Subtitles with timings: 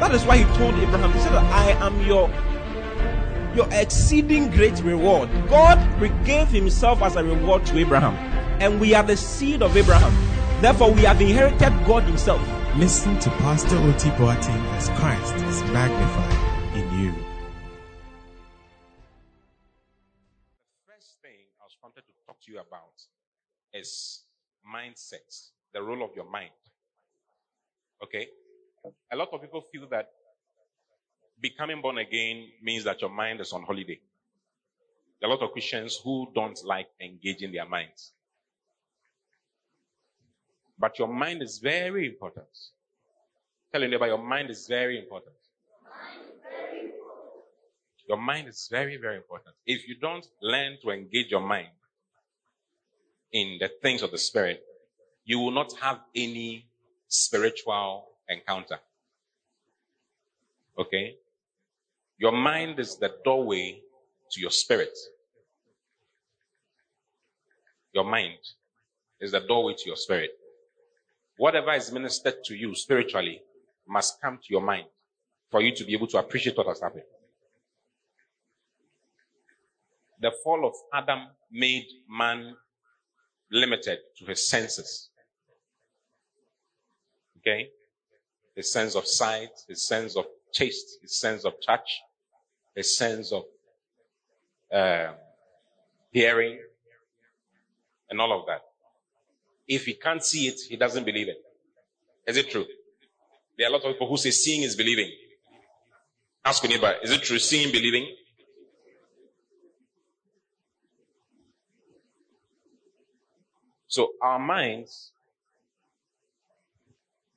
[0.00, 2.30] that is why He told Abraham, He said, I am your
[3.56, 5.30] your exceeding great reward.
[5.48, 5.78] God
[6.26, 8.14] gave Himself as a reward to Abraham,
[8.60, 10.12] and we are the seed of Abraham.
[10.60, 12.40] Therefore, we have inherited God Himself.
[12.76, 17.12] Listen to Pastor Oti Boateng as Christ is magnified in you.
[17.12, 17.18] The
[20.92, 22.92] first thing I was wanted to talk to you about
[23.72, 24.24] is
[24.66, 26.50] mindset, the role of your mind.
[28.02, 28.28] Okay?
[29.12, 30.08] A lot of people feel that
[31.40, 34.00] becoming born again means that your mind is on holiday.
[35.20, 38.12] There are a lot of Christians who don't like engaging their minds.
[40.78, 42.46] But your mind is very important.
[43.72, 45.36] Tell your neighbor, your mind is very important.
[48.08, 49.56] Your mind is very, very important.
[49.66, 51.68] If you don't learn to engage your mind
[53.32, 54.62] in the things of the Spirit,
[55.24, 56.66] you will not have any
[57.08, 58.78] spiritual encounter.
[60.78, 61.16] Okay?
[62.18, 63.80] Your mind is the doorway
[64.30, 64.96] to your spirit.
[67.92, 68.38] Your mind
[69.20, 70.30] is the doorway to your spirit.
[71.38, 73.40] Whatever is ministered to you spiritually
[73.86, 74.86] must come to your mind
[75.50, 77.04] for you to be able to appreciate what has happened.
[80.20, 82.56] The fall of Adam made man
[83.50, 85.10] limited to his senses.
[87.38, 87.68] Okay?
[88.56, 92.00] His sense of sight, his sense of taste, his sense of touch,
[92.74, 93.44] his sense of
[94.74, 95.12] uh,
[96.10, 96.58] hearing,
[98.08, 98.62] and all of that.
[99.68, 101.36] If he can't see it, he doesn't believe it.
[102.26, 102.64] Is it true?
[103.58, 105.10] There are a lot of people who say seeing is believing.
[106.44, 107.38] Ask your neighbor, is it true?
[107.38, 108.08] Seeing, believing?
[113.88, 115.12] So our minds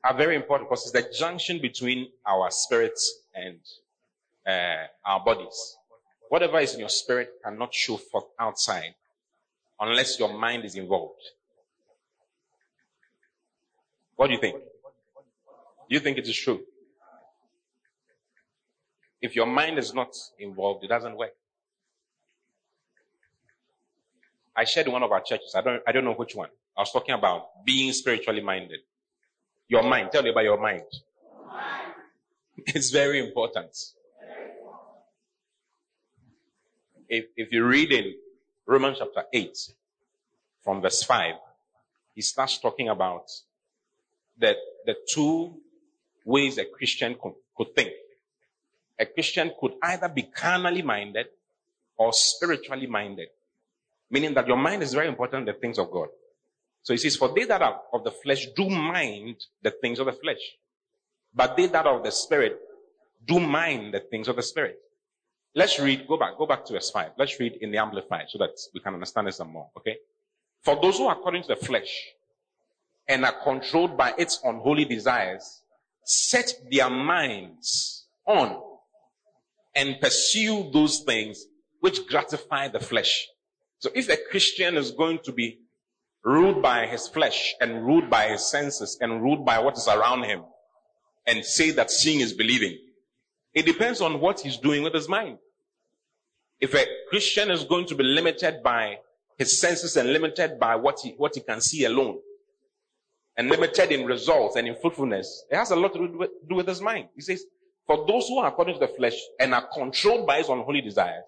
[0.09, 3.59] are very important because it's the junction between our spirits and
[4.47, 5.77] uh, our bodies.
[6.29, 8.95] Whatever is in your spirit cannot show forth outside
[9.79, 11.21] unless your mind is involved.
[14.15, 14.55] What do you think?
[14.55, 16.61] Do you think it is true?
[19.21, 21.33] If your mind is not involved, it doesn't work.
[24.55, 25.53] I shared in one of our churches.
[25.55, 26.49] I don't, I don't know which one.
[26.75, 28.79] I was talking about being spiritually minded.
[29.69, 30.09] Your mind.
[30.11, 30.81] Tell me about your mind.
[32.57, 33.71] It's very important.
[37.07, 38.15] If, if you read in
[38.65, 39.57] Romans chapter 8
[40.63, 41.35] from verse 5,
[42.15, 43.29] he starts talking about
[44.37, 45.53] the, the two
[46.25, 47.91] ways a Christian could, could think.
[48.99, 51.27] A Christian could either be carnally minded
[51.95, 53.29] or spiritually minded.
[54.09, 56.09] Meaning that your mind is very important the things of God.
[56.89, 60.07] So he says, for they that are of the flesh do mind the things of
[60.07, 60.39] the flesh.
[61.31, 62.59] But they that are of the spirit
[63.27, 64.79] do mind the things of the spirit.
[65.53, 67.11] Let's read, go back, go back to verse 5.
[67.15, 69.97] Let's read in the Amplified so that we can understand this some more, okay?
[70.63, 71.93] For those who are according to the flesh
[73.07, 75.61] and are controlled by its unholy desires,
[76.03, 78.63] set their minds on
[79.75, 81.45] and pursue those things
[81.81, 83.27] which gratify the flesh.
[83.77, 85.59] So if a Christian is going to be
[86.23, 90.23] ruled by his flesh and ruled by his senses and ruled by what is around
[90.23, 90.43] him
[91.25, 92.77] and say that seeing is believing,
[93.53, 95.37] it depends on what he's doing with his mind.
[96.59, 98.97] If a Christian is going to be limited by
[99.37, 102.19] his senses and limited by what he, what he can see alone
[103.37, 106.55] and limited in results and in fruitfulness, it has a lot to do with, do
[106.55, 107.07] with his mind.
[107.15, 107.45] He says,
[107.87, 111.23] for those who are according to the flesh and are controlled by his unholy desires,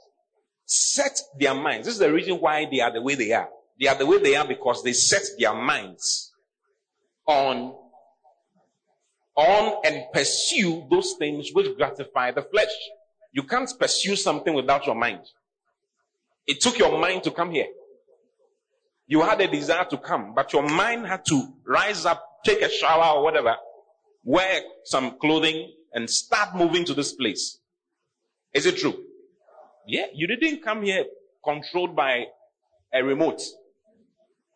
[0.65, 1.87] set their minds.
[1.87, 3.49] This is the reason why they are the way they are.
[3.81, 6.31] They are the way they are because they set their minds
[7.25, 7.73] on,
[9.35, 12.69] on and pursue those things which gratify the flesh.
[13.31, 15.21] You can't pursue something without your mind.
[16.45, 17.65] It took your mind to come here.
[19.07, 22.69] You had a desire to come, but your mind had to rise up, take a
[22.69, 23.55] shower or whatever,
[24.23, 27.57] wear some clothing and start moving to this place.
[28.53, 28.93] Is it true?
[29.87, 31.05] Yeah, you didn't come here
[31.43, 32.25] controlled by
[32.93, 33.41] a remote.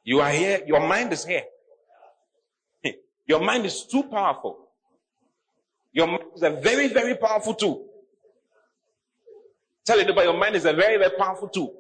[0.06, 1.44] You are here, your mind is here.
[3.28, 4.70] Your mind is too powerful.
[5.92, 7.88] Your mind is a very, very powerful tool.
[9.84, 11.74] Tell it about your mind is a very, very powerful tool.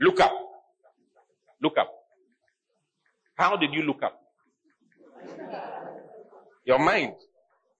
[0.00, 0.32] Look up.
[1.62, 1.90] Look up.
[3.34, 4.20] How did you look up?
[6.64, 7.14] Your mind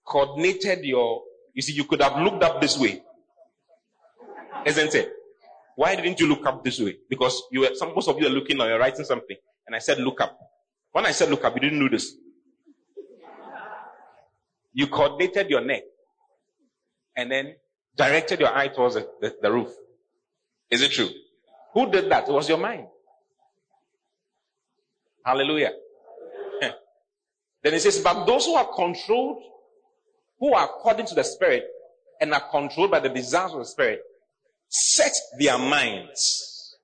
[0.03, 1.23] coordinated your,
[1.53, 3.01] you see, you could have looked up this way.
[4.65, 5.14] Isn't it?
[5.75, 6.97] Why didn't you look up this way?
[7.09, 9.35] Because you were, some, most of you are looking or you're writing something.
[9.67, 10.37] And I said, look up.
[10.91, 12.13] When I said look up, you didn't do this.
[14.73, 15.83] You coordinated your neck
[17.15, 17.55] and then
[17.95, 19.73] directed your eye towards the, the, the roof.
[20.69, 21.09] Is it true?
[21.73, 22.27] Who did that?
[22.27, 22.87] It was your mind.
[25.25, 25.71] Hallelujah.
[26.61, 29.43] then it says, but those who are controlled,
[30.39, 31.65] who are according to the Spirit
[32.21, 34.01] and are controlled by the desires of the Spirit,
[34.69, 36.77] set their minds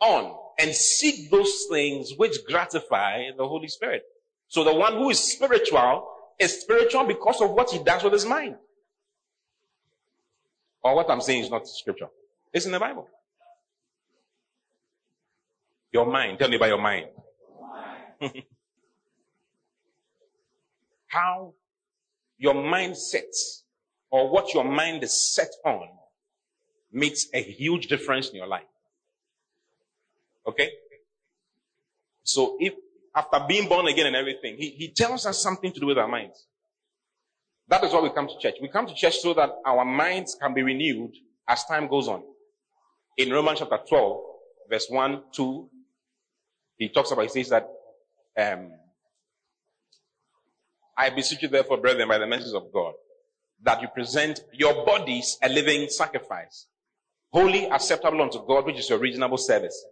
[0.00, 4.02] on and seek those things which gratify the Holy Spirit.
[4.48, 6.08] So the one who is spiritual
[6.38, 8.56] is spiritual because of what he does with his mind.
[10.82, 12.08] Or what I'm saying is not scripture.
[12.52, 13.08] It's in the Bible.
[15.92, 16.38] Your mind.
[16.38, 17.06] Tell me about your mind.
[21.08, 21.54] How
[22.38, 23.64] your mind sets
[24.10, 25.88] or what your mind is set on
[26.96, 28.64] makes a huge difference in your life.
[30.46, 30.70] Okay?
[32.24, 32.74] So if
[33.14, 36.08] after being born again and everything, he, he tells us something to do with our
[36.08, 36.46] minds.
[37.68, 38.54] That is why we come to church.
[38.60, 41.12] We come to church so that our minds can be renewed
[41.48, 42.22] as time goes on.
[43.18, 44.20] In Romans chapter 12,
[44.70, 45.70] verse 1, 2,
[46.78, 47.68] he talks about, he says that,
[48.38, 48.70] um,
[50.96, 52.94] I beseech you therefore, brethren, by the message of God,
[53.62, 56.66] that you present your bodies a living sacrifice,
[57.32, 59.84] holy, acceptable unto God, which is your reasonable service.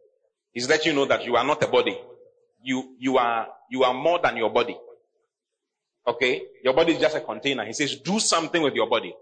[0.53, 1.99] He's letting you know that you are not a body.
[2.63, 4.77] You, you are, you are more than your body.
[6.07, 6.43] Okay?
[6.63, 7.65] Your body is just a container.
[7.65, 9.15] He says, do something with your body.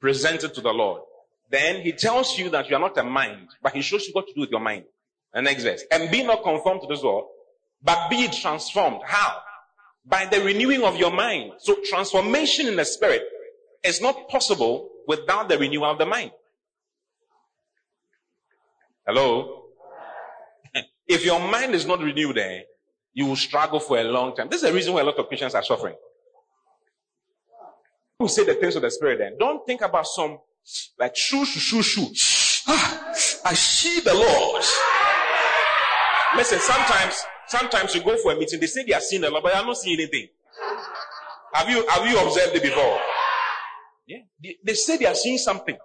[0.00, 1.02] Present it to the Lord.
[1.50, 4.26] Then he tells you that you are not a mind, but he shows you what
[4.28, 4.84] to do with your mind.
[5.32, 5.82] The next verse.
[5.90, 7.26] And be not conformed to this world,
[7.82, 9.00] but be transformed.
[9.04, 9.38] How?
[10.04, 11.52] By the renewing of your mind.
[11.58, 13.22] So transformation in the spirit
[13.82, 16.30] is not possible without the renewal of the mind.
[19.06, 19.64] Hello?
[21.06, 22.62] If your mind is not renewed there,
[23.12, 24.48] you will struggle for a long time.
[24.48, 25.94] This is the reason why a lot of Christians are suffering.
[28.18, 29.36] Who say the things of the spirit then?
[29.38, 30.38] Don't think about some
[30.98, 32.64] like shoo shoo shoo shoo.
[32.66, 33.12] Ah,
[33.44, 34.62] I see the Lord.
[36.36, 39.42] Listen, sometimes sometimes you go for a meeting, they say they are seeing the Lord,
[39.42, 40.28] but are not seeing anything.
[41.52, 42.98] Have you have you observed it before?
[44.06, 44.18] Yeah.
[44.42, 45.76] They, they say they are seeing something,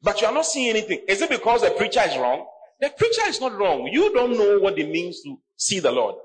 [0.00, 1.00] but you are not seeing anything.
[1.06, 2.46] Is it because the preacher is wrong?
[2.82, 3.88] The preacher is not wrong.
[3.92, 6.16] You don't know what it means to see the Lord.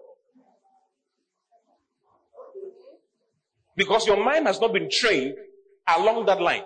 [3.75, 5.35] Because your mind has not been trained
[5.95, 6.63] along that line.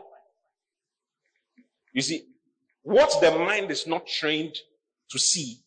[1.91, 2.23] You see,
[2.83, 4.55] what the mind is not trained
[5.09, 5.59] to see,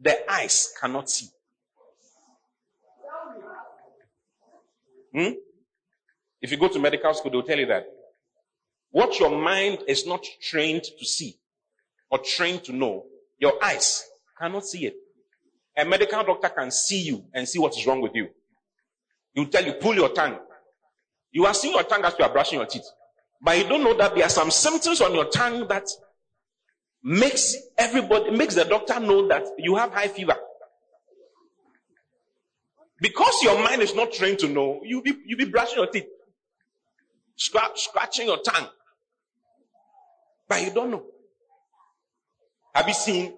[0.00, 1.28] the eyes cannot see.
[5.14, 5.34] Hmm?
[6.42, 7.86] If you go to medical school, they'll tell you that.
[8.90, 11.38] What your mind is not trained to see
[12.10, 13.04] or trained to know,
[13.38, 14.04] your eyes
[14.38, 14.94] cannot see it.
[15.76, 18.28] A medical doctor can see you and see what is wrong with you.
[19.32, 20.38] He'll tell you, pull your tongue.
[21.32, 22.86] You are seeing your tongue as you are brushing your teeth.
[23.42, 25.88] But you don't know that there are some symptoms on your tongue that
[27.02, 30.36] makes everybody, makes the doctor know that you have high fever.
[33.00, 36.06] Because your mind is not trained to know, you be, you be brushing your teeth,
[37.36, 38.68] scratch, scratching your tongue.
[40.48, 41.04] But you don't know.
[42.74, 43.34] Have you seen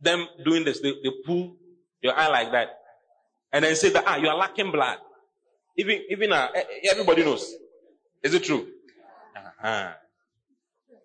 [0.00, 0.80] them doing this?
[0.80, 1.56] They, they pull
[2.02, 2.68] your eye like that
[3.52, 4.98] and then say that, ah, you are lacking blood.
[5.76, 6.48] Even, even, uh,
[6.90, 7.54] everybody knows.
[8.22, 8.66] Is it true?
[9.36, 9.92] Uh-huh.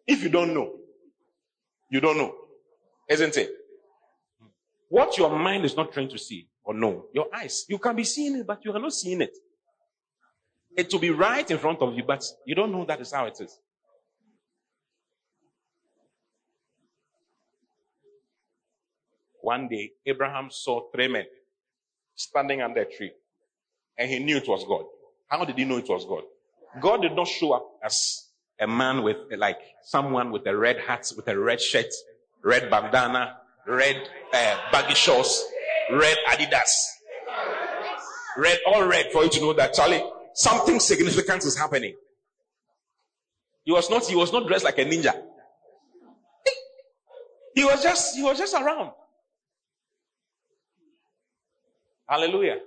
[0.05, 0.73] If you don't know,
[1.89, 2.35] you don't know.
[3.07, 3.51] Isn't it?
[4.89, 8.03] What your mind is not trying to see or know, your eyes, you can be
[8.03, 9.37] seeing it, but you are not seeing it.
[10.75, 13.25] It will be right in front of you, but you don't know that is how
[13.25, 13.59] it is.
[19.43, 21.25] One day, Abraham saw three men
[22.15, 23.11] standing under a tree,
[23.97, 24.85] and he knew it was God.
[25.27, 26.23] How did he know it was God?
[26.79, 31.11] God did not show up as a man with, like, someone with a red hat,
[31.17, 31.93] with a red shirt,
[32.41, 33.35] red bandana,
[33.67, 35.45] red uh, baggy shorts,
[35.91, 36.71] red Adidas,
[38.37, 40.03] red, all red for you to know that Charlie,
[40.35, 41.95] something significant is happening.
[43.65, 45.21] He was not, he was not dressed like a ninja.
[47.55, 48.91] He was just, he was just around.
[52.07, 52.59] Hallelujah.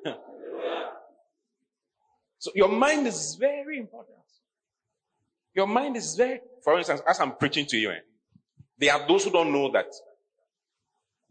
[2.38, 4.18] So your mind is very important.
[5.54, 8.00] Your mind is very, for instance, as I'm preaching to you, eh,
[8.78, 9.86] there are those who don't know that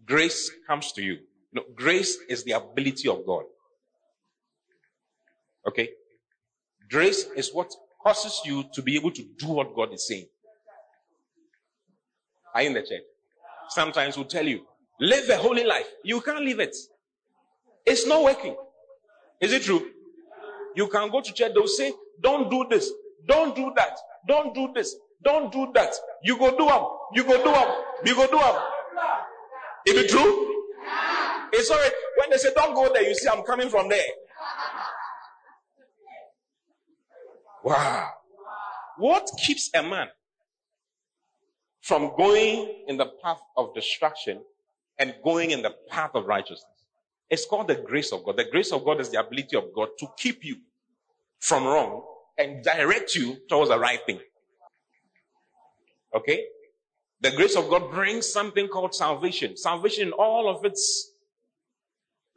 [0.04, 1.20] grace comes to you.
[1.54, 3.44] No, grace is the ability of God.
[5.68, 5.90] Okay?
[6.90, 7.72] Grace is what
[8.04, 10.28] causes you to be able to do what God is saying.
[12.54, 13.04] Are you in the church?
[13.70, 14.66] Sometimes we'll tell you,
[15.00, 15.88] live a holy life.
[16.04, 16.76] You can't live it.
[17.86, 18.56] It's not working.
[19.42, 19.92] Is it true?
[20.76, 22.92] You can go to church, they'll say, don't do this,
[23.28, 25.94] don't do that, don't do this, don't do that.
[26.24, 27.68] You go do them, you go do them,
[28.06, 28.56] you go do them.
[29.88, 30.64] Is it true?
[31.54, 31.92] It's alright.
[32.18, 34.04] When they say don't go there, you see I'm coming from there.
[37.64, 38.10] Wow.
[38.98, 40.08] What keeps a man
[41.82, 44.42] from going in the path of destruction
[44.98, 46.75] and going in the path of righteousness?
[47.30, 48.38] It's called the grace of God.
[48.38, 50.58] The grace of God is the ability of God to keep you
[51.40, 52.04] from wrong
[52.38, 54.20] and direct you towards the right thing.
[56.16, 56.46] Okay?
[57.22, 59.58] The grace of God brings something called salvation.
[59.58, 61.12] Salvation in all of its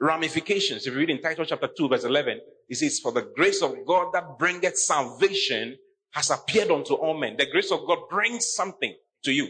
[0.01, 0.87] ramifications.
[0.87, 3.75] If you read in Titus chapter 2 verse 11, it says, for the grace of
[3.87, 5.77] God that bringeth salvation
[6.13, 7.37] has appeared unto all men.
[7.37, 9.49] The grace of God brings something to you.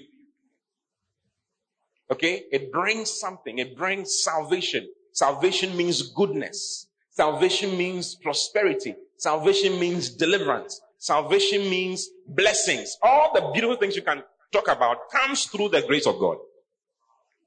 [2.11, 2.45] Okay?
[2.51, 3.59] It brings something.
[3.59, 4.89] It brings salvation.
[5.19, 6.87] Salvation means goodness.
[7.11, 8.95] Salvation means prosperity.
[9.17, 10.81] Salvation means deliverance.
[10.99, 12.97] Salvation means blessings.
[13.03, 14.23] All the beautiful things you can
[14.53, 16.37] talk about comes through the grace of God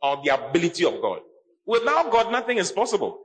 [0.01, 1.19] or the ability of God.
[1.65, 3.21] Without God, nothing is possible.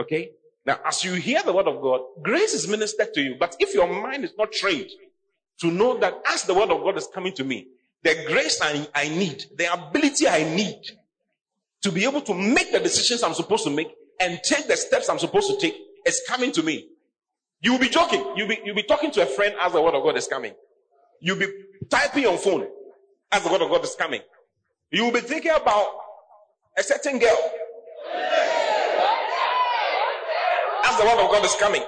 [0.00, 0.30] Okay?
[0.64, 3.36] Now, as you hear the word of God, grace is ministered to you.
[3.38, 4.90] But if your mind is not trained
[5.60, 7.68] to know that as the word of God is coming to me,
[8.02, 10.80] the grace I, I need, the ability I need
[11.82, 13.88] to be able to make the decisions I'm supposed to make
[14.20, 16.88] and take the steps I'm supposed to take is coming to me.
[17.60, 18.24] You will be joking.
[18.36, 20.52] You'll be, you'll be talking to a friend as the word of God is coming.
[21.20, 21.46] You'll be
[21.90, 22.66] typing on phone
[23.32, 24.20] as the word of God is coming.
[24.90, 25.86] You will be thinking about
[26.78, 27.36] a certain girl
[30.84, 31.82] as the word of God is coming.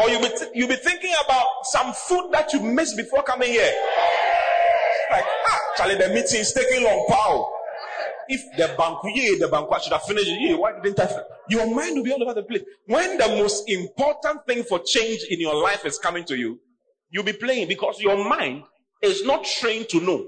[0.00, 3.50] Or you'll be, th- you'll be thinking about some food that you missed before coming
[3.50, 3.72] here.
[5.10, 7.52] Like, ah, Charlie, the meeting is taking long, pow.
[8.28, 11.06] If the banquet, the banquet should have finished, yeah, why didn't I?
[11.06, 11.24] Finish?
[11.48, 12.62] Your mind will be all over the place.
[12.86, 16.60] When the most important thing for change in your life is coming to you,
[17.10, 18.62] you'll be playing because your mind
[19.02, 20.26] is not trained to know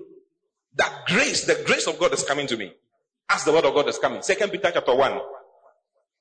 [0.76, 2.72] that grace, the grace of God is coming to me.
[3.28, 4.20] As the word of God is coming.
[4.22, 5.20] Second Peter chapter 1,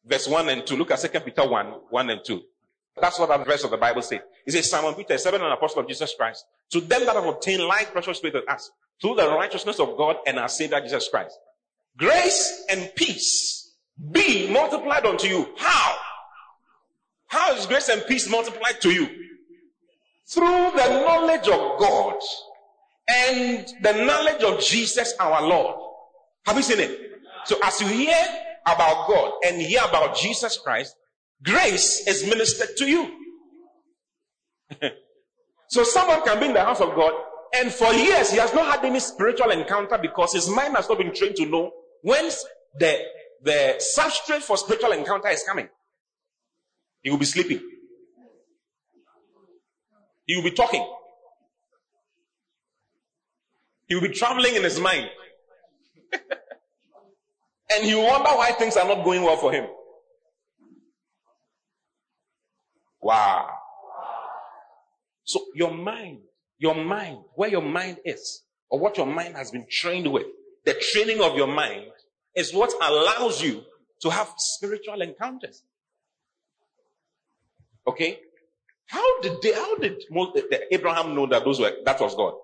[0.06, 0.76] verse 1 and 2.
[0.76, 2.42] Look at Second Peter 1, 1 and 2.
[3.02, 4.20] That's what that verse of the Bible says.
[4.46, 7.64] It says, Simon Peter, servant and apostle of Jesus Christ, to them that have obtained
[7.64, 11.38] like precious faith with us, through the righteousness of God and our Savior Jesus Christ.
[11.98, 13.74] Grace and peace
[14.12, 15.50] be multiplied unto you.
[15.58, 15.98] How?
[17.28, 19.08] How is grace and peace multiplied to you?
[20.28, 22.20] Through the knowledge of God
[23.10, 25.76] and the knowledge of Jesus our Lord.
[26.46, 27.00] Have you seen it?
[27.46, 28.16] So as you hear
[28.66, 30.96] about God and hear about Jesus Christ,
[31.44, 33.12] grace is ministered to you.
[35.70, 37.14] so someone can be in the house of God
[37.54, 40.98] and for years he has not had any spiritual encounter because his mind has not
[40.98, 41.72] been trained to know
[42.02, 42.46] whence
[42.80, 43.00] the,
[43.44, 45.68] the substrate for spiritual encounter is coming.
[47.02, 47.60] He will be sleeping.
[50.26, 50.88] He will be talking.
[53.88, 55.10] He will be traveling in his mind.
[56.14, 59.66] and he will wonder why things are not going well for him.
[63.12, 63.46] Wow.
[65.26, 66.20] So your mind,
[66.58, 70.28] your mind, where your mind is, or what your mind has been trained with,
[70.64, 71.88] the training of your mind
[72.38, 73.64] is what allows you
[74.02, 75.62] to have spiritual encounters.
[77.86, 78.18] Okay?
[78.88, 82.36] How did they, how did eh, eh, Abraham know that those were, that was God?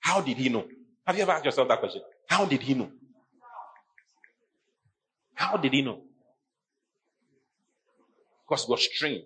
[0.00, 0.66] How did he know?
[1.06, 2.00] Have you ever asked yourself that question?
[2.26, 2.90] How did he know?
[5.34, 6.00] How did he know?
[8.48, 9.24] Because he was trained.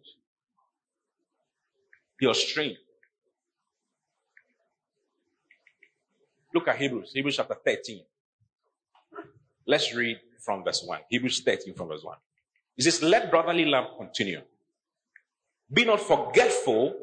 [2.19, 2.81] He strength.
[6.55, 8.03] Look at Hebrews, Hebrews chapter 13.
[9.67, 11.01] Let's read from verse 1.
[11.11, 12.17] Hebrews 13 from verse 1.
[12.77, 14.43] It says, Let brotherly love continue.
[15.73, 16.95] Be not forgetful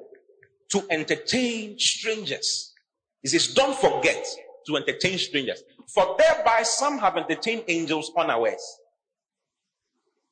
[0.69, 2.71] to entertain strangers
[3.21, 4.25] he says, don't forget
[4.65, 8.79] to entertain strangers, for thereby some have entertained angels unawares.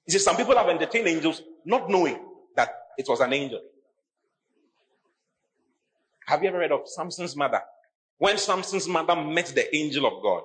[0.05, 2.19] He says, some people have entertained angels not knowing
[2.55, 3.61] that it was an angel.
[6.29, 7.59] Have you ever read of Samson's mother?
[8.19, 10.43] When Samson's mother met the angel of God,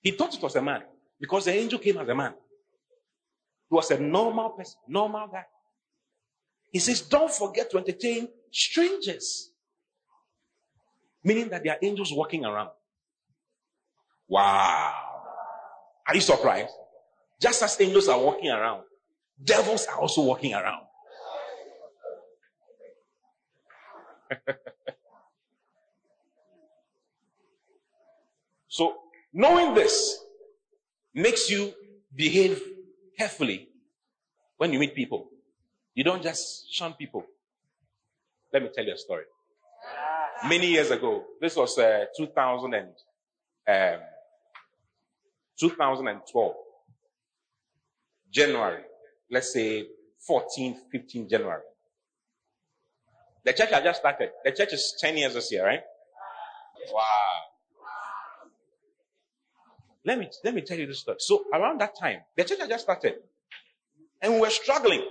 [0.00, 0.82] he thought it was a man
[1.20, 2.32] because the angel came as a man.
[3.68, 5.46] He was a normal person, normal guy.
[6.70, 9.50] He says, don't forget to entertain strangers.
[11.24, 12.70] Meaning that there are angels walking around.
[14.28, 14.92] Wow.
[16.06, 16.72] Are you surprised?
[17.40, 18.84] Just as angels are walking around,
[19.42, 20.84] devils are also walking around.
[28.74, 28.96] so,
[29.32, 30.18] knowing this
[31.14, 31.72] makes you
[32.12, 32.60] behave
[33.16, 33.68] carefully
[34.56, 35.28] when you meet people.
[35.94, 37.24] You don't just shun people.
[38.52, 39.26] Let me tell you a story.
[40.48, 42.88] Many years ago, this was uh, 2000 and,
[43.68, 44.00] um,
[45.60, 46.54] 2012,
[48.32, 48.82] January,
[49.30, 49.86] let's say
[50.28, 51.62] 14th, 15th January.
[53.44, 54.30] The church had just started.
[54.44, 55.82] The church is 10 years this year, right?
[56.92, 57.53] Wow.
[60.04, 61.16] Let me, let me tell you this story.
[61.20, 63.14] So around that time, the church had just started.
[64.20, 65.02] And we were struggling.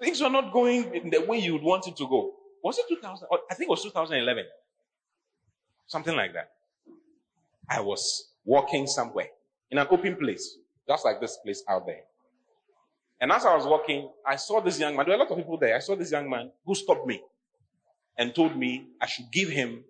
[0.00, 2.32] Things were not going in the way you would want it to go.
[2.62, 3.28] Was it 2000?
[3.50, 4.44] I think it was 2011.
[5.86, 6.50] Something like that.
[7.68, 9.28] I was walking somewhere
[9.70, 12.02] in an open place, just like this place out there.
[13.20, 15.06] And as I was walking, I saw this young man.
[15.06, 15.76] There were a lot of people there.
[15.76, 17.22] I saw this young man who stopped me
[18.18, 19.84] and told me I should give him,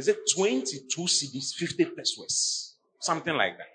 [0.00, 2.76] is it 22 cedis, 50 pesewas?
[2.98, 3.68] Something like that.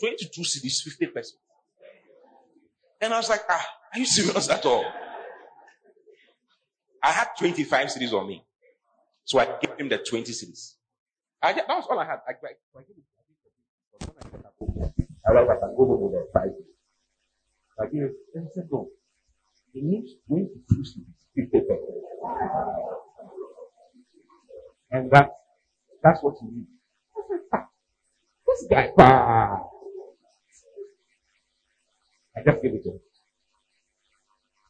[0.00, 1.36] 22 cedis, 50 pesewas.
[3.02, 4.86] And I was like, ah, are you serious at all?
[7.02, 8.42] I had 25 cedis on me.
[9.24, 10.76] So I gave him the 20 cedis.
[11.42, 12.20] I, that was all I had.
[12.26, 13.04] I, I, I gave it.
[15.28, 15.62] I was like,
[16.34, 16.48] I.
[17.80, 18.10] I gave
[18.72, 18.88] no.
[19.74, 23.07] He needs 22 cedis, 50 pesewas.
[24.90, 25.30] And that,
[26.02, 26.48] that's what said,
[27.52, 27.68] ah,
[28.46, 29.68] this guy, ah.
[32.36, 33.00] I just gave it to him.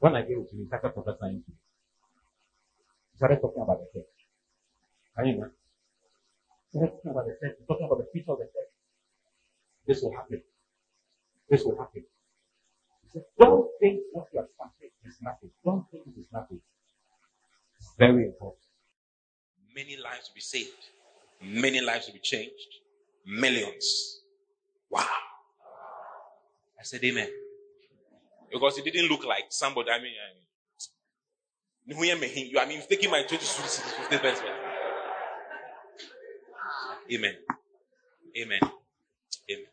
[0.00, 1.56] When I gave it to him, he started prophesying to me.
[3.12, 4.16] He started talking about the church.
[5.16, 5.50] Can you know?
[6.72, 8.72] He started talking about the church, talking about the future of the church.
[9.86, 10.42] This will happen.
[11.48, 12.04] This will happen.
[13.04, 15.50] He said, don't think what you are starting is nothing.
[15.64, 16.60] Don't think it is nothing.
[17.78, 18.67] It's very important.
[19.78, 20.82] Many lives will be saved.
[21.40, 22.80] Many lives will be changed.
[23.24, 24.22] Millions.
[24.90, 25.06] Wow.
[26.80, 27.28] I said, Amen.
[28.50, 29.90] Because it didn't look like somebody.
[29.90, 30.14] I mean,
[31.96, 34.42] I mean, you, I mean, taking my 20 50 pesewas.
[37.12, 37.34] Amen.
[38.36, 38.60] Amen.
[39.48, 39.66] Amen.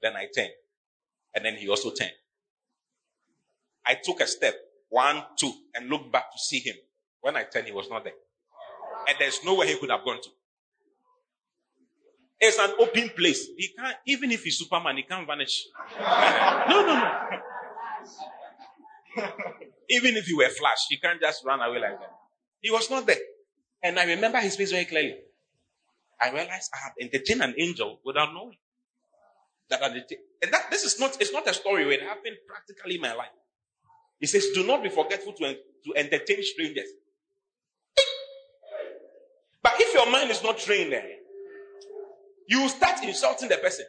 [0.00, 0.52] Then I turned.
[1.34, 2.12] And then he also turned.
[3.84, 4.54] I took a step,
[4.88, 6.76] one, two, and looked back to see him.
[7.20, 8.12] When I turned, he was not there.
[9.08, 10.28] And there's nowhere he could have gone to.
[12.40, 13.48] It's an open place.
[13.56, 15.64] He can't, even if he's Superman, he can't vanish.
[16.00, 17.38] no, no, no.
[19.90, 22.12] Even if he were flash, he can't just run away like that.
[22.60, 23.18] He was not there.
[23.82, 25.16] And I remember his face very clearly.
[26.20, 28.56] I realized I had entertained an angel without knowing.
[29.68, 33.00] That and that this is not it's not a story where it happened practically in
[33.00, 33.30] my life.
[34.20, 36.86] He says, Do not be forgetful to, to entertain strangers.
[39.82, 41.04] But if your mind is not trained there,
[42.46, 43.86] you start insulting the person.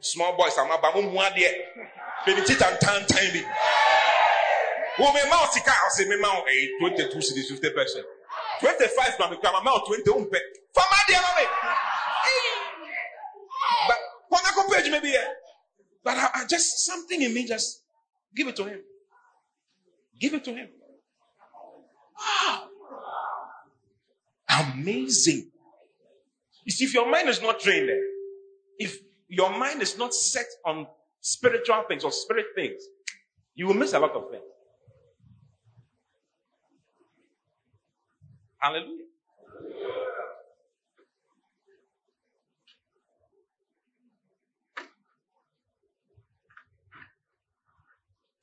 [0.00, 3.42] Small boys, I'm about Baby teeth and tan tiny.
[4.98, 8.06] Wo me ma sika ase me ma eh 22 cedis 50 percent.
[8.60, 10.38] 25 na me kwa ma 20 umpe.
[10.74, 11.46] Fama dia ma me.
[13.88, 15.28] But when I go page maybe yeah.
[16.04, 17.82] But I, I just something in me just
[18.34, 18.80] give it to him.
[20.18, 20.68] Give it to him.
[22.18, 22.69] Wow.
[24.60, 25.50] Amazing.
[26.64, 27.90] You see, if your mind is not trained
[28.78, 30.86] if your mind is not set on
[31.20, 32.82] spiritual things or spirit things,
[33.54, 34.42] you will miss a lot of things.
[38.58, 39.04] Hallelujah.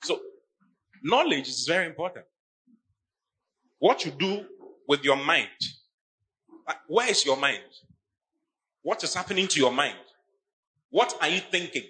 [0.03, 0.19] So,
[1.03, 2.25] knowledge is very important.
[3.79, 4.45] What you do
[4.87, 5.49] with your mind.
[6.87, 7.61] Where is your mind?
[8.81, 9.97] What is happening to your mind?
[10.89, 11.83] What are you thinking?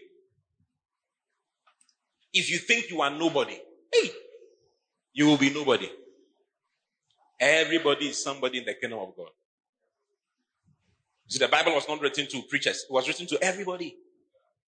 [2.34, 3.58] If you think you are nobody,
[3.92, 4.10] hey,
[5.14, 5.90] you will be nobody.
[7.40, 9.30] Everybody is somebody in the kingdom of God.
[11.28, 13.96] See, the Bible was not written to preachers, it was written to everybody.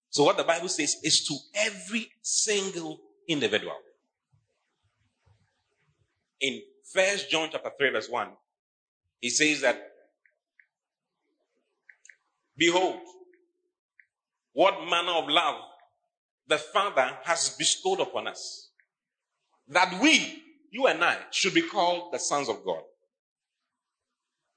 [0.09, 3.75] So, what the Bible says is to every single individual.
[6.41, 8.29] In First John chapter 3, verse 1,
[9.21, 9.88] he says that,
[12.59, 12.99] Behold,
[14.53, 15.55] what manner of love
[16.49, 18.71] the Father has bestowed upon us.
[19.67, 22.81] That we, you and I, should be called the sons of God.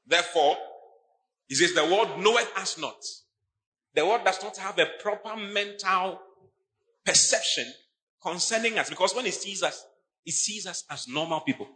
[0.06, 0.56] Therefore,
[1.46, 2.96] he says, the world knoweth us not.
[3.94, 6.18] The world does not have a proper mental
[7.04, 7.70] perception
[8.22, 9.84] concerning us because when it sees us,
[10.24, 11.68] it sees us as normal people.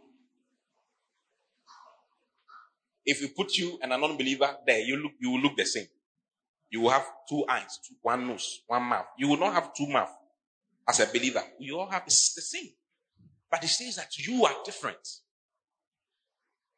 [3.05, 5.87] If we put you and a non-believer there, you look, you will look the same.
[6.69, 9.05] You will have two eyes, two, one nose, one mouth.
[9.17, 10.11] You will not have two mouths
[10.87, 11.41] as a believer.
[11.59, 12.69] You all have the same.
[13.49, 15.07] But he says that you are different.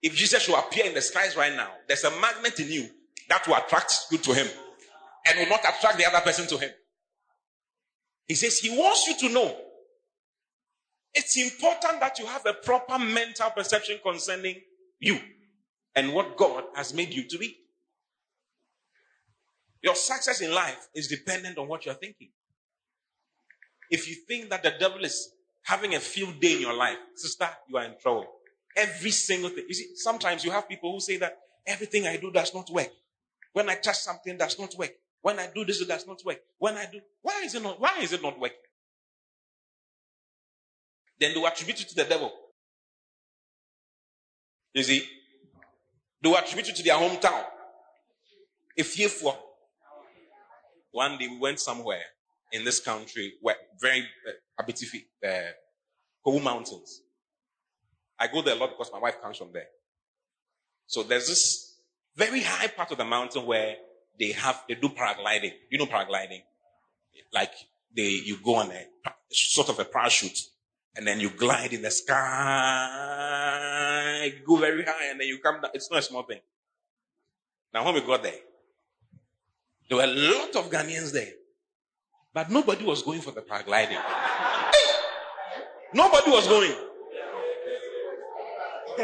[0.01, 2.87] If Jesus should appear in the skies right now, there's a magnet in you
[3.27, 4.47] that will attract you to him
[5.27, 6.71] and will not attract the other person to him.
[8.27, 9.55] He says he wants you to know
[11.13, 14.55] it's important that you have a proper mental perception concerning
[14.99, 15.19] you
[15.95, 17.57] and what God has made you to be.
[19.81, 22.29] Your success in life is dependent on what you're thinking.
[23.89, 25.31] If you think that the devil is
[25.63, 28.27] having a field day in your life, sister, you are in trouble.
[28.75, 29.65] Every single thing.
[29.67, 32.89] You see, sometimes you have people who say that everything I do does not work.
[33.53, 34.91] When I touch something, does not work.
[35.21, 36.39] When I do this, it does not work.
[36.57, 38.57] When I do, why is it not, why is it not working?
[41.19, 42.31] Then they attribute it to the devil.
[44.73, 45.03] You see,
[46.21, 47.43] they attribute it to their hometown.
[48.77, 49.37] If you for
[50.91, 52.03] one day we went somewhere
[52.51, 55.51] in this country where very uh, Abetifi, uh,
[56.43, 57.01] Mountains.
[58.19, 59.67] I go there a lot because my wife comes from there.
[60.85, 61.79] So there's this
[62.15, 63.77] very high part of the mountain where
[64.19, 65.53] they have, they do paragliding.
[65.71, 66.41] You know paragliding?
[67.33, 67.53] Like
[67.95, 68.85] they, you go on a
[69.31, 70.37] sort of a parachute
[70.95, 72.13] and then you glide in the sky,
[74.45, 75.71] go very high and then you come down.
[75.73, 76.41] It's not a small thing.
[77.73, 78.33] Now when we got there,
[79.89, 81.31] there were a lot of Ghanaians there,
[82.33, 84.01] but nobody was going for the paragliding.
[85.93, 86.71] nobody was going.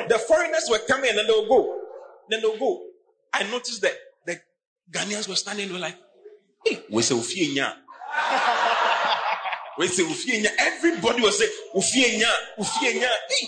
[0.08, 1.80] The foreigners were coming and then they'll go.
[2.30, 2.84] Then they'll go.
[3.34, 3.93] I noticed that
[4.26, 4.39] the
[4.91, 5.95] Ghanaians were standing, they were like,
[6.65, 7.74] hey, we say Ufienya.
[9.78, 10.48] We say Ufienya.
[10.58, 13.10] Everybody was saying Ufienya, Ufienya.
[13.30, 13.48] Hey,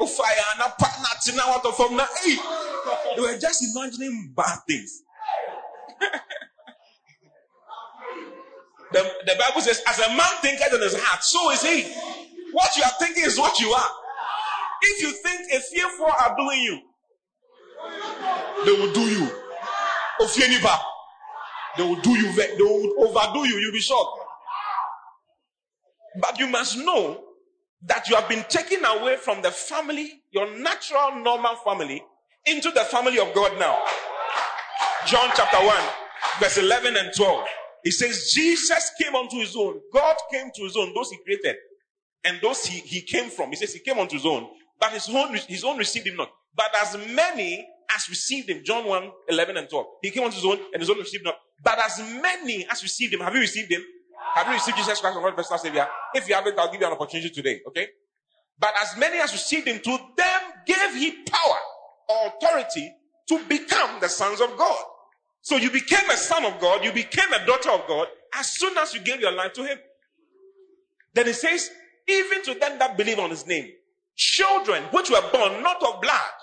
[0.00, 2.36] Ufaya, na partner, tina, what hey.
[3.16, 5.02] They were just imagining bad things.
[8.92, 11.82] the, the Bible says, as a man thinketh in his heart, so is he.
[12.52, 13.90] What you are thinking is what you are.
[14.82, 16.80] If you think a fearful are doing you,
[18.64, 19.28] they will do you.
[20.20, 20.78] Ofieniba.
[21.76, 24.18] They will do you, they will overdo you, you'll be shocked.
[26.20, 27.22] But you must know
[27.82, 32.02] that you have been taken away from the family, your natural, normal family,
[32.46, 33.78] into the family of God now.
[35.06, 35.76] John chapter 1,
[36.40, 37.46] verse 11 and 12.
[37.84, 39.80] He says, Jesus came unto his own.
[39.92, 41.56] God came to his own, those he created,
[42.24, 43.50] and those he, he came from.
[43.50, 44.48] He says he came unto his own,
[44.80, 46.30] but his own, his own received him not.
[46.54, 49.86] But as many as received him, John 1, 11 and 12.
[50.02, 51.36] He came unto his own, and his own received not.
[51.62, 53.82] But as many as received him, have you received him?
[54.34, 55.86] Have you received Jesus Christ Lord personal Savior?
[56.14, 57.88] If you haven't, I'll give you an opportunity today, okay?
[58.58, 61.58] But as many as received him, to them gave he power,
[62.08, 62.92] or authority
[63.28, 64.84] to become the sons of God.
[65.48, 68.76] So you became a son of God, you became a daughter of God as soon
[68.76, 69.78] as you gave your life to him.
[71.14, 71.70] Then he says,
[72.06, 73.70] even to them that believe on his name,
[74.14, 76.36] children which were born not of blood,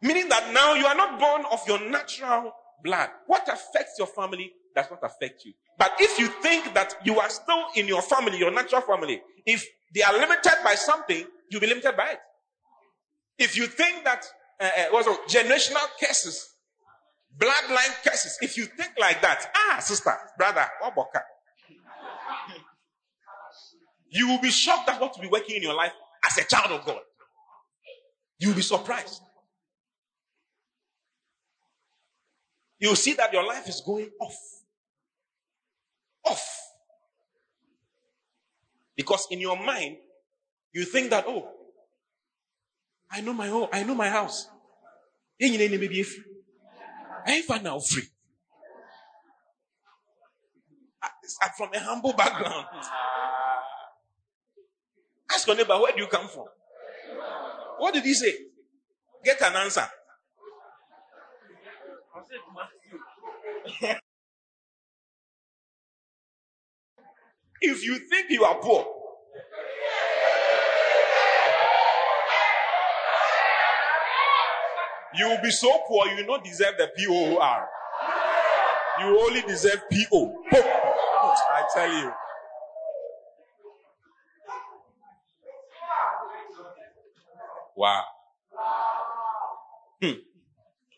[0.00, 3.10] meaning that now you are not born of your natural blood.
[3.26, 5.52] What affects your family does not affect you.
[5.76, 9.66] But if you think that you are still in your family, your natural family, if
[9.94, 12.20] they are limited by something, you'll be limited by it.
[13.38, 14.24] If you think that
[14.58, 16.54] uh, uh, also generational curses,
[17.36, 21.20] bloodline curses, if you think like that, ah, sister, brother, what waboka,
[24.10, 25.92] you will be shocked at what will be working in your life
[26.24, 27.00] as a child of God.
[28.38, 29.20] You will be surprised.
[32.78, 34.36] You will see that your life is going off
[36.28, 36.46] off.
[38.96, 39.96] Because in your mind,
[40.72, 41.48] you think that, oh,
[43.10, 44.48] I know my home, I know my house.
[47.28, 48.04] I now free.
[51.42, 52.66] I'm from a humble background.
[52.72, 53.58] Ah.
[55.30, 56.46] Ask your neighbor, where do you come from?
[57.78, 58.34] What did he say?
[59.24, 59.86] Get an answer.
[67.60, 68.86] If you think you are poor,
[75.16, 77.68] you will be so poor you will not deserve the P O R.
[79.00, 80.42] You only deserve P O.
[80.52, 82.12] I tell you.
[87.76, 88.04] Wow.
[90.02, 90.12] Hmm.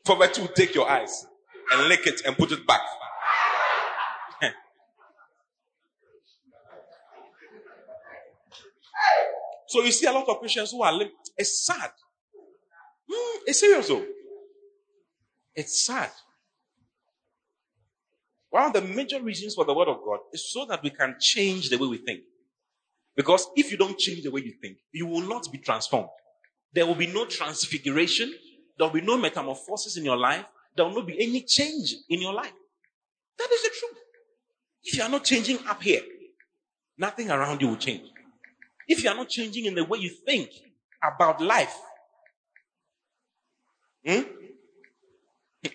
[0.05, 1.27] Poverty will take your eyes
[1.73, 2.81] and lick it and put it back.
[9.69, 10.99] so you see a lot of Christians who are.
[11.37, 11.91] It's sad.
[13.47, 14.05] It's serious though.
[15.55, 16.11] It's sad.
[18.51, 21.17] One of the major reasons for the word of God is so that we can
[21.21, 22.21] change the way we think.
[23.17, 26.09] Because if you don't change the way you think, you will not be transformed.
[26.73, 28.33] There will be no transfiguration.
[28.79, 30.45] There will be no metamorphosis in your life.
[30.77, 32.53] There will not be any change in your life.
[33.39, 33.99] That is the truth.
[34.83, 36.03] If you are not changing up here,
[36.99, 38.09] nothing around you will change.
[38.89, 40.51] If you are not changing in the way you think
[41.03, 41.77] about life,
[44.07, 44.21] hmm?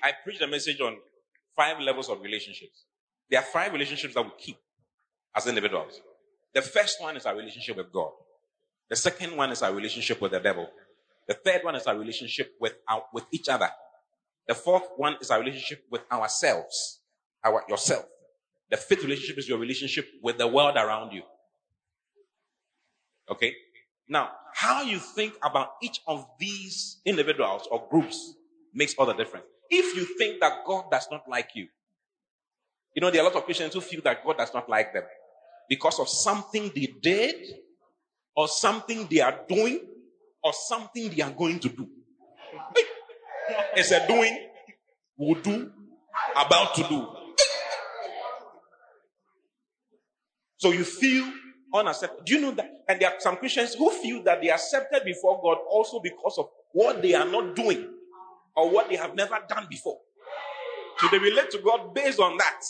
[0.03, 0.97] I preached a message on
[1.55, 2.85] five levels of relationships.
[3.29, 4.57] There are five relationships that we keep
[5.35, 6.01] as individuals.
[6.53, 8.11] The first one is our relationship with God.
[8.89, 10.69] The second one is our relationship with the devil.
[11.27, 13.69] The third one is our relationship with our, with each other.
[14.47, 16.99] The fourth one is our relationship with ourselves,
[17.43, 18.05] our yourself.
[18.69, 21.23] The fifth relationship is your relationship with the world around you.
[23.29, 23.55] Okay?
[24.07, 28.35] Now, how you think about each of these individuals or groups
[28.73, 29.45] makes all the difference.
[29.69, 31.67] If you think that God does not like you,
[32.93, 34.93] you know, there are a lot of Christians who feel that God does not like
[34.93, 35.03] them
[35.67, 37.35] because of something they did
[38.35, 39.81] or something they are doing
[40.43, 41.87] or something they are going to do.
[43.75, 44.49] It's a doing,
[45.17, 45.71] will do,
[46.35, 47.07] about to do.
[50.57, 51.31] So you feel
[51.73, 52.25] unaccepted.
[52.25, 52.69] Do you know that?
[52.87, 56.37] And there are some Christians who feel that they are accepted before God also because
[56.37, 57.89] of what they are not doing
[58.55, 59.99] or what they have never done before.
[60.99, 62.61] So they relate to God based on that.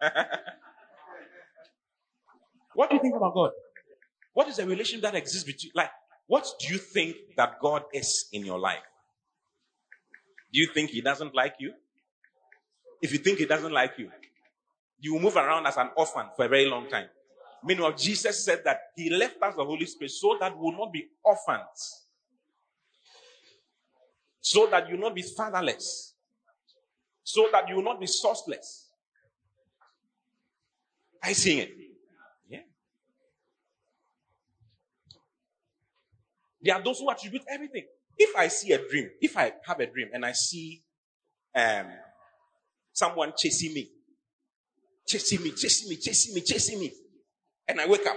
[2.74, 3.50] what do you think about God?
[4.32, 5.90] What is the relation that exists between, like,
[6.26, 8.82] what do you think that God is in your life?
[10.52, 11.72] Do you think He doesn't like you?
[13.02, 14.10] If you think He doesn't like you,
[15.04, 17.06] you will move around as an orphan for a very long time.
[17.62, 20.92] Meanwhile, Jesus said that He left us the Holy Spirit so that we will not
[20.94, 22.06] be orphans,
[24.40, 26.14] so that you will not be fatherless,
[27.22, 28.86] so that you will not be sourceless.
[31.22, 31.70] I seeing it.
[32.48, 32.60] Yeah.
[36.62, 37.84] There are those who attribute everything.
[38.16, 40.82] If I see a dream, if I have a dream and I see
[41.54, 41.88] um,
[42.92, 43.90] someone chasing me,
[45.06, 46.92] chasing me, chasing me, chasing me, chasing me,
[47.68, 48.16] and I wake up,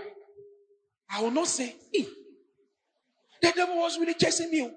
[1.09, 2.07] I will not say, hey,
[3.41, 4.69] the devil was really chasing me.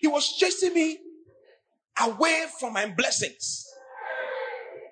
[0.00, 0.98] He was chasing me
[2.02, 3.66] away from my blessings.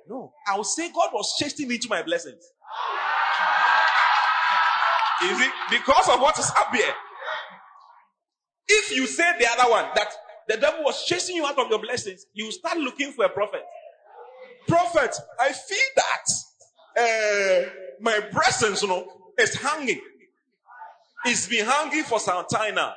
[0.08, 2.42] No, I will say God was chasing me to my blessings.
[5.22, 6.92] Is it because of what is up here?
[8.68, 10.08] If you say the other one, that
[10.48, 13.62] the devil was chasing you out of your blessings, you start looking for a prophet.
[14.66, 16.26] Prophet, I feel that
[16.96, 19.06] uh, my presence, you know,
[19.38, 20.00] is hanging.
[21.26, 22.94] It's been hanging for some time now.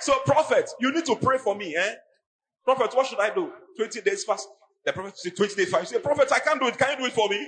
[0.00, 1.94] So, prophet, you need to pray for me, eh?
[2.64, 3.50] Prophet, what should I do?
[3.78, 4.48] 20 days fast.
[4.84, 5.90] The prophet said 20 days fast.
[5.90, 6.76] Say, Prophet, I can't do it.
[6.76, 7.38] Can you do it for me?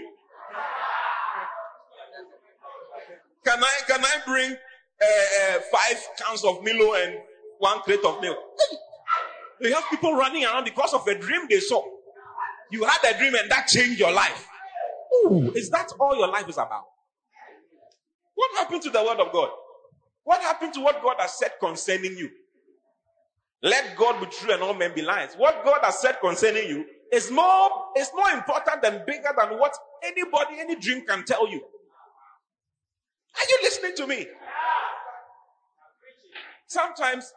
[3.44, 7.18] Can I can I bring uh, uh, five cans of Milo and
[7.58, 8.36] one crate of milk?
[9.60, 11.82] You have people running around because of a dream they saw.
[12.70, 14.48] You had a dream and that changed your life.
[15.14, 16.84] Ooh, is that all your life is about?
[18.34, 19.50] What happened to the word of God?
[20.24, 22.30] What happened to what God has said concerning you?
[23.62, 25.34] Let God be true and all men be lies.
[25.36, 29.74] What God has said concerning you is more, is more important and bigger than what
[30.02, 31.60] anybody, any dream can tell you.
[33.36, 34.26] Are you listening to me?
[36.66, 37.32] Sometimes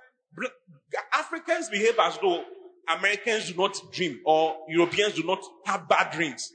[1.13, 2.43] Africans behave as though
[2.89, 6.51] Americans do not dream or Europeans do not have bad dreams.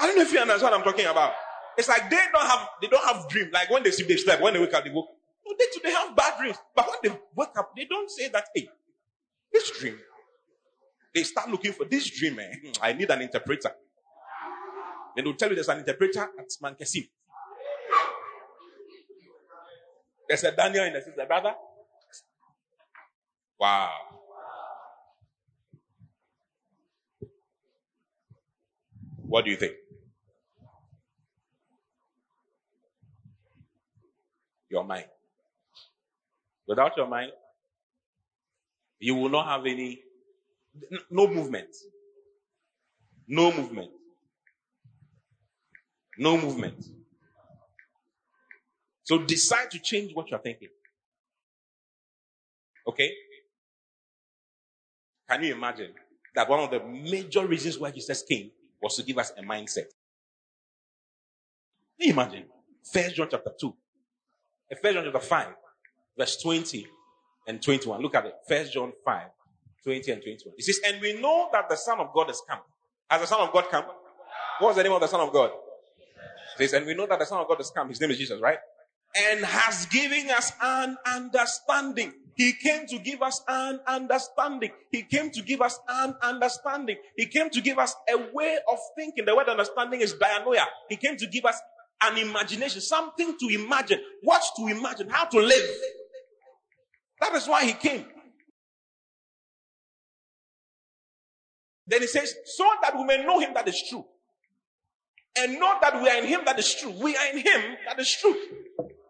[0.00, 1.32] I don't know if you understand what I'm talking about.
[1.76, 3.50] It's like they don't have they don't have dream.
[3.52, 4.40] Like when they sleep, they sleep.
[4.40, 5.06] When they wake up, they go.
[5.46, 6.56] No, they, they have bad dreams.
[6.74, 8.68] But when they wake up, they don't say that, hey,
[9.52, 9.98] this dream.
[11.14, 12.38] They start looking for this dream.
[12.38, 12.72] Eh?
[12.82, 13.70] I need an interpreter.
[15.14, 17.08] Then they'll tell you there's an interpreter at Mankesim.
[20.28, 21.54] There's a Daniel in the sister, brother.
[23.58, 23.92] Wow.
[29.26, 29.74] What do you think?
[34.70, 35.06] Your mind.
[36.66, 37.32] Without your mind,
[39.00, 40.00] you will not have any,
[41.10, 41.68] no movement.
[43.28, 43.90] No movement.
[46.18, 46.84] No movement.
[49.04, 50.68] So decide to change what you're thinking.
[52.86, 53.12] Okay?
[55.28, 55.92] Can you imagine
[56.34, 58.50] that one of the major reasons why Jesus came
[58.82, 59.86] was to give us a mindset?
[61.98, 62.44] Can you imagine?
[62.92, 63.74] First John chapter 2.
[64.70, 65.46] Eh, First John chapter 5,
[66.18, 66.86] verse 20
[67.48, 68.02] and 21.
[68.02, 68.34] Look at it.
[68.46, 69.28] First John 5,
[69.84, 70.54] 20 and 21.
[70.58, 72.60] It says, And we know that the Son of God has come.
[73.10, 73.84] Has the Son of God come?
[74.58, 75.50] What's the name of the Son of God?
[76.58, 77.88] It says, And we know that the Son of God has come.
[77.88, 78.58] His name is Jesus, right?
[79.16, 82.12] And has given us an understanding.
[82.36, 84.70] He came to give us an understanding.
[84.90, 86.96] He came to give us an understanding.
[87.16, 89.24] He came to give us a way of thinking.
[89.24, 90.64] The word understanding is dianoia.
[90.88, 91.60] He came to give us
[92.02, 95.70] an imagination, something to imagine, what to imagine, how to live.
[97.20, 98.04] That is why he came.
[101.86, 104.04] Then he says, so that we may know him that is true.
[105.36, 106.90] And know that we are in him that is true.
[106.90, 108.36] We are in him that is true.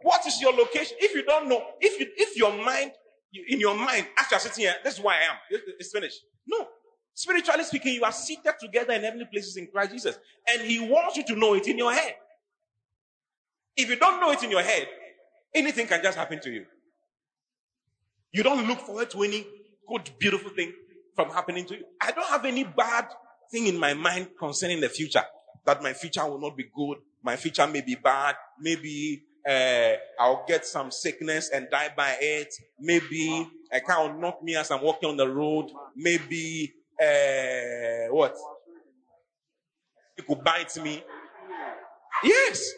[0.05, 0.99] What is your location?
[1.01, 2.93] If you don't know, if you, if your mind,
[3.49, 5.61] in your mind, as you're sitting here, this is why I am.
[5.79, 6.21] It's finished.
[6.47, 6.69] No.
[7.15, 10.19] Spiritually speaking, you are seated together in heavenly places in Christ Jesus.
[10.47, 12.17] And he wants you to know it in your head.
[13.79, 14.87] If you don't know it in your head,
[15.55, 16.67] anything can just happen to you.
[18.31, 19.47] You don't look forward to any
[19.89, 20.71] good, beautiful thing
[21.17, 21.85] from happening to you.
[22.03, 23.07] I don't have any bad
[23.51, 25.25] thing in my mind concerning the future.
[25.65, 26.99] That my future will not be good.
[27.23, 28.35] My future may be bad.
[28.61, 32.55] Maybe uh, I'll get some sickness and die by it.
[32.81, 35.71] Maybe a car will knock me as I'm walking on the road.
[35.97, 38.37] Maybe uh, what?
[40.17, 41.03] It could bite me.
[42.23, 42.73] Yes.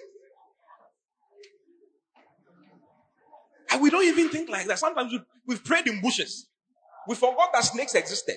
[3.70, 4.78] And we don't even think like that.
[4.78, 6.48] Sometimes we, we've prayed in bushes.
[7.06, 8.36] We forgot that snakes existed.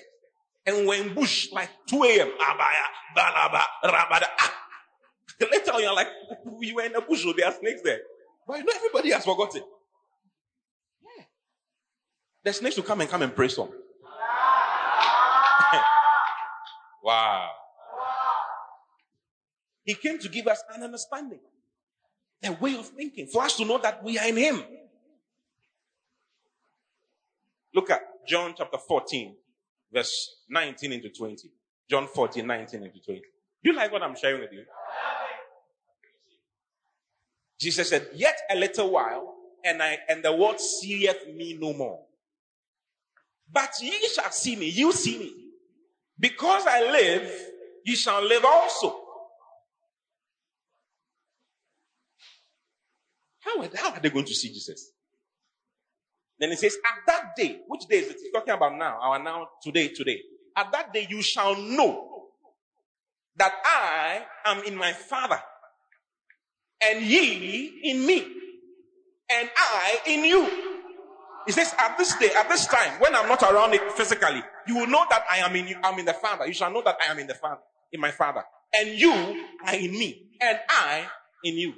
[0.66, 2.30] And we're in bush like 2 a.m.
[2.40, 3.70] Ah.
[5.40, 6.08] Later on, you're like,
[6.44, 8.00] we were in a bush, there are snakes there.
[8.46, 9.62] But you know, everybody has forgotten.
[11.02, 11.24] Yeah.
[12.44, 13.68] The snakes will come and come and pray some.
[17.04, 17.50] wow.
[19.84, 21.40] He came to give us an understanding,
[22.44, 24.62] a way of thinking, for us to know that we are in Him.
[27.74, 29.34] Look at John chapter 14,
[29.92, 31.50] verse 19 into 20.
[31.88, 33.20] John 14, 19 into 20.
[33.20, 34.64] Do you like what I'm sharing with you?
[37.60, 42.00] Jesus said, Yet a little while, and I and the world seeth me no more.
[43.52, 45.32] But ye shall see me, you see me.
[46.18, 47.30] Because I live,
[47.84, 49.00] ye shall live also.
[53.40, 54.92] How, how are they going to see Jesus?
[56.38, 58.16] Then he says, At that day, which day is it?
[58.22, 60.20] He's talking about now, our now, today, today.
[60.56, 62.28] At that day, you shall know
[63.36, 65.40] that I am in my Father,
[66.82, 68.20] and ye in me,
[69.30, 70.48] and I in you.
[71.46, 74.76] He says, At this day, at this time, when I'm not around it physically, you
[74.76, 76.46] will know that I am in you, I'm in the Father.
[76.46, 77.62] You shall know that I am in the Father,
[77.92, 79.12] in my Father, and you
[79.66, 81.06] are in me, and I
[81.44, 81.74] in you.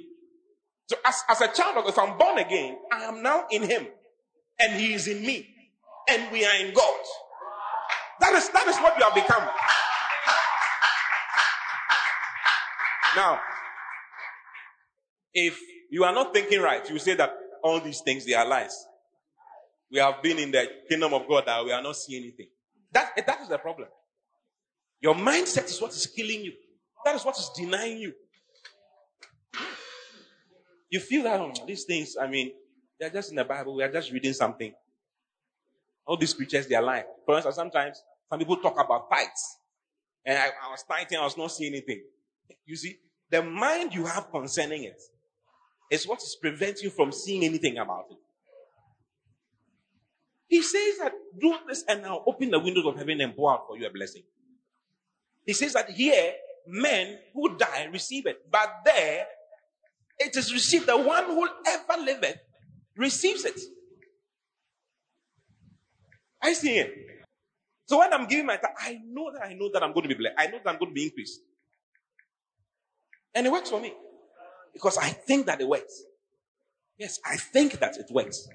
[0.87, 3.87] So as, as a child of, if I'm born again, I am now in him
[4.59, 5.47] and he is in me
[6.09, 6.99] and we are in God.
[8.19, 9.43] That is, that is what we have become.
[13.15, 13.39] Now,
[15.33, 18.85] if you are not thinking right, you say that all these things, they are lies.
[19.91, 22.47] We have been in the kingdom of God that we are not seeing anything.
[22.91, 23.87] That, that is the problem.
[25.01, 26.53] Your mindset is what is killing you.
[27.05, 28.13] That is what is denying you.
[30.89, 32.51] You feel that oh, these things, I mean,
[32.99, 33.75] they're just in the Bible.
[33.75, 34.73] We are just reading something.
[36.05, 37.05] All these creatures, they are lying.
[37.25, 39.57] For instance, sometimes some people talk about fights.
[40.25, 42.03] And I, I was fighting, I was not seeing anything.
[42.65, 42.97] You see,
[43.29, 45.01] the mind you have concerning it
[45.89, 48.17] is what is preventing you from seeing anything about it.
[50.47, 53.65] He says that do this and now open the windows of heaven and pour out
[53.67, 54.23] for you a blessing.
[55.45, 56.33] He says that here,
[56.67, 59.25] men who die receive it, but there
[60.19, 60.87] it is received.
[60.87, 62.37] The one who ever liveth
[62.95, 63.59] receives it.
[66.41, 66.93] I see it.
[67.85, 70.09] So when I'm giving my time, I know that I know that I'm going to
[70.09, 70.35] be blessed.
[70.37, 71.39] I know that I'm going to be increased.
[73.33, 73.93] And it works for me.
[74.73, 76.03] Because I think that it works.
[76.97, 78.47] Yes, I think that it works.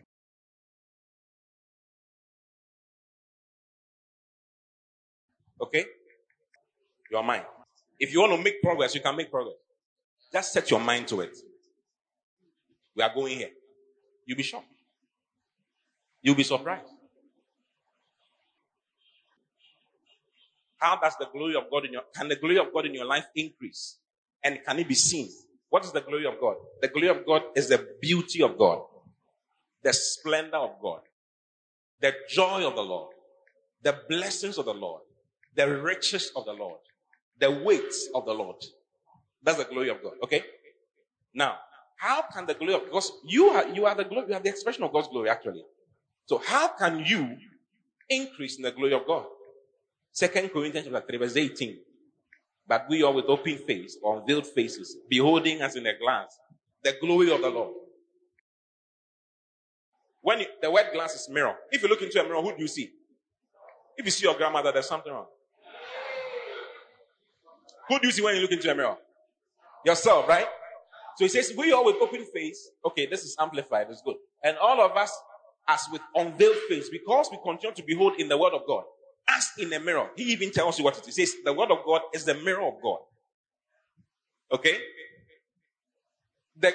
[5.60, 5.84] Okay?
[7.10, 7.44] Your mind.
[7.98, 9.56] If you want to make progress, you can make progress.
[10.32, 11.36] Just set your mind to it.
[12.94, 13.50] We are going here.
[14.26, 14.66] You'll be shocked.
[16.22, 16.84] You'll be surprised.
[20.78, 23.04] How does the glory of God in your, can the glory of God in your
[23.04, 23.98] life increase?
[24.44, 25.28] And can it be seen?
[25.70, 26.56] What is the glory of God?
[26.80, 28.82] The glory of God is the beauty of God,
[29.82, 31.00] the splendor of God,
[32.00, 33.12] the joy of the Lord,
[33.82, 35.02] the blessings of the Lord,
[35.54, 36.78] the riches of the Lord,
[37.38, 38.56] the weight of the Lord.
[39.42, 40.14] That's the glory of God.
[40.24, 40.42] Okay?
[41.34, 41.56] Now,
[41.96, 44.48] how can the glory of because you are you are the glory, you are the
[44.48, 45.64] expression of God's glory, actually.
[46.26, 47.36] So how can you
[48.08, 49.26] increase in the glory of God?
[50.12, 51.78] Second Corinthians chapter 3, verse 18.
[52.68, 56.38] But we are with open face or unveiled faces, beholding as in a glass
[56.84, 57.72] the glory of the Lord.
[60.20, 62.62] When you, the word glass is mirror, if you look into a mirror, who do
[62.62, 62.90] you see?
[63.96, 65.26] If you see your grandmother, there's something wrong.
[67.88, 68.96] Who do you see when you look into a mirror?
[69.84, 70.46] Yourself, right?
[71.16, 72.68] So he says, we all with open face.
[72.84, 73.86] Okay, this is amplified.
[73.90, 74.16] It's good.
[74.44, 75.12] And all of us
[75.66, 78.84] as with unveiled face because we continue to behold in the word of God
[79.28, 80.08] as in a mirror.
[80.16, 81.16] He even tells you what it is.
[81.16, 82.98] He says the word of God is the mirror of God.
[84.52, 84.78] Okay?
[86.56, 86.72] The,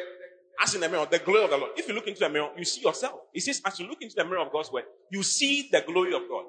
[0.62, 1.72] as in a mirror, the glory of the Lord.
[1.76, 3.20] If you look into the mirror, you see yourself.
[3.34, 6.14] He says, as you look into the mirror of God's word, you see the glory
[6.14, 6.46] of God.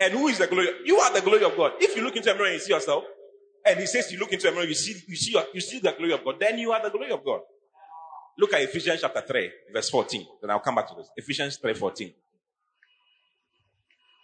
[0.00, 0.68] And who is the glory?
[0.84, 1.72] You are the glory of God.
[1.80, 3.04] If you look into a mirror and you see yourself,
[3.66, 5.92] and he says you look into a mirror, you see, you see, you see the
[5.92, 7.40] glory of God, then you are the glory of God.
[8.38, 10.26] Look at Ephesians chapter 3, verse 14.
[10.40, 11.10] Then I'll come back to this.
[11.16, 12.12] Ephesians 3, 14.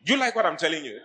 [0.04, 0.98] Do you like what I'm telling you?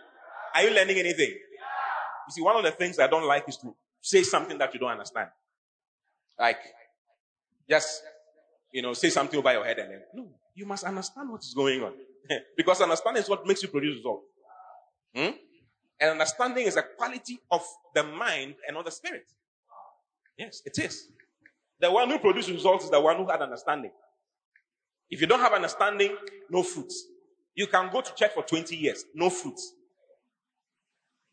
[0.55, 1.29] Are you learning anything?
[1.29, 4.79] You see, one of the things I don't like is to say something that you
[4.79, 5.29] don't understand.
[6.37, 6.59] Like,
[7.69, 8.01] just,
[8.71, 11.53] you know, say something over your head and then, no, you must understand what is
[11.53, 11.93] going on.
[12.57, 14.25] because understanding is what makes you produce results.
[15.15, 15.31] Hmm?
[15.99, 17.61] And understanding is a quality of
[17.93, 19.25] the mind and of the spirit.
[20.37, 21.09] Yes, it is.
[21.79, 23.91] The one who produces results is the one who had understanding.
[25.09, 26.15] If you don't have understanding,
[26.49, 27.05] no fruits.
[27.59, 29.73] You can go to church for 20 years, no fruits.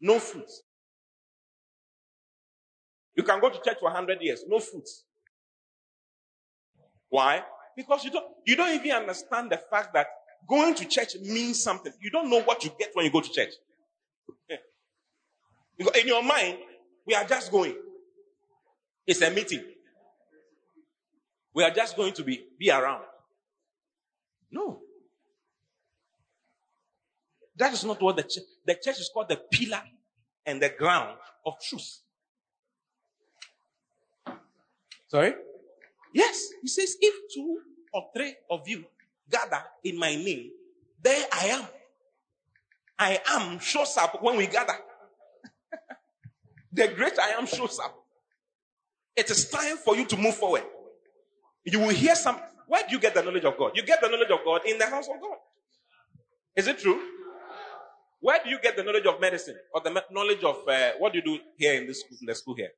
[0.01, 0.61] No fruits.
[3.17, 5.05] You can go to church for 100 years, no fruits.
[7.11, 7.45] Why?
[7.77, 10.09] Because you don't, you don't even understand the fact that
[10.49, 11.93] going to church means something.
[12.01, 13.53] You don't know what you get when you go to church.
[15.79, 16.59] Because in your mind,
[17.07, 17.77] we are just going.
[19.07, 19.63] It's a meeting.
[21.55, 23.05] We are just going to be, be around.
[24.51, 24.86] No.
[27.57, 29.83] That is not what the church, the church is called the pillar
[30.45, 32.01] and the ground of truth.
[35.09, 35.35] Sorry?
[36.13, 37.61] Yes, he says, if two
[37.93, 38.85] or three of you
[39.31, 40.51] gather in my name,
[41.03, 41.65] there I am.
[42.99, 44.75] I am shows up when we gather.
[46.73, 47.95] the great I am shows up.
[49.15, 50.65] It is time for you to move forward.
[51.65, 52.39] You will hear some.
[52.67, 53.73] Where do you get the knowledge of God?
[53.75, 55.39] You get the knowledge of God in the house of God.
[56.55, 57.01] Is it true?
[58.21, 61.19] Where do you get the knowledge of medicine or the knowledge of uh, what do
[61.19, 62.71] you do here in this school, the school here?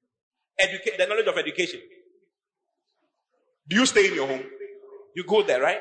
[0.58, 1.80] Educate the knowledge of education.
[3.68, 4.42] Do you stay in your home?
[5.14, 5.80] You go there, right?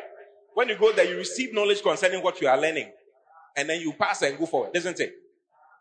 [0.54, 2.92] When you go there, you receive knowledge concerning what you are learning,
[3.56, 5.14] and then you pass and go forward, isn't it?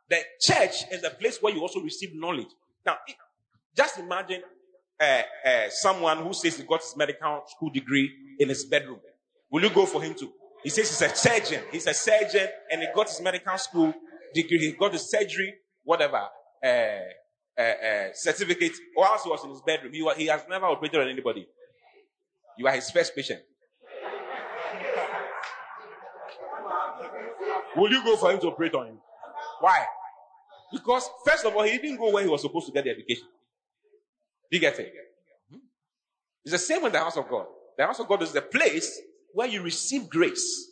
[0.08, 2.48] The church is the place where you also receive knowledge.
[2.84, 2.96] Now,
[3.76, 4.42] just imagine
[5.00, 9.00] uh, uh, someone who says he got his medical school degree in his bedroom.
[9.50, 10.30] Will you go for him to?
[10.62, 11.62] He says he's a surgeon.
[11.70, 13.94] He's a surgeon and he got his medical school
[14.34, 14.58] degree.
[14.58, 15.54] He got his surgery,
[15.84, 16.28] whatever,
[16.64, 18.72] uh, uh, uh, certificate.
[18.96, 21.46] Whilst he was in his bedroom, he, was, he has never operated on anybody.
[22.58, 23.40] You are his first patient.
[27.76, 28.98] Will you go for him to operate on him?
[29.60, 29.84] Why?
[30.72, 33.28] Because, first of all, he didn't go where he was supposed to get the education.
[34.50, 34.92] Do you get it?
[36.44, 37.46] It's the same with the house of God.
[37.76, 39.00] The house of God is the place
[39.36, 40.70] where you receive grace.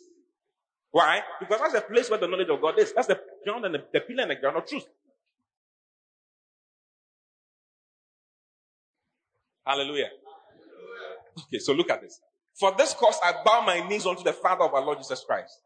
[0.89, 1.21] Why?
[1.39, 2.91] Because that's the place where the knowledge of God is.
[2.93, 4.87] That's the ground and the, the pillar and the ground of truth.
[9.63, 10.09] Hallelujah.
[11.41, 12.19] Okay, so look at this.
[12.55, 15.59] For this cause I bow my knees unto the Father of our Lord Jesus Christ.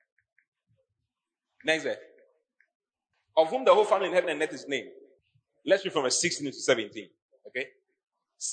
[1.63, 1.87] Next.
[3.37, 4.89] Of whom the whole family in heaven and earth is named.
[5.65, 7.07] Let's read from verse 16 to 17.
[7.47, 7.67] Okay?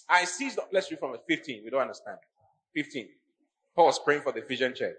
[0.09, 1.63] I seized, let's read from verse 15.
[1.65, 2.19] We don't understand.
[2.77, 3.09] 15.
[3.77, 4.97] Paul was praying for the Ephesian church.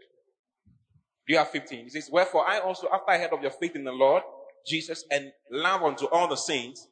[1.28, 1.86] Do you have 15?
[1.86, 4.23] He says, Wherefore I also, after I heard of your faith in the Lord
[4.65, 6.88] Jesus and love unto all the saints,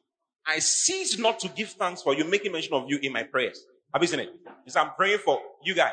[0.46, 3.64] I cease not to give thanks for you, making mention of you in my prayers.
[3.94, 4.30] Have you seen it?
[4.64, 5.92] He says, I'm praying for you guys.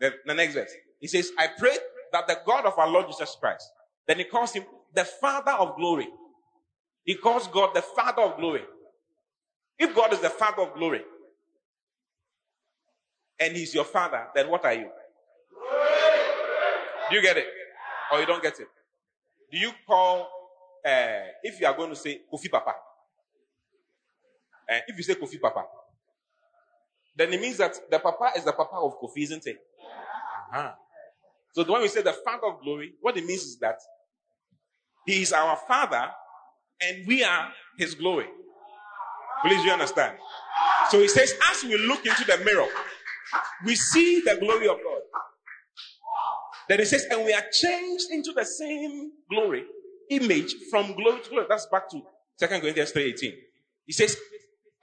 [0.00, 0.70] The, the next verse.
[1.00, 1.76] He says, I pray
[2.12, 3.70] that the God of our Lord Jesus Christ,
[4.06, 4.64] then he calls him
[4.94, 6.08] the Father of glory.
[7.04, 8.62] He calls God the Father of glory.
[9.78, 11.02] If God is the Father of glory,
[13.40, 14.88] and He's your Father, then what are you?
[17.10, 17.46] Do you get it?
[18.12, 18.68] Or you don't get it?
[19.50, 20.28] Do you call
[20.84, 22.70] uh, if you are going to say Kofi Papa,
[24.70, 25.64] uh, if you say Kofi Papa,
[27.16, 29.58] then it means that the Papa is the Papa of Kofi, isn't it?
[30.52, 30.72] Uh-huh.
[31.52, 33.78] So when we say the Father of glory, what it means is that
[35.06, 36.10] He is our Father
[36.80, 38.26] and we are His glory.
[39.44, 40.16] Please, you understand?
[40.90, 42.68] So He says, as we look into the mirror,
[43.64, 44.97] we see the glory of God.
[46.68, 49.64] Then He says, and we are changed into the same glory,
[50.10, 51.46] image from glory to glory.
[51.48, 52.02] That's back to
[52.40, 53.32] 2 Corinthians 3.18.
[53.86, 54.16] He says,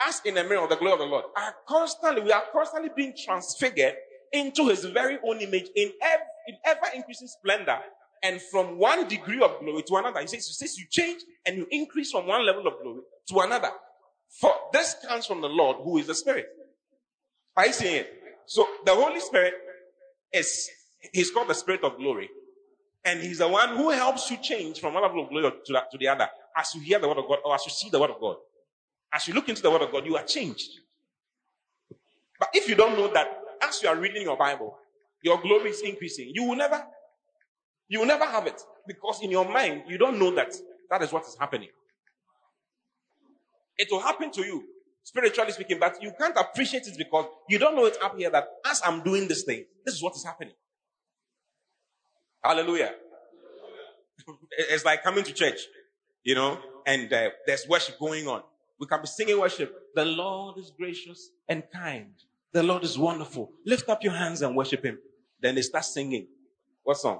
[0.01, 2.89] as in the mirror of the glory of the Lord, are constantly, we are constantly
[2.95, 3.95] being transfigured
[4.33, 7.77] into his very own image in ever, in ever increasing splendor
[8.23, 10.19] and from one degree of glory to another.
[10.21, 13.39] He says, he says you change and you increase from one level of glory to
[13.39, 13.69] another.
[14.39, 16.47] For this comes from the Lord who is the Spirit.
[17.55, 18.13] Are you seeing it?
[18.47, 19.53] So the Holy Spirit
[20.33, 20.69] is,
[21.13, 22.29] he's called the Spirit of glory.
[23.03, 25.97] And he's the one who helps you change from one level of glory to, to
[25.97, 26.27] the other
[26.57, 28.37] as you hear the word of God or as you see the word of God.
[29.13, 30.69] As you look into the word of God, you are changed.
[32.39, 33.27] But if you don't know that
[33.61, 34.77] as you are reading your Bible,
[35.21, 36.83] your glory is increasing, you will never,
[37.87, 40.53] you will never have it because in your mind, you don't know that
[40.89, 41.69] that is what is happening.
[43.77, 44.63] It will happen to you,
[45.03, 48.47] spiritually speaking, but you can't appreciate it because you don't know it up here that
[48.65, 50.53] as I'm doing this thing, this is what is happening.
[52.45, 52.93] Hallelujah.
[54.51, 55.61] it's like coming to church,
[56.23, 58.43] you know, and uh, there's worship going on.
[58.79, 59.73] We can be singing worship.
[59.95, 62.13] The Lord is gracious and kind.
[62.51, 63.51] The Lord is wonderful.
[63.65, 64.99] Lift up your hands and worship Him.
[65.41, 66.27] Then they start singing.
[66.83, 67.19] What song?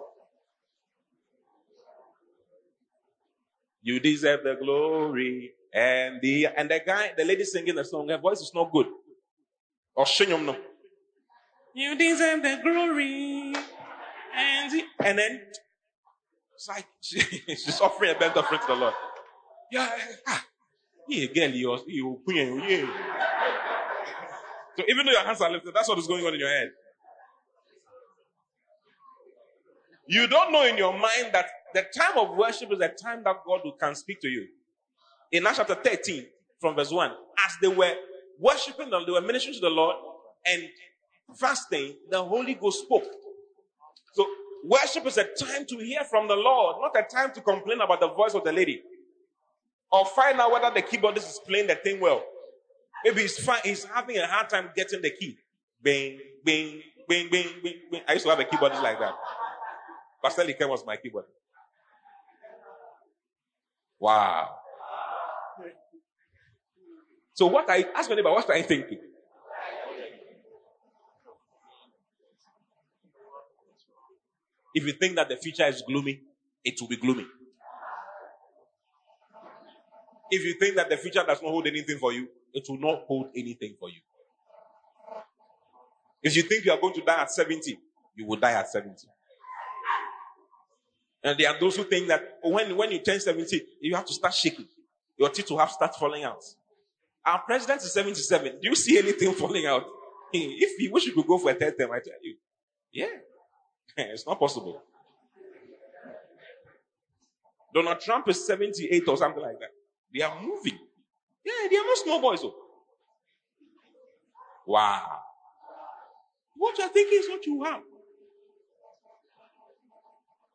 [3.81, 8.17] You deserve the glory and the and the guy, the lady singing the song, her
[8.19, 8.87] voice is not good.
[9.95, 10.05] Or.
[11.73, 13.53] You deserve the glory
[14.35, 15.41] and and then
[16.55, 18.93] it's like she, she's offering a burnt offering to the Lord.
[19.71, 19.89] Yeah,
[20.27, 20.45] ah,
[21.07, 22.87] yeah, girl, you you yeah.
[24.77, 26.71] So even though your hands are lifted, that's what is going on in your head.
[30.07, 33.37] You don't know in your mind that the time of worship is the time that
[33.45, 34.47] God can speak to you.
[35.31, 36.25] In Acts chapter 13,
[36.59, 37.93] from verse 1, as they were
[38.39, 39.95] worshiping, them, they were ministering to the Lord
[40.45, 40.63] and
[41.35, 43.03] fasting, the Holy Ghost spoke.
[44.15, 44.25] So
[44.63, 47.99] worship is a time to hear from the Lord, not a time to complain about
[47.99, 48.81] the voice of the lady.
[49.91, 52.23] Or find out whether the keyboardist is playing the thing well.
[53.03, 55.37] Maybe he's fine, he's having a hard time getting the key.
[55.81, 58.01] Bing, bing, bing, bing, bing, bing.
[58.07, 59.13] I used to have a keyboardist like that.
[60.23, 61.25] Pastor Likem was my keyboard.
[63.99, 64.55] Wow.
[67.33, 68.99] So what I ask my neighbor, what are you thinking?
[74.75, 76.21] If you think that the future is gloomy,
[76.63, 77.25] it will be gloomy.
[80.29, 83.03] If you think that the future does not hold anything for you, it will not
[83.07, 84.01] hold anything for you.
[86.21, 87.79] If you think you are going to die at 70,
[88.15, 89.07] you will die at 70.
[91.23, 94.13] And there are those who think that when, when you turn 70, you have to
[94.13, 94.67] start shaking.
[95.17, 96.43] Your teeth will have start falling out.
[97.25, 98.59] Our president is 77.
[98.61, 99.85] Do you see anything falling out?
[100.33, 102.35] If he wish could go for a third term, I tell you.
[102.91, 103.07] Yeah.
[103.97, 104.81] It's not possible.
[107.73, 109.69] Donald Trump is 78 or something like that.
[110.13, 110.79] They are moving.
[111.45, 112.39] Yeah, they are not small boys.
[112.43, 112.55] Oh.
[114.65, 115.19] Wow.
[116.55, 117.81] What you're thinking is what you have.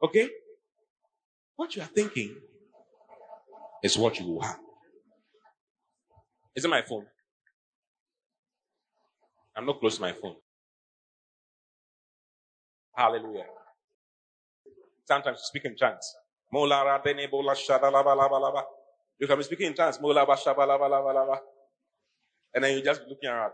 [0.03, 0.29] Okay?
[1.57, 2.37] What you are thinking
[3.83, 4.59] is what you will have.
[6.57, 7.07] Is it my phone?
[9.55, 10.37] I'm not close to my phone.
[13.01, 13.47] Hallelujah.
[15.09, 16.17] Sometimes you speak in tongues.
[19.19, 19.97] You can be speaking in tongues.
[22.53, 23.53] And then you just looking around.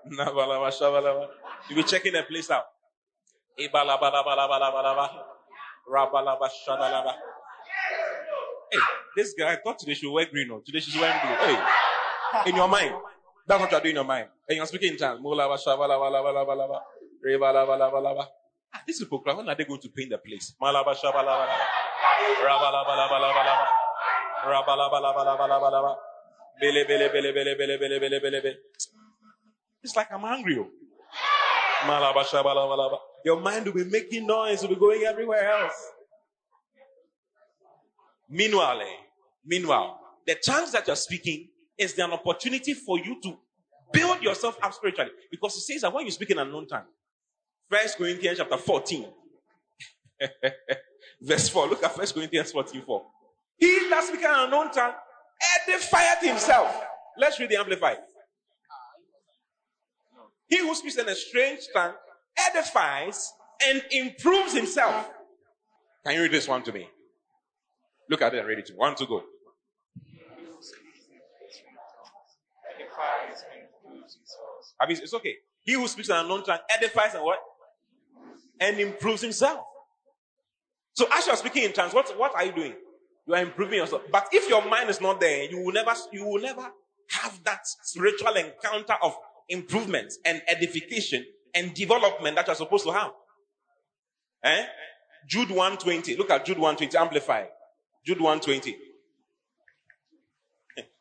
[1.68, 2.64] You'll be checking the place out.
[8.72, 8.80] Hey,
[9.16, 10.51] this guy, I thought today she wear green.
[10.51, 11.36] Or today she's wearing blue.
[11.36, 11.57] Hey,
[12.51, 12.94] in your mind.
[13.47, 14.28] That's what you're doing in your mind.
[14.49, 15.20] And you're speaking in tongues.
[18.77, 20.55] Ah, these people, when are they going to paint the place?
[29.83, 30.59] It's like I'm hungry.
[30.59, 30.68] Oh.
[33.24, 35.74] Your mind will be making noise, will be going everywhere else.
[38.29, 38.97] Meanwhile, eh,
[39.45, 41.49] meanwhile, the chance that you're speaking
[41.79, 43.39] is an opportunity for you to
[43.93, 45.12] build yourself up spiritually.
[45.31, 46.87] Because it says that when you speak in unknown tongue,
[47.69, 49.07] First Corinthians chapter 14,
[51.21, 51.69] verse 4.
[51.69, 53.07] Look at First Corinthians 14, 4.
[53.59, 54.93] He that speaks in an unknown tongue
[55.69, 56.85] edifieth himself.
[57.19, 57.99] Let's read the Amplified.
[60.47, 61.95] He who speaks in a strange tongue
[62.39, 63.33] edifies
[63.67, 65.11] and improves himself.
[66.05, 66.89] Can you read this one to me?
[68.09, 68.79] Look at it and read it to me.
[68.79, 69.25] One to go.
[74.79, 75.35] I mean, it's okay.
[75.62, 77.39] He who speaks in an unknown tongue edifies and what?
[78.61, 79.61] And improves himself.
[80.95, 82.75] So as you are speaking in tongues, what, what are you doing?
[83.27, 84.03] You are improving yourself.
[84.11, 86.71] But if your mind is not there, you will never, you will never
[87.11, 89.15] have that spiritual encounter of
[89.49, 93.13] improvement and edification and development that you're supposed to have.
[94.43, 94.65] Eh?
[95.29, 96.17] Jude 120.
[96.17, 96.97] Look at Jude 120.
[96.97, 97.45] Amplify.
[98.05, 98.77] Jude 120.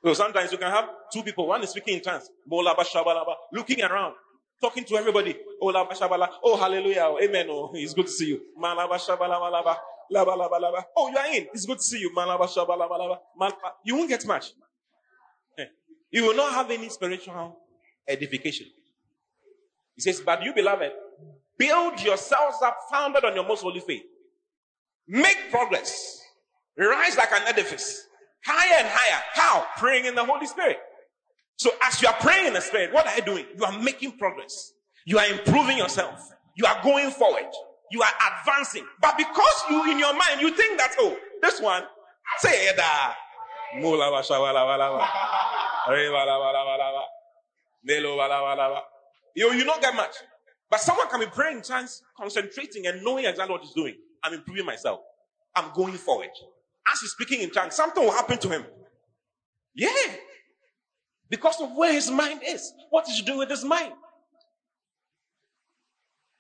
[0.04, 1.48] So sometimes you can have two people.
[1.48, 2.30] One is speaking in tongues,
[3.52, 4.14] looking around,
[4.62, 5.36] talking to everybody.
[5.62, 7.04] Oh, hallelujah.
[7.04, 7.48] Oh, amen.
[7.50, 8.42] Oh, it's good to see you.
[10.98, 11.48] Oh, you are in.
[11.54, 12.10] It's good to see you.
[13.84, 14.52] You won't get much.
[15.60, 15.66] Eh.
[16.12, 17.58] You will not have any spiritual
[18.08, 18.68] edification.
[19.96, 20.92] He says, But you, beloved,
[21.58, 24.04] build yourselves up, founded on your most holy faith.
[25.08, 26.20] Make progress.
[26.78, 28.06] Rise like an edifice.
[28.46, 29.22] Higher and higher.
[29.34, 29.66] How?
[29.78, 30.78] Praying in the Holy Spirit.
[31.58, 33.46] So as you are praying in the Spirit, what are you doing?
[33.58, 34.74] You are making progress.
[35.06, 36.32] You are improving yourself.
[36.56, 37.50] You are going forward.
[37.92, 38.86] You are advancing.
[39.02, 41.84] But because you, in your mind, you think that, oh, this one,
[42.40, 43.16] say that.
[43.16, 43.16] Ah.
[49.36, 50.16] You you not get much.
[50.70, 53.96] But someone can be praying chance, concentrating and knowing exactly what he's doing.
[54.24, 55.02] I'm improving myself.
[55.56, 56.30] I'm going forward.
[56.92, 58.66] As he's speaking in tongues, something will happen to him.
[59.76, 59.90] Yeah.
[61.30, 62.72] Because of where his mind is.
[62.90, 63.94] What is he doing with his mind?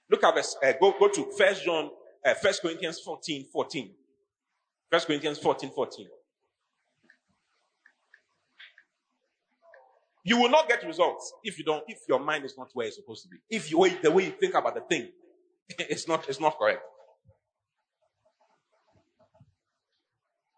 [0.09, 0.55] Look at this.
[0.63, 1.89] Uh, go, go to First John,
[2.23, 3.91] uh, First Corinthians 14, 14.
[4.91, 6.07] First Corinthians 14, 14.
[10.23, 12.95] You will not get results if you don't, if your mind is not where it's
[12.95, 13.37] supposed to be.
[13.49, 15.09] If you the way you think about the thing,
[15.69, 16.81] it's not, it's not correct.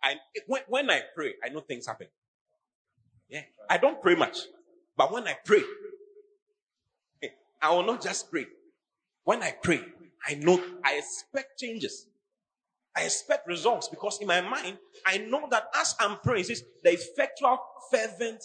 [0.03, 0.15] I,
[0.47, 2.07] when, when I pray, I know things happen.
[3.30, 3.41] Yeah.
[3.69, 4.38] I don't pray much,
[4.95, 5.61] but when I pray,
[7.23, 7.28] eh,
[7.61, 8.47] I will not just pray.
[9.23, 9.82] When I pray,
[10.25, 12.07] I know, I expect changes.
[12.95, 16.93] I expect results because in my mind, I know that as I'm praying, says the
[16.93, 17.59] effectual,
[17.91, 18.43] fervent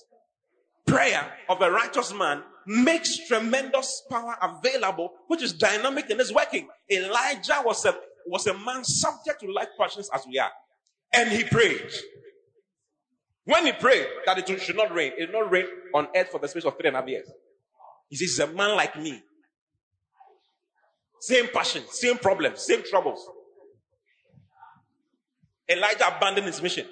[0.87, 6.69] prayer of a righteous man makes tremendous power available, which is dynamic and is working.
[6.91, 10.51] Elijah was a, was a man subject to like passions as we are.
[11.15, 11.91] And he prayed.
[13.45, 16.39] When he prayed that it should not rain, it did not rain on earth for
[16.39, 17.29] the space of three and a half years.
[18.09, 19.21] He says, a man like me.
[21.21, 23.27] Same passion, same problems, same troubles.
[25.69, 26.87] Elijah abandoned his mission.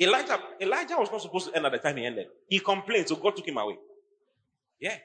[0.00, 2.26] Elijah, Elijah was not supposed to end at the time he ended.
[2.48, 3.76] He complained, so God took him away.
[4.80, 4.96] Yeah.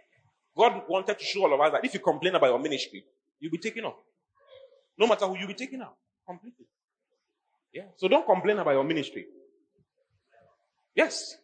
[0.55, 3.03] God wanted to show all of us that if you complain about your ministry,
[3.39, 3.95] you'll be taken off.
[4.97, 5.95] No matter who, you'll be taken out
[6.25, 6.65] completely.
[7.73, 7.87] Yeah.
[7.97, 9.25] So don't complain about your ministry.
[10.95, 11.35] Yes.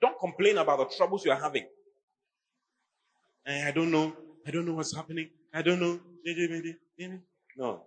[0.00, 1.66] Don't complain about the troubles you are having.
[3.46, 4.12] Eh, I don't know.
[4.46, 5.30] I don't know what's happening.
[5.54, 6.00] I don't know.
[7.56, 7.82] No.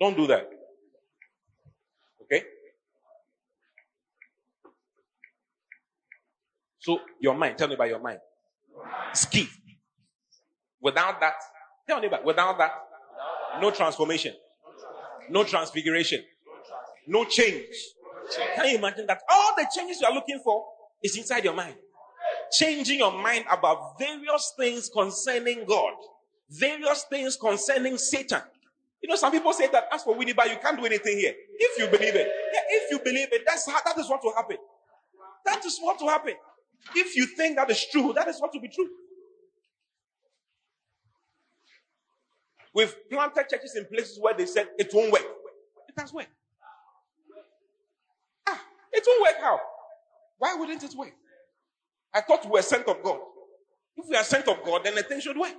[0.00, 0.48] Don't do that.
[2.22, 2.42] Okay?
[6.78, 8.18] So your mind, tell me about your mind.
[9.12, 9.48] Ski.
[10.80, 11.34] Without that,
[11.86, 12.72] tell me about without that,
[13.60, 14.32] no transformation,
[15.28, 16.22] no transfiguration,
[17.06, 17.74] no change.
[18.54, 19.20] Can you imagine that?
[19.30, 20.64] All the changes you are looking for
[21.02, 21.74] is inside your mind.
[22.52, 25.94] Changing your mind about various things concerning God,
[26.50, 28.40] various things concerning Satan.
[29.02, 31.34] You know, some people say that as for Winnie, but you can't do anything here.
[31.58, 34.34] If you believe it, yeah, if you believe it, that's how, that is what will
[34.34, 34.56] happen.
[35.44, 36.34] That is what will happen.
[36.94, 38.88] If you think that is true, that is what will be true.
[42.74, 45.22] We've planted churches in places where they said it won't work.
[45.88, 46.28] It has worked.
[48.98, 49.60] It won't work out.
[50.38, 51.12] Why wouldn't it work?
[52.12, 53.20] I thought we were sent of God.
[53.96, 55.54] If we are sent of God, then the thing should work.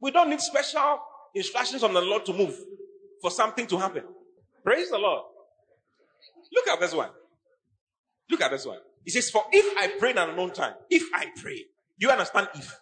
[0.00, 1.00] We don't need special
[1.34, 2.58] instructions from the Lord to move
[3.22, 4.02] for something to happen.
[4.64, 5.22] Praise the Lord.
[6.52, 7.10] Look at this one.
[8.28, 8.78] Look at this one.
[9.04, 11.64] He says, For if I pray in an unknown time, if I pray,
[11.96, 12.80] you understand if?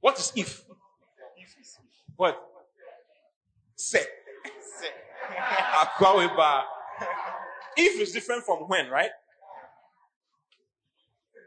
[0.00, 0.64] What is if?
[2.16, 2.40] What?
[3.76, 4.00] Say.
[4.80, 4.88] Say.
[7.76, 9.10] If is different from when, right?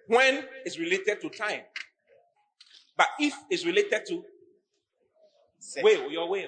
[0.08, 1.62] When is related to time.
[2.98, 4.24] But if is related to
[5.82, 6.48] will, your will.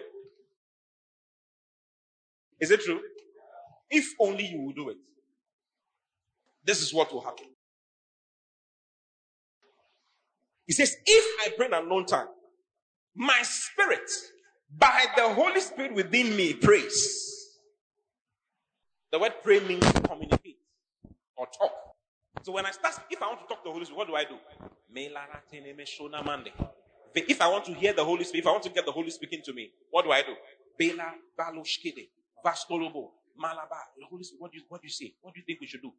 [2.60, 3.00] Is it true?
[3.90, 4.98] If only you will do it.
[6.66, 7.46] This is what will happen.
[10.66, 12.28] He says, If I pray in an unknown tongue,
[13.16, 14.10] my spirit,
[14.78, 17.37] by the Holy Spirit within me, prays.
[19.12, 20.58] The word pray means communicate
[21.36, 21.72] or talk.
[22.44, 24.16] So when I start, if I want to talk to the Holy Spirit, what do
[24.16, 24.38] I do?
[27.16, 29.10] If I want to hear the Holy Spirit, if I want to get the Holy
[29.10, 30.36] Spirit into me, what do I do?
[30.78, 32.10] Bela Baloshkede,
[32.46, 33.10] Vastolobo,
[33.42, 33.80] Malaba.
[33.98, 35.14] The Holy Spirit, what do you what do you say?
[35.22, 35.92] What do you think we should do?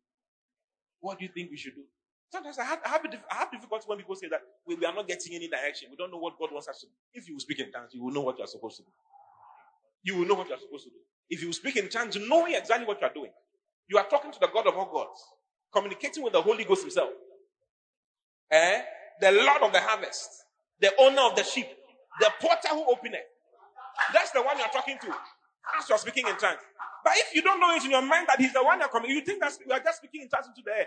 [1.01, 1.85] What do you think we should do?
[2.31, 4.95] Sometimes I have, I have, I have difficulty when people say that we, we are
[4.95, 5.89] not getting any direction.
[5.91, 6.93] We don't know what God wants us to do.
[7.15, 8.91] If you speak in tongues, you will know what you are supposed to do.
[10.03, 10.97] You will know what you are supposed to do.
[11.31, 13.31] If you speak in tongues, you knowing exactly what you are doing,
[13.89, 15.21] you are talking to the God of all gods,
[15.73, 17.11] communicating with the Holy Ghost Himself.
[18.51, 18.83] Eh?
[19.21, 20.29] The Lord of the harvest,
[20.81, 21.67] the owner of the sheep,
[22.21, 23.27] the porter who opened it.
[24.13, 26.61] That's the one you're talking to as you're speaking in tongues.
[27.05, 29.11] But if you don't know it in your mind that He's the one you're coming,
[29.11, 30.87] you think that you are just speaking in tongues into the air.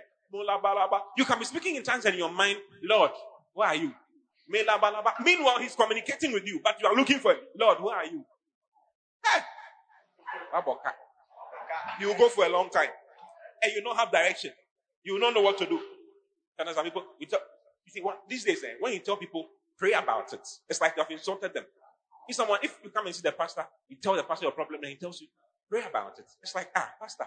[1.18, 3.12] You can be speaking in tongues in your mind, Lord,
[3.54, 3.94] where are you?
[4.48, 7.44] Meanwhile, He's communicating with you, but you are looking for it.
[7.60, 8.24] Lord, where are you?
[9.26, 9.42] Hey!
[12.00, 12.90] You go for a long time.
[13.64, 14.52] And you don't have direction.
[15.04, 15.80] You not know what to do.
[16.74, 17.40] Some people, you, tell,
[17.86, 19.48] you see, what, these days, eh, when you tell people,
[19.78, 21.66] pray about it, it's like you have insulted them.
[22.30, 24.80] If someone, if you come and see the pastor, you tell the pastor your problem,
[24.84, 25.28] and he tells you,
[25.68, 26.26] pray about it.
[26.44, 27.26] It's like, ah, pastor,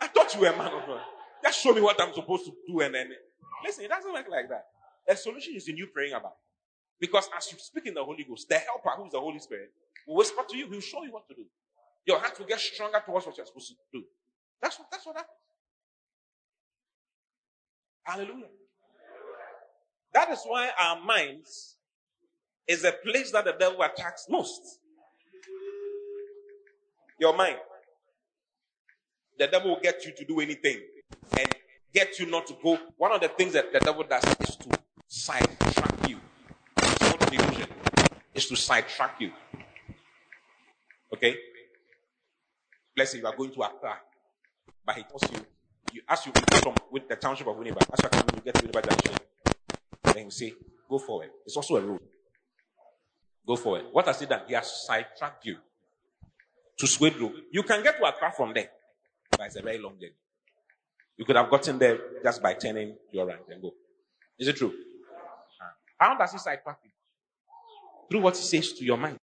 [0.00, 1.00] I thought you were a man of God.
[1.42, 3.10] Just show me what I'm supposed to do, and then
[3.64, 4.66] listen, it doesn't work like that.
[5.08, 6.34] A solution is in you praying about.
[6.98, 9.70] Because as you speak in the Holy Ghost, the helper, who is the Holy Spirit,
[10.06, 11.44] will whisper to you, he'll show you what to do.
[12.06, 14.04] Your heart will get stronger towards what you're supposed to do.
[14.62, 15.32] That's what that's what happens.
[18.04, 18.48] Hallelujah.
[20.14, 21.76] That is why our minds
[22.66, 24.78] is a place that the devil attacks most.
[27.18, 27.56] Your mind.
[29.38, 30.80] The devil will get you to do anything
[31.38, 31.54] and
[31.92, 32.78] get you not to go.
[32.96, 34.78] One of the things that the devil does is to
[35.08, 35.95] sidetrack
[37.32, 37.38] you.
[37.38, 37.68] Delusion.
[38.34, 39.32] It's to sidetrack you.
[41.12, 41.36] Okay?
[42.96, 43.98] Let's say you are going to Accra,
[44.84, 45.38] but he tells you,
[45.92, 48.54] you ask you from with the township of Winneba, as you are coming, you get
[48.54, 49.14] to Winneba Junction.
[50.02, 50.52] Then he say,
[50.88, 51.30] go forward.
[51.44, 52.00] It's also a road.
[53.46, 53.84] Go forward.
[53.92, 54.42] What has he done?
[54.48, 55.56] He has sidetracked you
[56.78, 57.32] to Swedru.
[57.52, 58.70] You can get to Accra from there,
[59.30, 60.14] but it's a very long journey.
[61.16, 63.72] You could have gotten there just by turning your right and go.
[64.38, 64.72] Is it true?
[65.98, 66.90] How does he sidetrack you?
[68.10, 69.18] Through what he says to your mind.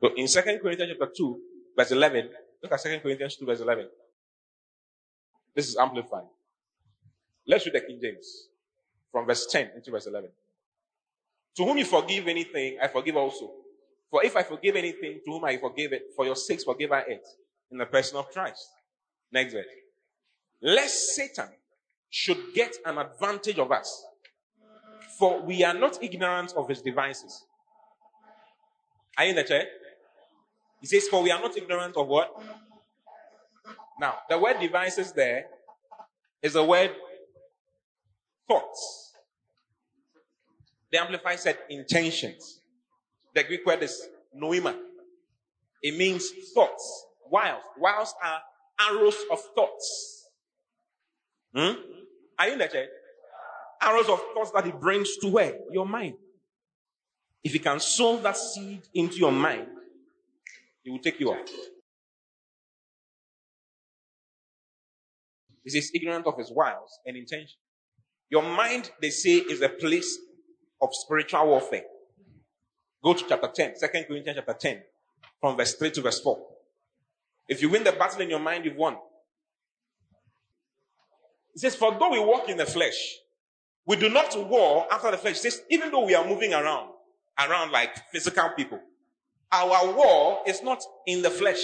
[0.00, 1.40] So in 2 Corinthians chapter 2,
[1.76, 2.30] verse 11,
[2.62, 3.88] look at 2 Corinthians 2, verse 11.
[5.54, 6.24] This is amplified.
[7.46, 8.48] Let's read the King James
[9.12, 10.30] from verse 10 into verse 11.
[11.56, 13.50] To whom you forgive anything, I forgive also.
[14.10, 17.00] For if I forgive anything, to whom I forgive it, for your sakes forgive I
[17.00, 17.26] it,
[17.70, 18.68] in the person of Christ.
[19.32, 19.66] Next verse.
[20.62, 21.48] Lest Satan
[22.08, 24.04] should get an advantage of us,
[25.20, 27.44] for we are not ignorant of his devices.
[29.18, 29.66] Are you in the chair?
[30.80, 32.30] He says, For we are not ignorant of what?
[34.00, 35.44] Now, the word devices there
[36.42, 36.92] is the word
[38.48, 39.12] thoughts.
[40.90, 42.60] The Amplified said intentions.
[43.34, 44.02] The Greek word is
[44.34, 44.74] noema.
[45.82, 47.04] It means thoughts.
[47.30, 47.62] Wiles.
[47.78, 48.40] Wiles are
[48.88, 50.30] arrows of thoughts.
[51.54, 51.74] Hmm?
[52.38, 52.88] Are you in the church?
[53.80, 55.54] Arrows of thoughts that he brings to where?
[55.72, 56.14] Your mind.
[57.42, 59.66] If he can sow that seed into your mind,
[60.82, 61.48] he will take you off.
[65.64, 67.58] This is ignorant of his wiles and intention.
[68.28, 70.18] Your mind, they say, is a place
[70.80, 71.84] of spiritual warfare.
[73.02, 74.82] Go to chapter 10, 2 Corinthians chapter 10,
[75.40, 76.38] from verse 3 to verse 4.
[77.48, 78.96] If you win the battle in your mind, you've won.
[81.54, 83.16] It says, For though we walk in the flesh,
[83.90, 85.40] we do not war after the flesh.
[85.40, 86.90] Says, even though we are moving around,
[87.36, 88.78] around like physical people,
[89.50, 91.58] our war is not in the flesh.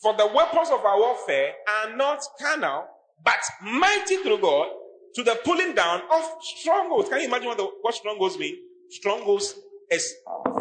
[0.00, 2.86] For the weapons of our warfare are not carnal,
[3.22, 4.68] but mighty through God
[5.16, 7.10] to the pulling down of strongholds.
[7.10, 8.56] Can you imagine what, the, what strongholds mean?
[8.88, 9.54] Strongholds
[9.90, 10.14] is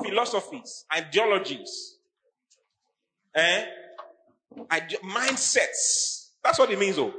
[0.04, 1.96] philosophies, ideologies,
[3.34, 3.64] eh?
[4.70, 6.32] Ide- mindsets.
[6.44, 7.14] That's what it means, though.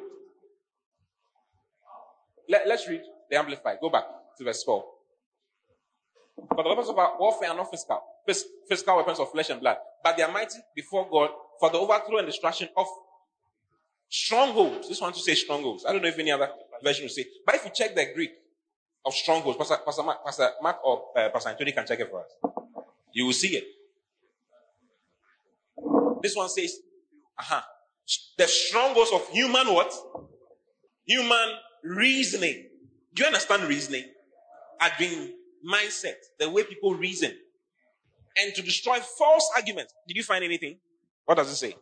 [2.50, 3.78] Let, let's read the Amplified.
[3.80, 4.04] Go back
[4.36, 4.84] to verse 4.
[6.48, 8.02] For the weapons of our warfare are not physical,
[8.68, 11.30] physical weapons of flesh and blood, but they are mighty before God
[11.60, 12.86] for the overthrow and destruction of
[14.08, 14.88] strongholds.
[14.88, 15.84] This one to say strongholds.
[15.86, 16.48] I don't know if any other
[16.82, 17.26] version will say.
[17.46, 18.30] But if you check the Greek
[19.06, 22.24] of strongholds, Pastor, Pastor, Mark, Pastor Mark or uh, Pastor Anthony can check it for
[22.24, 22.52] us.
[23.12, 23.64] You will see it.
[26.22, 26.78] This one says,
[27.38, 27.60] uh-huh.
[28.36, 29.92] The strongholds of human what?
[31.04, 31.48] Human
[31.82, 32.66] reasoning.
[33.14, 34.04] Do you understand reasoning?
[34.80, 35.32] Arguing
[35.68, 37.32] mindset, the way people reason.
[38.36, 39.92] And to destroy false arguments.
[40.06, 40.78] Did you find anything?
[41.24, 41.74] What does it say?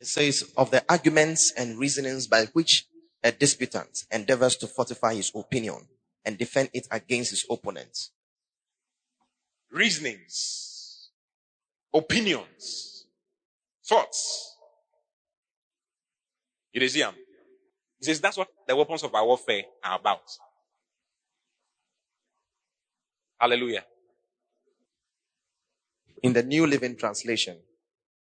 [0.00, 2.86] It says, of the arguments and reasonings by which
[3.24, 5.88] a disputant endeavors to fortify his opinion
[6.24, 8.10] and defend it against his opponents.
[9.72, 11.10] Reasonings,
[11.92, 13.06] opinions,
[13.84, 14.56] thoughts.
[16.72, 17.14] You see, um,
[17.98, 20.22] he says that's what the weapons of our warfare are about.
[23.38, 23.84] Hallelujah.
[26.22, 27.58] In the New Living Translation,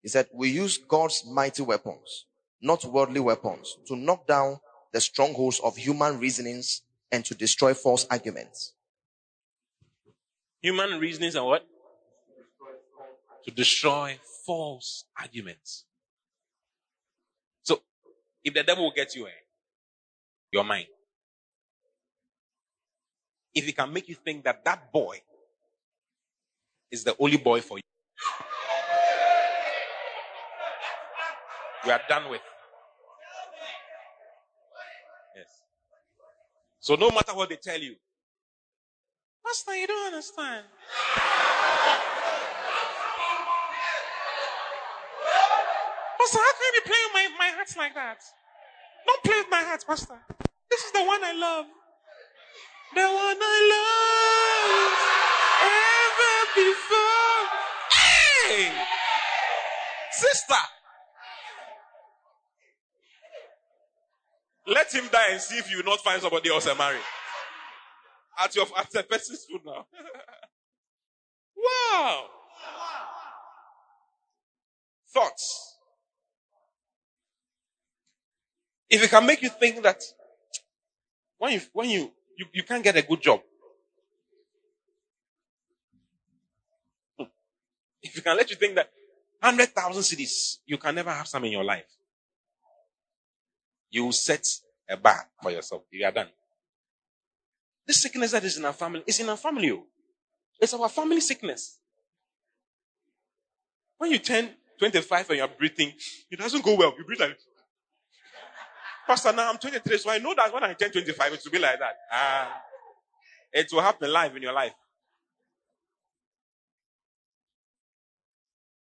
[0.02, 2.26] he said, We use God's mighty weapons,
[2.62, 4.60] not worldly weapons, to knock down
[4.94, 8.74] the strongholds of human reasonings and to destroy false arguments.
[10.62, 11.66] Human reasonings and what?
[13.46, 15.86] To destroy false arguments.
[17.64, 17.82] So,
[18.44, 19.41] if the devil will get you, eh,
[20.52, 20.88] your mind.
[23.54, 25.22] If it can make you think that that boy
[26.92, 27.84] is the only boy for you,
[31.86, 32.42] we are done with.
[35.36, 35.48] Yes.
[36.80, 37.96] So no matter what they tell you,
[39.46, 40.66] Pastor, you don't understand.
[46.20, 48.22] Pastor, how can you play my, my heart like that?
[49.12, 50.20] Don't play with my heart, Pastor.
[50.70, 51.66] This is the one I love.
[52.96, 54.94] The one I love
[56.08, 57.44] ever before.
[57.92, 58.72] Hey!
[60.12, 60.64] Sister!
[64.68, 67.00] Let him die and see if you will not find somebody else to marry.
[68.40, 69.88] At your at the person's food now.
[71.58, 72.26] wow.
[75.14, 75.71] Thoughts.
[78.92, 80.04] If it can make you think that
[81.40, 83.42] when you when you you, you can't get a good job.
[87.18, 87.26] Hmm.
[88.04, 88.92] If you can let you think that
[89.42, 91.86] hundred thousand cities, you can never have some in your life
[93.92, 94.48] you will set
[94.90, 95.84] a bar for yourself.
[95.92, 96.30] You are done.
[97.86, 99.72] This sickness that is in our family is in our family.
[99.72, 99.84] Oh.
[100.60, 101.78] It's our family sickness.
[103.98, 105.94] When you turn 25 and you're breathing,
[106.30, 106.94] it doesn't go well.
[106.98, 107.38] You breathe like
[109.08, 111.60] Pastor, now I'm 23, so I know that when I turn 25, it will be
[111.60, 111.96] like that.
[112.12, 112.62] Ah,
[113.54, 114.74] it will happen live in your life.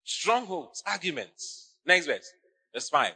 [0.04, 1.76] Strongholds, arguments.
[1.86, 2.32] Next verse,
[2.74, 3.14] verse 5.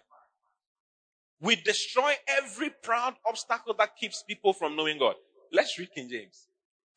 [1.42, 5.16] We destroy every proud obstacle that keeps people from knowing God.
[5.52, 6.48] Let's read King James.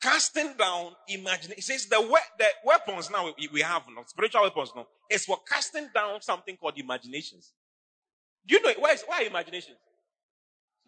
[0.01, 1.55] Casting down imagination.
[1.59, 5.25] It says the, we- the weapons now we, we have, not spiritual weapons now, is
[5.25, 7.53] for casting down something called imaginations.
[8.47, 9.75] Do you know why is why imagination?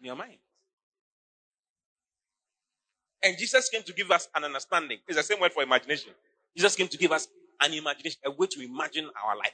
[0.01, 0.37] In your mind.
[3.23, 4.97] And Jesus came to give us an understanding.
[5.07, 6.11] It's the same word for imagination.
[6.57, 7.27] Jesus came to give us
[7.61, 9.53] an imagination, a way to imagine our life.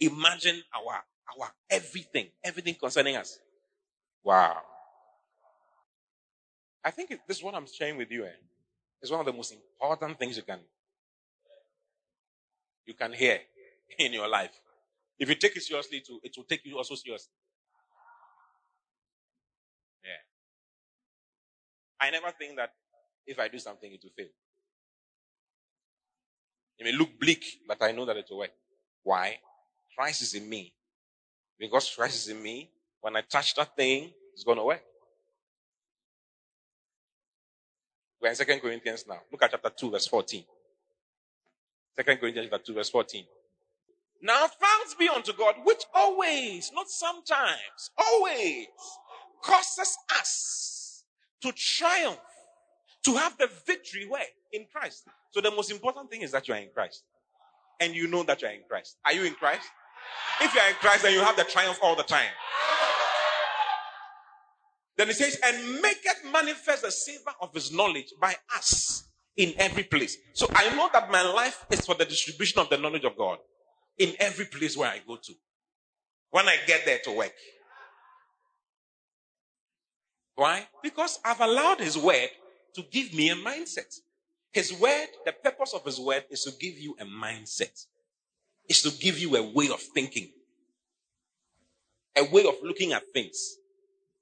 [0.00, 1.02] Imagine our
[1.36, 3.38] our everything, everything concerning us.
[4.22, 4.58] Wow.
[6.84, 8.24] I think this is what I'm sharing with you.
[8.24, 8.30] Eh?
[9.02, 10.60] It's one of the most important things you can
[12.86, 13.40] you can hear
[13.98, 14.52] in your life.
[15.18, 17.32] If you take it seriously, it will take you also seriously.
[20.04, 20.10] Yeah.
[22.00, 22.70] I never think that
[23.26, 24.26] if I do something, it will fail.
[26.78, 28.52] It may look bleak, but I know that it will work.
[29.02, 29.38] Why?
[29.96, 30.72] Christ is in me.
[31.58, 32.70] Because Christ is in me,
[33.00, 34.82] when I touch that thing, it's going to work.
[38.20, 39.20] We're in 2 Corinthians now.
[39.30, 40.44] Look at chapter 2, verse 14.
[41.96, 43.24] 2 Corinthians chapter 2, verse 14.
[44.22, 48.66] Now thanks be unto God, which always, not sometimes, always
[49.42, 50.73] causes us
[51.42, 52.18] to triumph,
[53.04, 54.24] to have the victory where?
[54.52, 55.04] In Christ.
[55.32, 57.02] So the most important thing is that you are in Christ.
[57.80, 58.96] And you know that you are in Christ.
[59.04, 59.68] Are you in Christ?
[60.40, 62.30] If you are in Christ, then you have the triumph all the time.
[64.96, 69.04] Then he says, and make it manifest the savor of his knowledge by us
[69.36, 70.16] in every place.
[70.34, 73.38] So I know that my life is for the distribution of the knowledge of God
[73.98, 75.32] in every place where I go to.
[76.30, 77.32] When I get there to work.
[80.36, 80.66] Why?
[80.82, 82.28] Because I've allowed his word
[82.74, 84.00] to give me a mindset.
[84.52, 87.86] His word, the purpose of his word is to give you a mindset
[88.68, 90.30] is to give you a way of thinking,
[92.16, 93.56] a way of looking at things.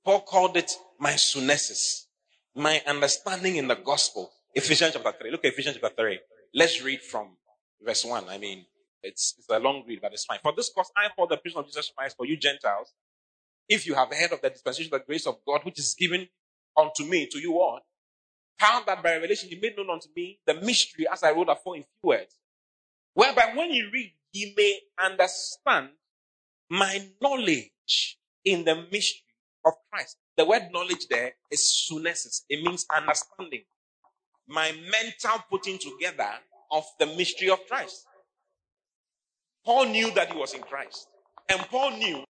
[0.05, 2.07] Paul called it my sunesis,
[2.55, 4.31] my understanding in the gospel.
[4.55, 5.31] Ephesians chapter 3.
[5.31, 6.19] Look at Ephesians chapter 3.
[6.55, 7.37] Let's read from
[7.85, 8.29] verse 1.
[8.29, 8.67] I mean,
[9.03, 10.39] It's, it's a long read, but it's fine.
[10.43, 12.93] For this cause, I, for the prisoner of Jesus Christ, for you Gentiles,
[13.73, 16.29] if you have heard of the dispensation of the grace of God, which is given
[16.77, 17.81] unto me, to you all,
[18.59, 21.77] found that by revelation he made known unto me the mystery as I wrote afore
[21.77, 22.39] in few words.
[23.14, 25.91] Whereby when you read, ye may understand
[26.68, 29.25] my knowledge in the mystery
[29.64, 30.16] of Christ.
[30.37, 32.43] The word knowledge there is sunesis.
[32.49, 33.62] It means understanding.
[34.49, 36.31] My mental putting together
[36.70, 38.07] of the mystery of Christ.
[39.64, 41.09] Paul knew that he was in Christ.
[41.49, 42.25] And Paul knew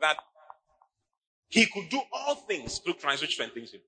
[0.00, 0.16] that
[1.50, 3.80] he could do all things through Christ, which strengthens him.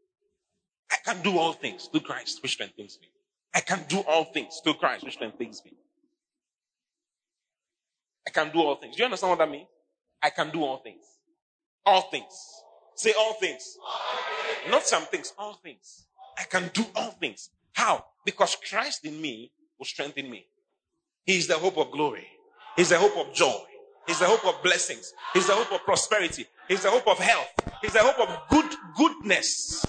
[0.91, 3.09] I can do all things through Christ, which strengthens me.
[3.55, 5.73] I can do all things through Christ, which strengthens me.
[8.27, 8.97] I can do all things.
[8.97, 9.69] Do you understand what that means?
[10.23, 11.05] I can do all things.
[11.87, 12.33] All things.
[12.95, 13.77] Say all things.
[14.71, 16.07] Not some things, all things.
[16.39, 17.51] I can do all things.
[17.73, 18.05] How?
[18.25, 20.47] Because Christ in me will strengthen me.
[21.25, 22.27] He is the hope of glory.
[22.77, 23.61] He's the hope of joy.
[24.07, 25.13] He's the hope of blessings.
[25.33, 26.47] He's the hope of prosperity.
[26.69, 27.49] He's the hope of health.
[27.81, 29.85] He's the hope of good goodness.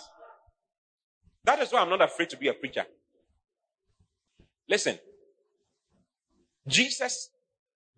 [1.44, 2.86] That is why I'm not afraid to be a preacher.
[4.70, 4.98] Listen,
[6.68, 7.30] Jesus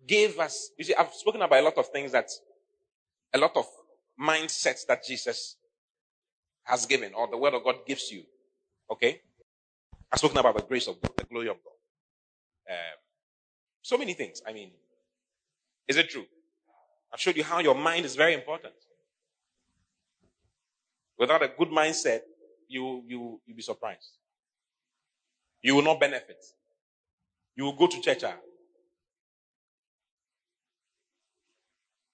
[0.06, 2.28] gave us, you see, I've spoken about a lot of things that,
[3.32, 3.66] a lot of
[4.20, 5.56] mindsets that Jesus
[6.64, 8.22] has given, or the word of God gives you.
[8.90, 9.20] Okay?
[10.10, 12.74] I've spoken about the grace of God, the glory of God.
[12.74, 12.98] Um,
[13.82, 14.42] so many things.
[14.46, 14.70] I mean,
[15.88, 16.26] is it true?
[17.12, 18.74] I've showed you how your mind is very important.
[21.18, 22.20] Without a good mindset,
[22.68, 24.10] you you you'll be surprised.
[25.62, 26.44] You will not benefit.
[27.54, 28.24] You will go to church.
[28.24, 28.36] Ah.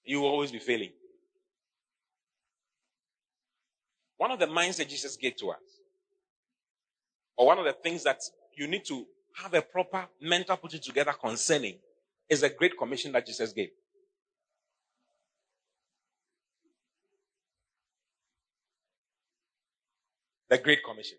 [0.05, 0.93] You will always be failing.
[4.17, 5.81] One of the minds that Jesus gave to us,
[7.37, 8.21] or one of the things that
[8.57, 9.05] you need to
[9.35, 11.79] have a proper mental putting together concerning,
[12.33, 13.69] is a great commission that Jesus gave.
[20.49, 21.19] The Great Commission.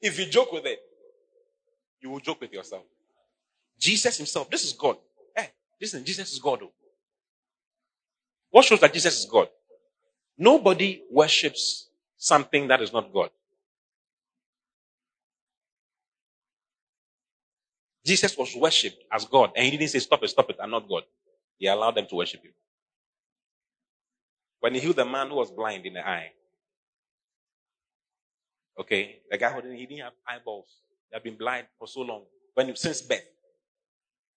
[0.00, 0.78] If you joke with it,
[2.00, 2.82] you will joke with yourself.
[3.78, 4.96] Jesus himself, this is God.
[5.36, 5.48] Hey,
[5.80, 6.60] listen, Jesus is God.
[6.62, 6.72] Oh.
[8.50, 9.48] What shows that Jesus is God?
[10.38, 13.30] Nobody worships something that is not God.
[18.04, 20.88] Jesus was worshipped as God, and he didn't say, Stop it, stop it, I'm not
[20.88, 21.02] God.
[21.58, 22.52] He allowed them to worship him.
[24.60, 26.32] When he healed the man who was blind in the eye,
[28.78, 30.66] Okay, the guy who didn't, he didn't have eyeballs.
[31.10, 32.22] He had been blind for so long.
[32.54, 33.24] When since birth,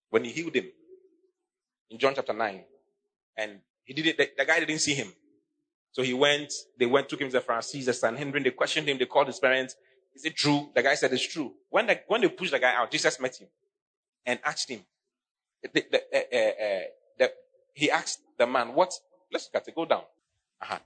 [0.09, 0.65] when he healed him
[1.89, 2.63] in John chapter nine,
[3.37, 5.11] and he did it, the, the guy didn't see him.
[5.91, 8.97] So he went, they went, took him to the Pharisees, the Sanhedrin, they questioned him,
[8.97, 9.75] they called his parents.
[10.15, 10.69] Is it true?
[10.73, 11.53] The guy said it's true.
[11.69, 13.47] When, the, when they pushed the guy out, Jesus met him
[14.25, 14.81] and asked him.
[15.61, 16.83] The, the, uh, uh,
[17.19, 17.31] the,
[17.73, 18.93] he asked the man, what?
[19.31, 19.75] Let's look at it.
[19.75, 20.03] Go down.
[20.61, 20.79] Uh-huh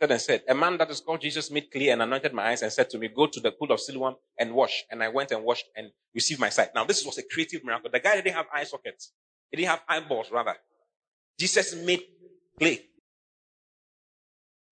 [0.00, 2.72] and said, A man that is called Jesus made clear and anointed my eyes and
[2.72, 4.84] said to me, Go to the pool of Siloam and wash.
[4.90, 6.68] And I went and washed and received my sight.
[6.74, 7.90] Now, this was a creative miracle.
[7.90, 9.12] The guy didn't have eye sockets,
[9.50, 10.54] he didn't have eyeballs, rather.
[11.38, 12.02] Jesus made
[12.58, 12.80] clay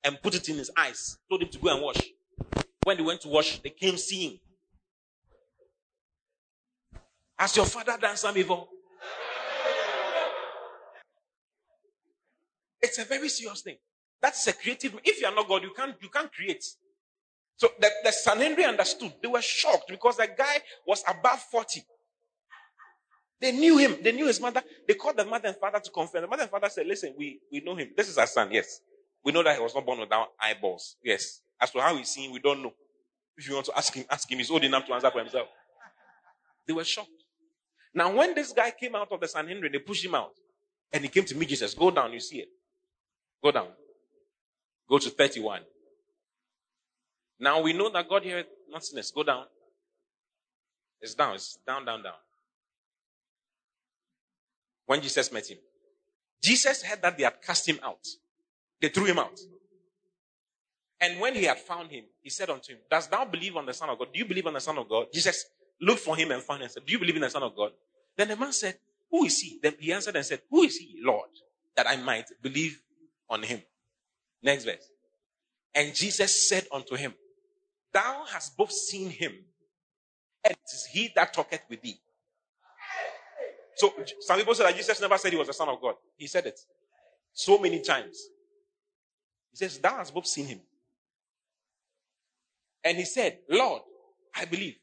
[0.05, 2.01] and put it in his eyes, told him to go and wash.
[2.87, 4.39] When they went to wash, they came seeing.
[7.37, 8.69] Has your father done some evil?
[12.81, 13.75] It's a very serious thing.
[14.23, 14.95] That's a creative.
[15.03, 16.63] If you are not God, you can't you can't create.
[17.57, 19.15] So the, the Sanhedrin understood.
[19.21, 21.83] They were shocked because the guy was above 40.
[23.41, 23.97] They knew him.
[24.01, 24.63] They knew his mother.
[24.87, 26.23] They called the mother and father to confirm.
[26.23, 27.91] The mother and father said, Listen, we, we know him.
[27.97, 28.79] This is our son, yes.
[29.25, 30.95] We know that he was not born without eyeballs.
[31.03, 31.41] Yes.
[31.61, 32.73] As to how he's seen, we don't know.
[33.37, 34.39] If you want to ask him, ask him.
[34.39, 35.49] He's old enough to answer for himself.
[36.67, 37.11] They were shocked.
[37.95, 40.33] Now, when this guy came out of the Sanhedrin, they pushed him out.
[40.93, 41.75] And he came to meet Jesus.
[41.75, 42.49] Go down, you see it.
[43.43, 43.69] Go down.
[44.89, 45.61] Go to 31.
[47.39, 48.83] Now we know that God here not.
[49.15, 49.45] Go down.
[51.01, 51.35] It's down.
[51.35, 52.15] It's down, down, down.
[54.87, 55.59] When Jesus met him,
[56.43, 58.07] Jesus heard that they had cast him out.
[58.81, 59.39] They threw him out.
[61.01, 63.75] And when he had found him, he said unto him, Does thou believe on the
[63.75, 64.09] Son of God?
[64.13, 65.07] Do you believe on the Son of God?
[65.13, 65.45] Jesus
[65.81, 67.55] looked for him and found him and said, Do you believe in the Son of
[67.55, 67.73] God?
[68.17, 68.79] Then the man said,
[69.11, 69.59] Who is he?
[69.63, 71.29] Then he answered and said, Who is he, Lord,
[71.77, 72.81] that I might believe
[73.29, 73.61] on him?
[74.43, 74.89] Next verse.
[75.75, 77.13] And Jesus said unto him,
[77.93, 79.33] Thou hast both seen him,
[80.45, 81.99] and it is he that talketh with thee.
[83.77, 85.97] So some people say that Jesus never said he was the Son of God.
[86.17, 86.59] He said it
[87.35, 88.19] so many times.
[89.51, 90.61] He says, Thou hast both seen him.
[92.87, 93.83] And he said, Lord,
[94.33, 94.77] I believe.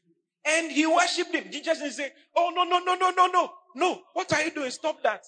[0.46, 1.50] And he worshipped him.
[1.50, 3.50] Jesus didn't say, Oh, no, no, no, no, no, no.
[3.74, 4.70] no, what are you doing?
[4.70, 5.24] Stop that.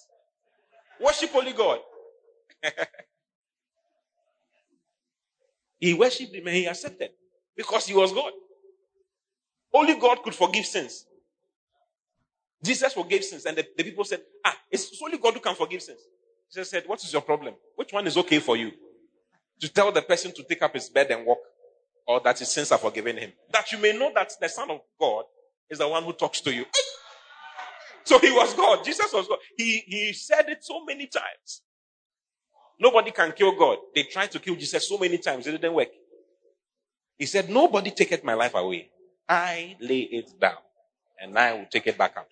[1.01, 1.79] Worship only God.
[5.81, 7.12] he worshipped him and he accepted
[7.57, 8.33] because he was God.
[9.72, 11.07] Only God could forgive sins.
[12.62, 15.81] Jesus forgave sins, and the, the people said, Ah, it's only God who can forgive
[15.81, 16.01] sins.
[16.53, 17.55] Jesus said, What is your problem?
[17.74, 18.72] Which one is okay for you?
[19.61, 21.39] To tell the person to take up his bed and walk,
[22.07, 23.32] or that his sins are forgiven him.
[23.52, 25.24] That you may know that the Son of God
[25.68, 26.64] is the one who talks to you.
[28.04, 28.84] So he was God.
[28.84, 29.38] Jesus was God.
[29.57, 31.62] He, he said it so many times.
[32.78, 33.78] Nobody can kill God.
[33.94, 35.46] They tried to kill Jesus so many times.
[35.46, 35.88] It didn't work.
[37.18, 38.90] He said, Nobody taketh my life away.
[39.28, 40.59] I lay it down
[41.20, 42.28] and I will take it back up.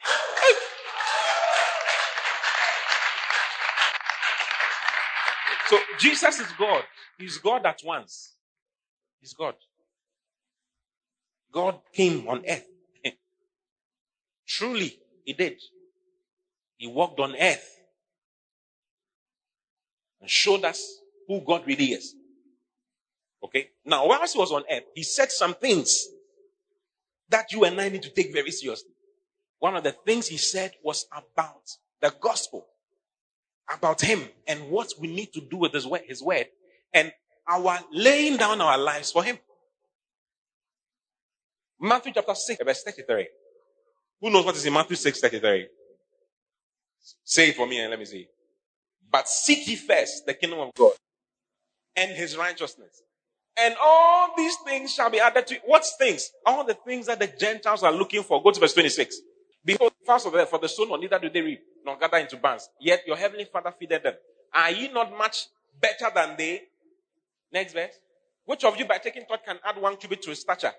[5.66, 6.84] So Jesus is God.
[7.18, 8.33] He's God at once.
[9.24, 9.54] He's God.
[11.50, 12.66] God came on earth.
[14.46, 15.54] Truly, He did.
[16.76, 17.66] He walked on earth
[20.20, 22.14] and showed us who God really is.
[23.42, 23.70] Okay?
[23.86, 26.06] Now, whilst He was on earth, He said some things
[27.30, 28.92] that you and I need to take very seriously.
[29.58, 31.62] One of the things He said was about
[32.02, 32.66] the gospel,
[33.74, 36.48] about Him and what we need to do with His word, His word
[36.92, 37.10] and
[37.48, 39.38] our laying down our lives for Him.
[41.80, 43.28] Matthew chapter 6, verse 33.
[44.20, 45.68] Who knows what is in Matthew 6, 33?
[47.24, 48.26] Say it for me and let me see.
[49.10, 50.92] But seek ye first the kingdom of God
[51.96, 53.02] and his righteousness.
[53.56, 55.60] And all these things shall be added to you.
[55.66, 56.30] What things?
[56.44, 58.42] All the things that the Gentiles are looking for.
[58.42, 59.20] Go to verse 26.
[59.64, 62.68] Behold, first of all, for the soul, neither do they reap, nor gather into barns.
[62.80, 64.14] Yet your heavenly Father feedeth them.
[64.52, 65.46] Are ye not much
[65.80, 66.62] better than they?
[67.54, 67.94] Next verse.
[68.44, 70.72] Which of you by taking thought can add one cubit to his stature?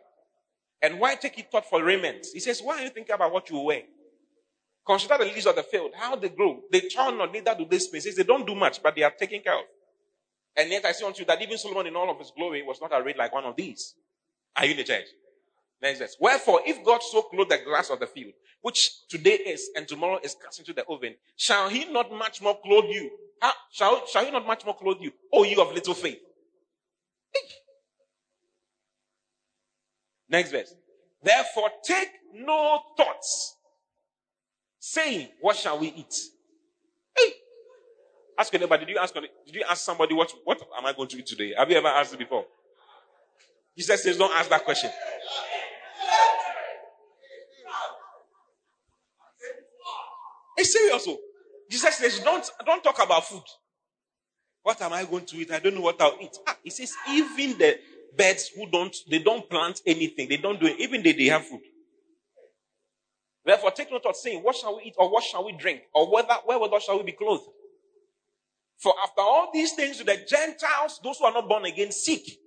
[0.81, 2.27] And why take it thought for raiment?
[2.33, 3.83] He says, why are you thinking about what you wear?
[4.85, 6.59] Consider the lilies of the field, how they grow.
[6.71, 8.01] They turn not, neither do they spin.
[8.15, 9.65] They don't do much, but they are taken care of.
[10.57, 12.79] And yet I say unto you that even Solomon in all of his glory was
[12.81, 13.95] not arrayed like one of these.
[14.55, 15.05] Are you in the church?
[15.81, 16.17] Next verse.
[16.19, 20.19] Wherefore, if God so clothe the grass of the field, which today is and tomorrow
[20.21, 23.11] is cast into the oven, shall he not much more clothe you?
[23.41, 25.11] How, shall, shall he not much more clothe you?
[25.33, 26.19] O you of little faith.
[30.35, 30.75] Next verse.
[31.23, 33.55] Therefore, take no thoughts,
[34.79, 36.13] saying, What shall we eat?
[37.17, 37.31] Hey!
[38.37, 41.17] Ask anybody, did you ask, did you ask somebody, what, what am I going to
[41.17, 41.53] eat today?
[41.57, 42.45] Have you ever asked it before?
[43.77, 44.91] Jesus says, Don't ask that question.
[50.57, 51.05] It's serious.
[51.07, 51.17] Oh.
[51.69, 53.43] Jesus says, don't, don't talk about food.
[54.63, 55.51] What am I going to eat?
[55.51, 56.37] I don't know what I'll eat.
[56.47, 57.77] Ah, he says, even the
[58.17, 60.29] birds who don't, they don't plant anything.
[60.29, 60.79] They don't do it.
[60.79, 61.61] Even they, they have food.
[63.45, 65.81] Therefore, take note of saying, what shall we eat or what shall we drink?
[65.93, 67.43] Or whether, wherewithal shall we be clothed?
[68.79, 72.39] For after all these things, the Gentiles, those who are not born again, seek.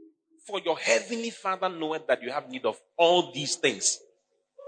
[0.46, 3.98] For your heavenly Father knoweth that you have need of all these things.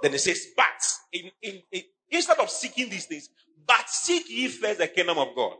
[0.02, 0.64] Then it says, but
[1.12, 3.28] in, in, in, instead of seeking these things,
[3.66, 5.54] but seek ye first the kingdom of God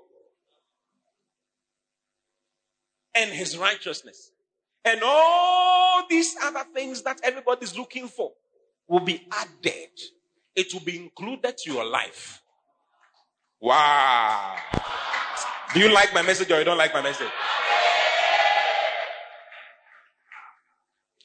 [3.15, 4.30] and his righteousness.
[4.85, 8.33] And all these other things that everybody's looking for
[8.89, 9.91] will be added.
[10.57, 12.43] It will be included to your life.
[13.61, 14.57] Wow.
[15.75, 17.29] Do you like my message or you don't like my message?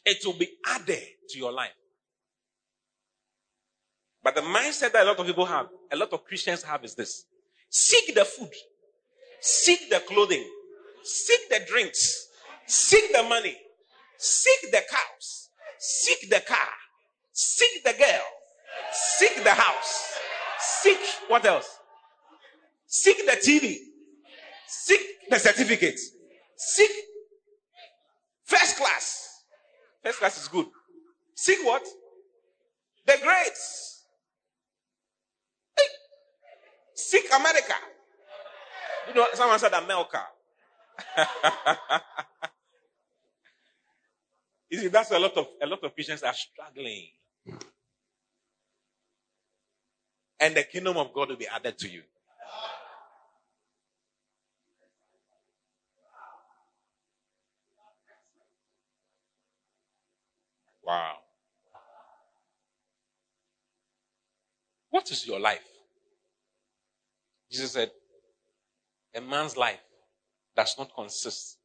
[0.06, 1.74] It will be added to your life.
[4.24, 6.96] But the mindset that a lot of people have, a lot of Christians have is
[6.96, 7.26] this.
[7.70, 8.52] Seek the food.
[9.40, 10.44] Seek the clothing.
[11.04, 12.25] Seek the drinks.
[12.68, 13.56] Seek the money.
[14.18, 15.50] Seek the cows.
[15.78, 16.70] Seek the car.
[17.32, 18.24] Seek the girl.
[18.92, 20.18] Seek the house.
[20.60, 21.78] Seek what else?
[22.88, 23.78] Seek the TV.
[24.68, 26.00] Seek the certificate.
[26.56, 26.92] Seek
[28.46, 29.42] first class.
[30.04, 30.68] First class is good.
[31.36, 31.84] Seek what?
[33.06, 33.96] The grades.
[36.96, 37.76] Seek America.
[39.10, 40.24] You know, someone said America.
[44.76, 47.08] you see, that's a lot of a lot of Christians are struggling.
[50.40, 52.02] And the kingdom of God will be added to you.
[60.84, 61.16] Wow.
[64.90, 65.64] What is your life?
[67.50, 67.92] Jesus said,
[69.16, 69.80] A man's life
[70.56, 71.58] does not consist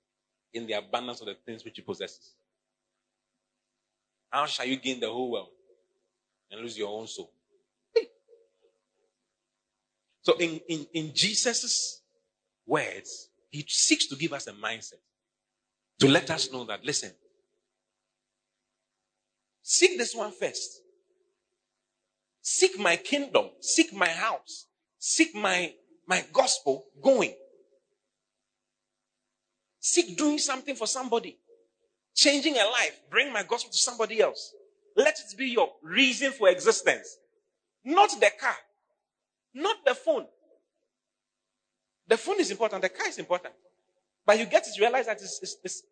[0.54, 2.34] in the abundance of the things which he possesses.
[4.30, 5.48] How shall you gain the whole world
[6.50, 7.32] and lose your own soul?
[10.22, 12.02] So in, in, in Jesus'
[12.66, 15.00] words, he seeks to give us a mindset
[15.98, 17.10] to let us know that, listen,
[19.62, 20.82] seek this one first.
[22.42, 23.46] Seek my kingdom.
[23.60, 24.66] Seek my house.
[24.98, 25.72] Seek my,
[26.06, 27.34] my gospel going.
[29.78, 31.38] Seek doing something for somebody.
[32.20, 33.00] Changing a life.
[33.08, 34.52] Bring my gospel to somebody else.
[34.94, 37.16] Let it be your reason for existence.
[37.82, 38.56] Not the car.
[39.54, 40.26] Not the phone.
[42.06, 42.82] The phone is important.
[42.82, 43.54] The car is important.
[44.26, 45.82] But you get to realize that it's, it's, it's,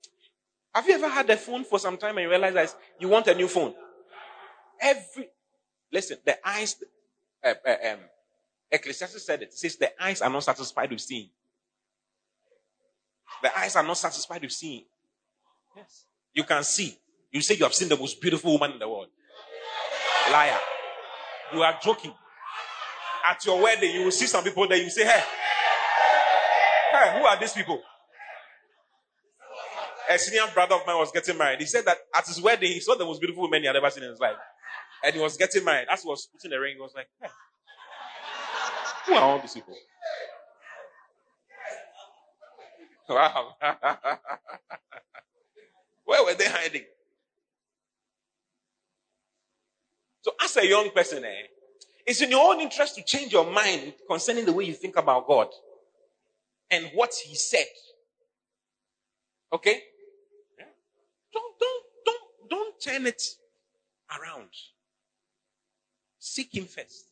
[0.75, 3.27] have you ever had a phone for some time and you realize that you want
[3.29, 3.73] a new phone?
[4.83, 5.31] Every,
[5.91, 6.77] listen, the eyes,
[7.43, 8.01] uh, uh, um,
[8.71, 11.31] Ecclesiastes said it, it says the eyes are not satisfied with seeing.
[13.43, 14.85] The eyes are not satisfied with seeing.
[15.75, 16.05] Yes.
[16.35, 16.97] You can see.
[17.31, 19.09] You say you have seen the most beautiful woman in the world.
[20.31, 20.59] Liar.
[21.53, 22.13] You are joking.
[23.27, 24.79] At your wedding, you will see some people there.
[24.79, 25.23] You say, hey,
[26.93, 27.81] hey, who are these people?
[30.11, 31.61] A senior brother of mine was getting married.
[31.61, 33.91] He said that at his wedding, he saw the most beautiful woman he had ever
[33.91, 34.37] seen in his life.
[35.05, 35.89] And he was getting married.
[35.91, 37.29] As he was putting the ring, he was like, hey,
[39.07, 39.75] who are all these people?
[43.11, 43.55] Wow.
[46.09, 46.87] Where were they hiding?
[50.23, 51.49] So, as a young person, eh,
[52.07, 55.27] it's in your own interest to change your mind concerning the way you think about
[55.27, 55.49] God
[56.71, 57.67] and what He said.
[59.53, 59.83] Okay?
[60.59, 60.65] Yeah.
[61.35, 63.23] Don't, don't, don't, don't turn it
[64.19, 64.49] around.
[66.19, 67.05] Seek Him first.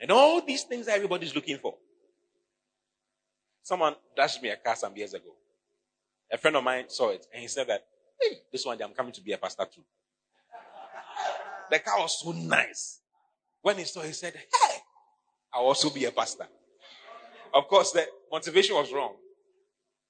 [0.00, 1.76] And all these things everybody's looking for.
[3.62, 5.36] Someone dashed me a car some years ago.
[6.30, 7.84] A friend of mine saw it and he said that,
[8.20, 9.82] hey, this one day I'm coming to be a pastor too.
[11.70, 13.00] The car was so nice.
[13.62, 14.76] When he saw it, he said, hey,
[15.52, 16.46] I'll also be a pastor.
[17.52, 19.14] Of course, the motivation was wrong.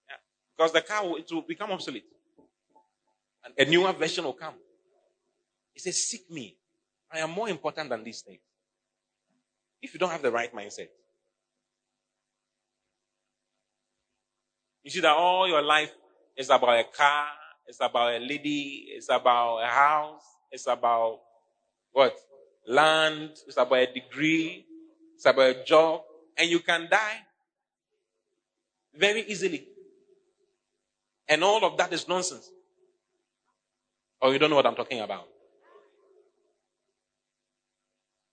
[0.08, 0.16] Yeah.
[0.56, 2.04] Because the car will, it will become obsolete.
[3.44, 4.54] And a newer version will come.
[5.72, 6.56] He says, seek me.
[7.12, 8.40] I am more important than these things.
[9.80, 10.88] If you don't have the right mindset,
[14.88, 15.90] You see that all your life
[16.38, 17.26] is about a car,
[17.66, 21.20] it's about a lady, it's about a house, it's about
[21.92, 22.16] what?
[22.66, 24.64] Land, it's about a degree,
[25.14, 26.02] it's about a job,
[26.36, 27.20] and you can die
[28.94, 29.66] very easily.
[31.28, 32.50] And all of that is nonsense.
[34.20, 35.28] Or you don't know what I'm talking about.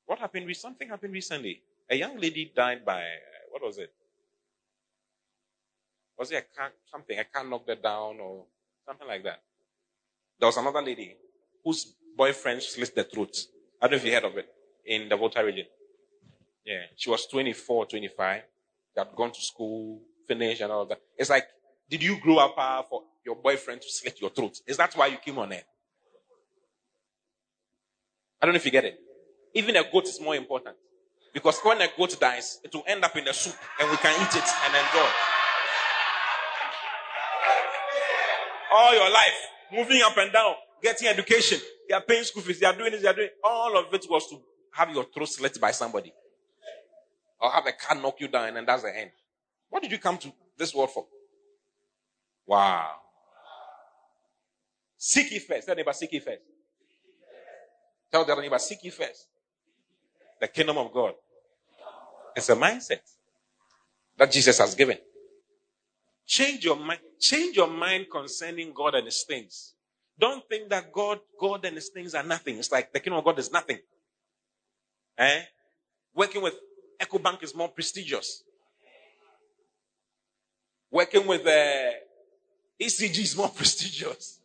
[0.06, 0.56] What happened?
[0.56, 1.62] Something happened recently.
[1.90, 3.04] A young lady died by,
[3.50, 3.92] what was it?
[6.18, 7.18] Was it a car, something?
[7.18, 8.46] A car knocked her down or
[8.86, 9.42] something like that.
[10.40, 11.16] There was another lady
[11.64, 13.36] whose boyfriend slit the throat.
[13.82, 14.48] I don't know if you heard of it
[14.86, 15.66] in the Volta region.
[16.66, 16.84] Yeah.
[16.96, 18.42] She was 24, 25.
[18.94, 21.00] She had gone to school, finished and all that.
[21.18, 21.46] It's like,
[21.90, 24.58] did you grow up uh, for your boyfriend to slit your throat?
[24.66, 25.64] Is that why you came on air?
[28.42, 29.00] I don't know if you get it.
[29.54, 30.76] Even a goat is more important.
[31.34, 34.14] Because when a goat dies, it will end up in the soup and we can
[34.22, 35.35] eat it and enjoy.
[38.76, 39.34] All your life,
[39.72, 41.60] moving up and down, getting education.
[41.88, 42.60] They are paying school fees.
[42.60, 43.02] They are doing this.
[43.02, 44.42] They are doing all of it was to
[44.74, 46.14] have your throat slit by somebody,
[47.40, 49.12] or have a car knock you down, and that's the end.
[49.70, 51.06] What did you come to this world for?
[52.46, 52.92] Wow.
[54.98, 55.68] Seek ye first.
[55.68, 56.42] Tell neighbor, seek ye first.
[58.12, 59.28] Tell the neighbor, seek ye first.
[60.40, 61.14] The kingdom of God.
[62.36, 63.00] It's a mindset
[64.18, 64.98] that Jesus has given.
[66.26, 67.00] Change your mind.
[67.20, 69.74] Change your mind concerning God and His things.
[70.18, 72.58] Don't think that God, God and His things are nothing.
[72.58, 73.80] It's like the kingdom of God is nothing.
[75.18, 75.42] Eh?
[76.14, 76.56] Working with
[77.00, 78.44] EcoBank is more prestigious.
[80.92, 81.92] Working with uh,
[82.82, 84.40] ECG is more prestigious.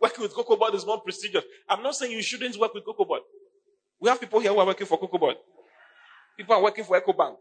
[0.00, 1.44] Working with COCOBOD is more prestigious.
[1.68, 3.20] I'm not saying you shouldn't work with COCOBOD.
[4.00, 5.34] We have people here who are working for COCOBOD.
[6.36, 7.36] People are working for EcoBank.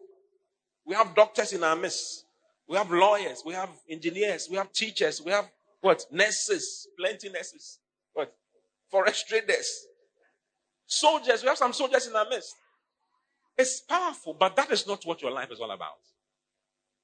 [0.86, 2.26] We have doctors in our midst.
[2.68, 5.50] We have lawyers, we have engineers, we have teachers, we have
[5.82, 6.06] what?
[6.12, 7.80] Nurses, plenty nurses.
[8.14, 8.34] What?
[8.90, 9.86] Forest traders,
[10.88, 11.42] soldiers.
[11.42, 12.56] We have some soldiers in our midst.
[13.58, 16.00] It's powerful, but that is not what your life is all about.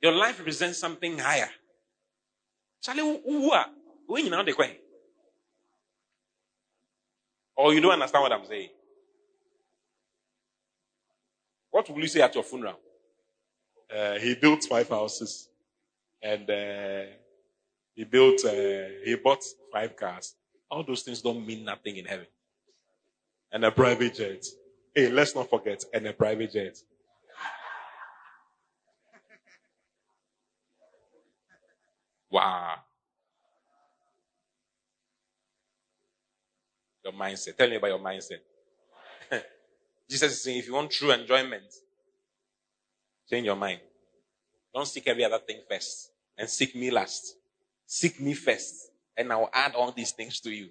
[0.01, 1.49] Your life represents something higher.
[2.81, 3.65] Charlie, who are?
[7.57, 8.69] Or you don't understand what I'm saying?
[11.69, 12.79] What will you say at your funeral?
[13.93, 15.48] Uh, he built five houses
[16.21, 17.01] and uh,
[17.95, 20.35] he built, uh, he bought five cars.
[20.69, 22.27] All those things don't mean nothing in heaven.
[23.51, 24.45] And a private jet.
[24.93, 26.77] Hey, let's not forget, and a private jet.
[32.31, 32.75] Wow.
[37.03, 37.57] Your mindset.
[37.57, 38.39] Tell me about your mindset.
[40.09, 41.63] Jesus is saying if you want true enjoyment,
[43.29, 43.79] change your mind.
[44.73, 47.35] Don't seek every other thing first and seek me last.
[47.85, 50.69] Seek me first, and I will add all these things to you.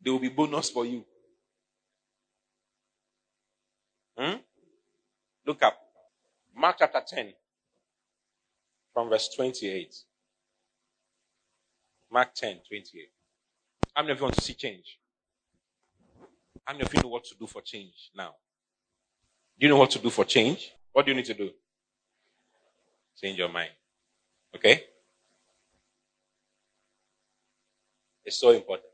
[0.00, 1.04] There will be bonus for you.
[4.16, 4.36] Hmm?
[5.44, 5.76] Look up.
[6.54, 7.32] Mark chapter 10,
[8.94, 9.94] from verse 28.
[12.10, 13.08] Mark 10, 28.
[13.94, 14.98] How many of you want to see change?
[16.64, 18.34] How many of you know what to do for change now?
[19.58, 20.72] Do you know what to do for change?
[20.92, 21.50] What do you need to do?
[23.20, 23.70] Change your mind.
[24.54, 24.84] Okay?
[28.24, 28.86] It's so important.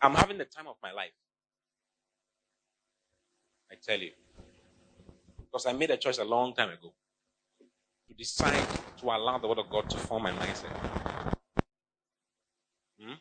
[0.00, 1.12] I'm having the time of my life.
[3.70, 4.12] I tell you.
[5.38, 6.92] Because I made a choice a long time ago
[8.08, 8.66] to decide
[8.98, 10.76] to allow the Word of God to form my mindset.
[13.00, 13.14] Hmm?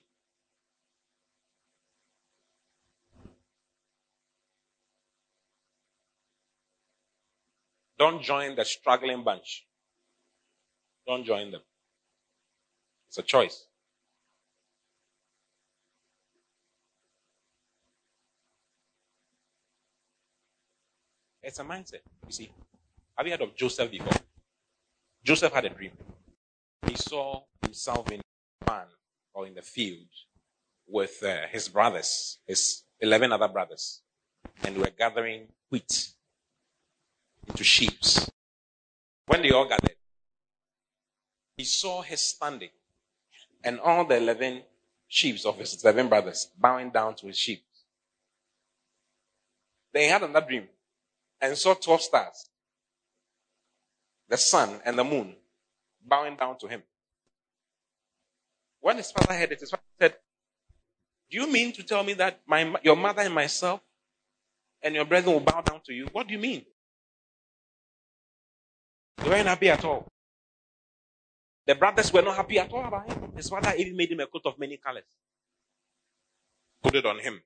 [8.04, 9.66] Don't join the struggling bunch.
[11.08, 11.62] Don't join them.
[13.08, 13.66] It's a choice.
[21.42, 22.02] It's a mindset.
[22.28, 22.52] You see,
[23.18, 24.20] have you heard of Joseph before?
[25.24, 25.92] Joseph had a dream.
[26.86, 28.20] He saw himself in
[28.66, 28.88] barn
[29.34, 30.10] or in the field
[30.86, 34.02] with uh, his brothers, his 11 other brothers,
[34.66, 36.10] and were gathering wheat
[37.48, 38.30] into sheaves.
[39.26, 39.96] When they all gathered,
[41.58, 42.70] he saw his standing
[43.64, 44.64] and all the 11
[45.08, 47.64] sheaves of his 11 brothers bowing down to his sheep.
[49.94, 50.68] Then he had another dream
[51.40, 52.50] and saw 12 stars,
[54.28, 55.36] the sun and the moon
[56.04, 56.84] bowing down to him.
[58.82, 60.16] When his father heard it, his father said,
[61.30, 63.82] Do you mean to tell me that my, your mother and myself
[64.82, 66.08] and your brethren will bow down to you?
[66.12, 66.66] What do you mean?
[69.18, 70.08] They weren't happy at all.
[71.66, 73.32] The brothers were not happy at all about him.
[73.36, 75.06] His father even made him a coat of many colors.
[76.82, 77.42] Put it on him.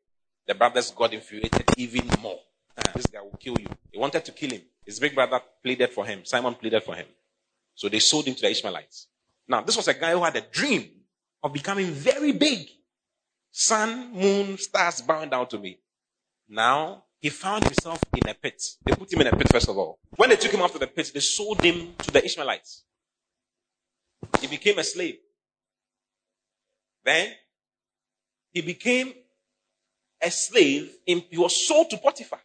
[0.47, 2.39] The brothers got infuriated even more.
[2.77, 3.67] Ah, this guy will kill you.
[3.91, 4.61] They wanted to kill him.
[4.85, 6.25] His big brother pleaded for him.
[6.25, 7.05] Simon pleaded for him.
[7.75, 9.07] So they sold him to the Ishmaelites.
[9.47, 10.89] Now, this was a guy who had a dream
[11.43, 12.67] of becoming very big.
[13.51, 15.79] Sun, moon, stars bowing down to me.
[16.49, 18.61] Now, he found himself in a pit.
[18.85, 19.99] They put him in a pit, first of all.
[20.15, 22.83] When they took him out of the pit, they sold him to the Ishmaelites.
[24.39, 25.17] He became a slave.
[27.03, 27.33] Then,
[28.51, 29.13] he became
[30.21, 30.91] a slave.
[31.05, 32.39] In, he was sold to Potiphar.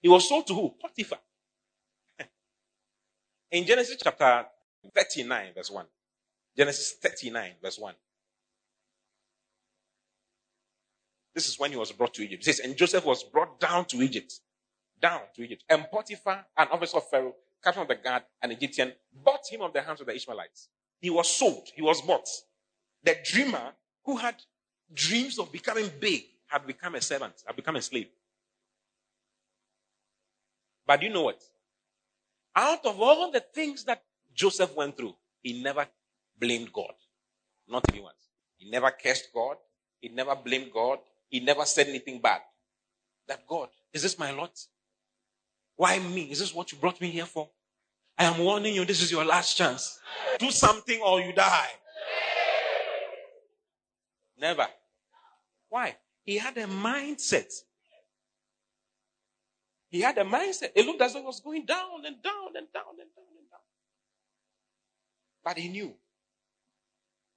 [0.00, 0.74] He was sold to who?
[0.80, 1.18] Potiphar.
[3.52, 4.46] In Genesis chapter
[4.94, 5.86] 39, verse 1.
[6.56, 7.94] Genesis 39, verse 1.
[11.34, 12.44] This is when he was brought to Egypt.
[12.44, 14.40] Says, and Joseph was brought down to Egypt.
[15.00, 15.64] Down to Egypt.
[15.68, 18.92] And Potiphar, an officer of Pharaoh, captain of the guard, an Egyptian,
[19.24, 20.68] bought him of the hands of the Ishmaelites.
[21.00, 21.68] He was sold.
[21.74, 22.28] He was bought.
[23.02, 23.72] The dreamer
[24.04, 24.36] who had
[24.92, 28.08] dreams of becoming big had become a servant, had become a slave.
[30.86, 31.40] But do you know what?
[32.54, 34.02] Out of all the things that
[34.34, 35.86] Joseph went through, he never
[36.38, 36.92] blamed God.
[37.68, 38.28] Not even once.
[38.56, 39.56] He never cursed God.
[40.00, 40.98] He never blamed God.
[41.32, 42.42] He never said anything bad.
[43.26, 44.56] That God, is this my lot?
[45.74, 46.30] Why me?
[46.30, 47.50] Is this what you brought me here for?
[48.16, 49.98] I am warning you, this is your last chance.
[50.38, 51.70] Do something or you die.
[54.38, 54.68] Never.
[55.68, 55.96] Why?
[56.22, 57.50] He had a mindset
[59.92, 60.70] he had a mindset.
[60.74, 63.50] It looked as though it was going down and down and down and down and
[63.50, 63.60] down.
[65.44, 65.92] But he knew.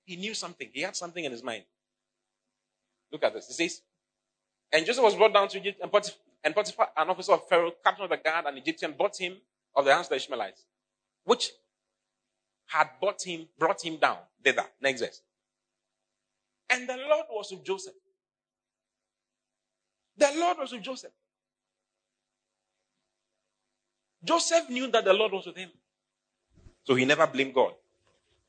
[0.06, 0.70] He knew something.
[0.72, 1.66] He had something in his mind.
[3.12, 3.48] Look at this.
[3.48, 3.82] He says,
[4.72, 7.72] and Joseph was brought down to Egypt, and Potiphar, and Potiphar, an officer of Pharaoh,
[7.84, 9.38] captain of the guard, an Egyptian, bought him
[9.76, 10.64] of the hands of the Ishmaelites,
[11.24, 11.52] which
[12.68, 14.66] had bought him, brought him down thither.
[14.82, 15.22] Next verse.
[16.70, 17.94] And the Lord was with Joseph.
[20.18, 21.12] The Lord was with Joseph.
[24.24, 25.70] Joseph knew that the Lord was with him.
[26.84, 27.74] So he never blamed God.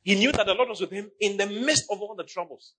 [0.03, 2.75] He knew that the Lord was with him in the midst of all the troubles.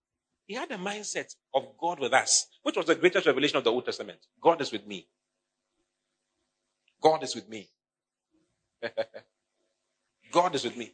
[0.47, 3.71] He had a mindset of God with us, which was the greatest revelation of the
[3.71, 4.19] Old Testament.
[4.41, 5.07] God is with me.
[7.01, 7.69] God is with me.
[10.31, 10.93] God is with me.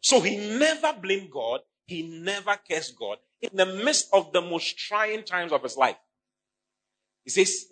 [0.00, 1.60] So he never blamed God.
[1.86, 3.18] He never cursed God.
[3.40, 5.96] in the midst of the most trying times of his life.
[7.24, 7.66] He says,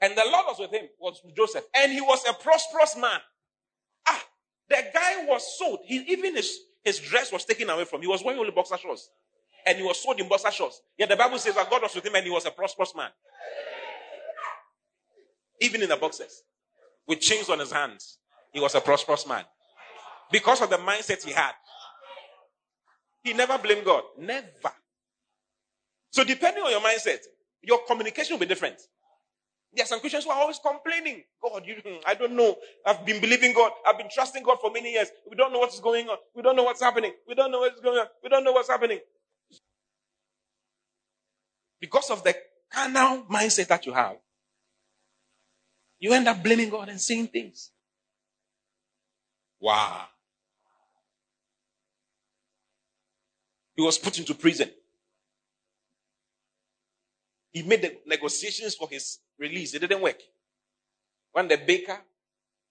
[0.00, 3.20] and the Lord was with him, was with Joseph, and he was a prosperous man.
[4.08, 4.24] Ah,
[4.68, 5.80] the guy was sold.
[5.84, 8.02] He, even his, his dress was taken away from him.
[8.02, 9.10] He was wearing only boxer shorts.
[9.66, 10.80] And he was sold in shorts.
[10.98, 13.10] Yet the Bible says that God was with him and he was a prosperous man.
[15.60, 16.42] Even in the boxes.
[17.06, 18.18] With chains on his hands.
[18.52, 19.44] He was a prosperous man.
[20.32, 21.52] Because of the mindset he had.
[23.22, 24.04] He never blamed God.
[24.18, 24.72] Never.
[26.10, 27.18] So depending on your mindset,
[27.62, 28.76] your communication will be different.
[29.72, 31.22] There are some Christians who are always complaining.
[31.40, 32.56] God, you, hmm, I don't know.
[32.84, 33.70] I've been believing God.
[33.86, 35.08] I've been trusting God for many years.
[35.28, 36.16] We don't know what's going on.
[36.34, 37.12] We don't know what's happening.
[37.28, 38.06] We don't know what's going on.
[38.22, 38.98] We don't know what's happening.
[41.80, 42.34] Because of the
[42.70, 44.16] carnal mindset that you have,
[45.98, 47.70] you end up blaming God and saying things.
[49.60, 50.06] Wow.
[53.74, 54.70] He was put into prison.
[57.52, 59.74] He made the negotiations for his release.
[59.74, 60.20] It didn't work.
[61.32, 61.98] When the baker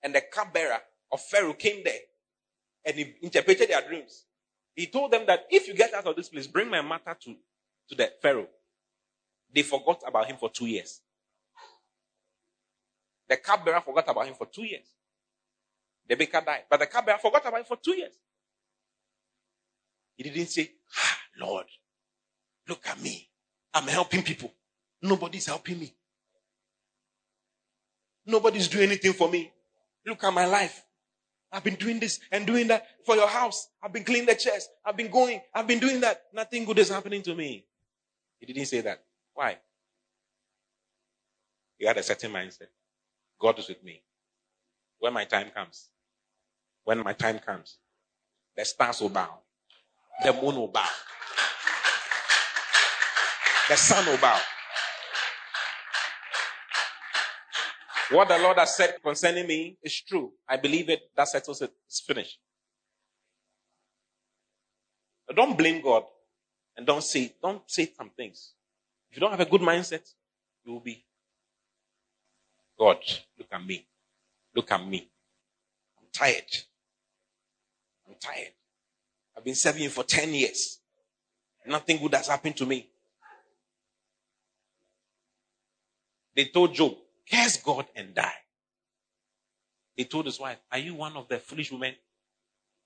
[0.03, 0.79] and the cupbearer
[1.11, 1.99] of Pharaoh came there
[2.85, 4.25] and he interpreted their dreams,
[4.75, 7.35] he told them that if you get out of this place, bring my matter to,
[7.89, 8.47] to the Pharaoh.
[9.53, 11.01] They forgot about him for two years.
[13.27, 14.85] The cupbearer forgot about him for two years.
[16.07, 18.13] The baker died, but the cupbearer forgot about him for two years.
[20.15, 21.65] He didn't say, ah, Lord,
[22.67, 23.29] look at me.
[23.73, 24.51] I'm helping people.
[25.01, 25.93] Nobody's helping me.
[28.25, 29.51] Nobody's doing anything for me.
[30.05, 30.83] Look at my life.
[31.51, 33.69] I've been doing this and doing that for your house.
[33.81, 34.67] I've been cleaning the chairs.
[34.85, 35.41] I've been going.
[35.53, 36.23] I've been doing that.
[36.33, 37.65] Nothing good is happening to me.
[38.39, 39.03] He didn't say that.
[39.39, 39.57] Why?
[41.77, 42.67] You had a certain mindset.
[43.39, 44.03] God is with me.
[44.99, 45.87] When my time comes,
[46.83, 47.77] when my time comes,
[48.57, 49.39] the stars will bow.
[50.25, 50.89] The moon will bow.
[53.69, 54.41] The sun will bow.
[58.11, 60.33] What the Lord has said concerning me is true.
[60.49, 61.11] I believe it.
[61.15, 61.71] That settles it.
[61.87, 62.39] It's finished.
[65.33, 66.03] Don't blame God
[66.75, 68.55] and don't say, don't say some things.
[69.09, 70.07] If you don't have a good mindset,
[70.63, 71.03] you will be
[72.77, 72.97] God,
[73.37, 73.85] look at me.
[74.55, 75.09] Look at me.
[75.99, 76.45] I'm tired.
[78.07, 78.53] I'm tired.
[79.35, 80.79] I've been serving you for 10 years.
[81.67, 82.89] Nothing good has happened to me.
[86.35, 86.95] They told Job,
[87.29, 88.33] curse God and die.
[89.95, 91.93] He told his wife, Are you one of the foolish women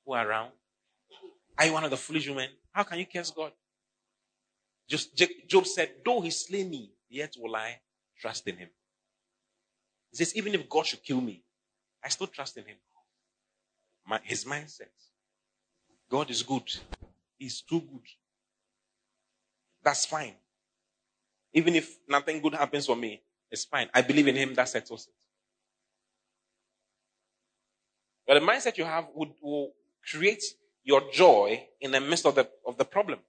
[0.06, 0.52] who are around?
[1.58, 2.50] Are you one of the foolish women?
[2.72, 3.52] How can you curse God?
[4.88, 5.15] Just
[5.47, 7.80] Job said, Though he slay me, yet will I
[8.19, 8.69] trust in him.
[10.11, 11.43] He says, Even if God should kill me,
[12.03, 12.77] I still trust in him.
[14.05, 14.89] My, his mindset.
[16.10, 16.69] God is good.
[17.38, 18.05] He's too good.
[19.84, 20.35] That's fine.
[21.53, 23.89] Even if nothing good happens for me, it's fine.
[23.93, 25.14] I believe in him, that settles it.
[28.27, 29.73] But the mindset you have would, will
[30.11, 30.43] create
[30.84, 33.19] your joy in the midst of the, of the problem.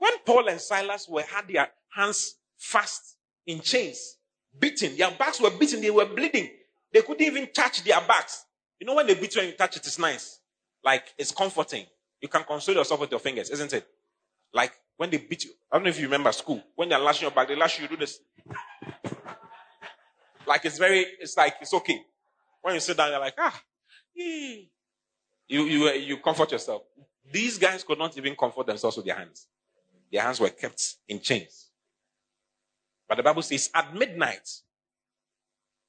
[0.00, 3.16] When Paul and Silas were had their hands fast
[3.46, 4.16] in chains,
[4.58, 6.48] beaten, their backs were beaten, they were bleeding.
[6.90, 8.46] They couldn't even touch their backs.
[8.80, 10.40] You know when they beat you and you touch it, it's nice.
[10.82, 11.84] Like it's comforting.
[12.22, 13.86] You can console yourself with your fingers, isn't it?
[14.54, 15.50] Like when they beat you.
[15.70, 16.62] I don't know if you remember school.
[16.76, 18.20] When they're lashing your back, they lash you, you do this.
[20.46, 22.00] Like it's very, it's like, it's okay.
[22.62, 23.62] When you sit down, you're like, ah,
[24.14, 24.66] you,
[25.46, 26.82] you, uh, you comfort yourself.
[27.30, 29.46] These guys could not even comfort themselves with their hands.
[30.10, 31.68] Their hands were kept in chains.
[33.08, 34.48] But the Bible says at midnight,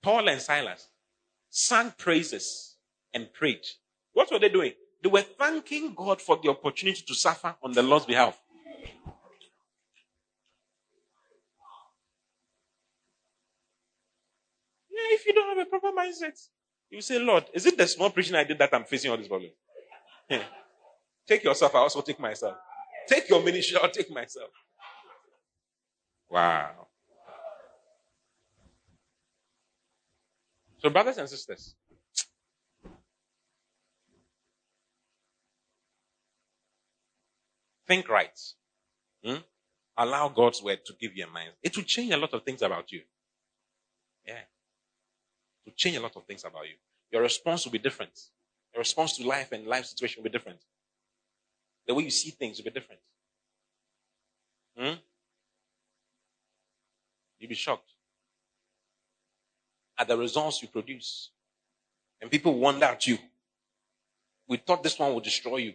[0.02, 0.88] Paul and Silas
[1.50, 2.76] sang praises
[3.14, 3.62] and prayed.
[4.14, 4.74] What were they doing?
[5.04, 8.40] They were thanking God for the opportunity to suffer on the Lord's behalf.
[14.90, 16.40] Yeah, if you don't have a proper mindset,
[16.90, 19.28] you say, Lord, is it the small preaching I did that I'm facing all this
[19.28, 19.52] problem?
[21.28, 22.58] take yourself, I also take myself.
[23.08, 24.50] Take your ministry, I'll take myself.
[26.30, 26.88] Wow.
[30.80, 31.76] So, brothers and sisters,
[37.88, 38.40] think right.
[39.24, 39.36] Hmm?
[39.98, 41.52] Allow God's word to give you a mind.
[41.62, 43.02] It will change a lot of things about you.
[44.26, 44.42] Yeah
[45.66, 46.76] to change a lot of things about you.
[47.12, 48.18] Your response will be different.
[48.74, 50.60] Your response to life and life situation will be different.
[51.92, 53.02] The way you see things will be different.
[54.78, 54.94] Hmm?
[57.38, 57.92] You'll be shocked
[59.98, 61.32] at the results you produce.
[62.22, 63.18] And people wonder at you.
[64.48, 65.74] We thought this one would destroy you,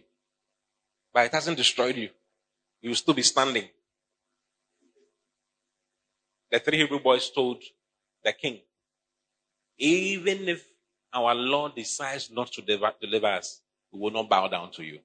[1.13, 2.09] but it hasn't destroyed you.
[2.81, 3.69] You will still be standing
[6.49, 7.61] the three Hebrew boys told
[8.23, 8.61] the king,
[9.77, 10.65] even if
[11.13, 13.61] our Lord decides not to deliver, deliver us,
[13.91, 14.99] we will not bow down to you.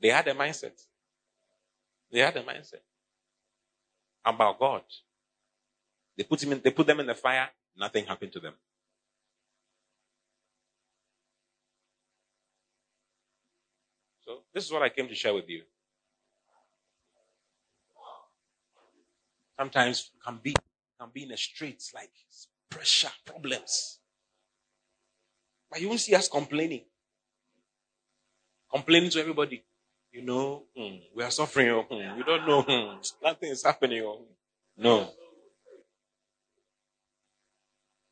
[0.00, 0.80] They had a mindset.
[2.12, 2.82] They had a mindset
[4.24, 4.82] about God.
[6.16, 8.54] They put him in, they put them in the fire, nothing happened to them.
[14.24, 15.62] So this is what I came to share with you.
[19.58, 20.54] Sometimes can be
[21.00, 22.10] can be in the streets like
[22.70, 24.00] pressure, problems.
[25.70, 26.84] But you won't see us complaining.
[28.72, 29.64] Complaining to everybody.
[30.16, 31.68] You know, hmm, we are suffering.
[31.68, 32.62] Oh, hmm, we don't know.
[32.62, 34.00] Hmm, nothing is happening.
[34.02, 34.24] Oh.
[34.74, 35.10] No.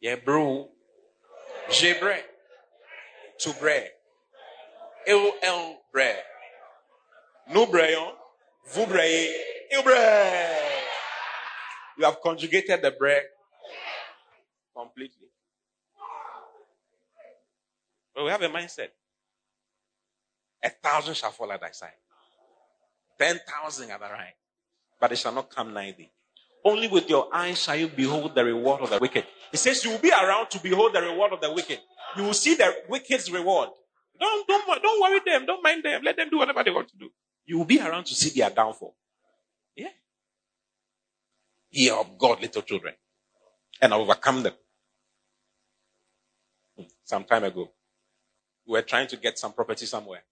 [0.02, 0.68] Yeah, bro.
[1.70, 2.24] J'ai bread.
[3.39, 3.90] To bread.
[5.06, 5.78] Eu el.
[7.47, 7.66] Vous
[8.86, 9.31] bread.
[9.72, 10.62] Eu bread.
[11.97, 13.22] You have conjugated the bread
[14.76, 15.28] completely.
[18.14, 18.90] But we have a mindset.
[20.65, 21.93] A thousand shall fall at thy side.
[23.19, 24.35] Ten thousand at thy right.
[25.01, 26.11] But it shall not come nigh thee.
[26.65, 29.27] Only with your eyes shall you behold the reward of the wicked.
[29.51, 31.78] He says you will be around to behold the reward of the wicked.
[32.16, 33.69] You will see the wicked's reward.
[34.19, 35.47] Don't, don't, don't worry them.
[35.47, 36.03] Don't mind them.
[36.03, 37.11] Let them do whatever they want to do.
[37.45, 38.97] You will be around to see their downfall.
[39.77, 39.89] Yeah.
[41.70, 42.95] Hear of God, little children,
[43.82, 44.55] and overcome them.
[46.77, 46.85] Hmm.
[47.05, 47.70] Some time ago,
[48.66, 50.23] we were trying to get some property somewhere.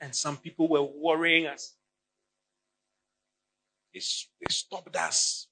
[0.00, 1.74] And some people were worrying us.
[3.92, 4.00] They
[4.50, 5.46] stopped us.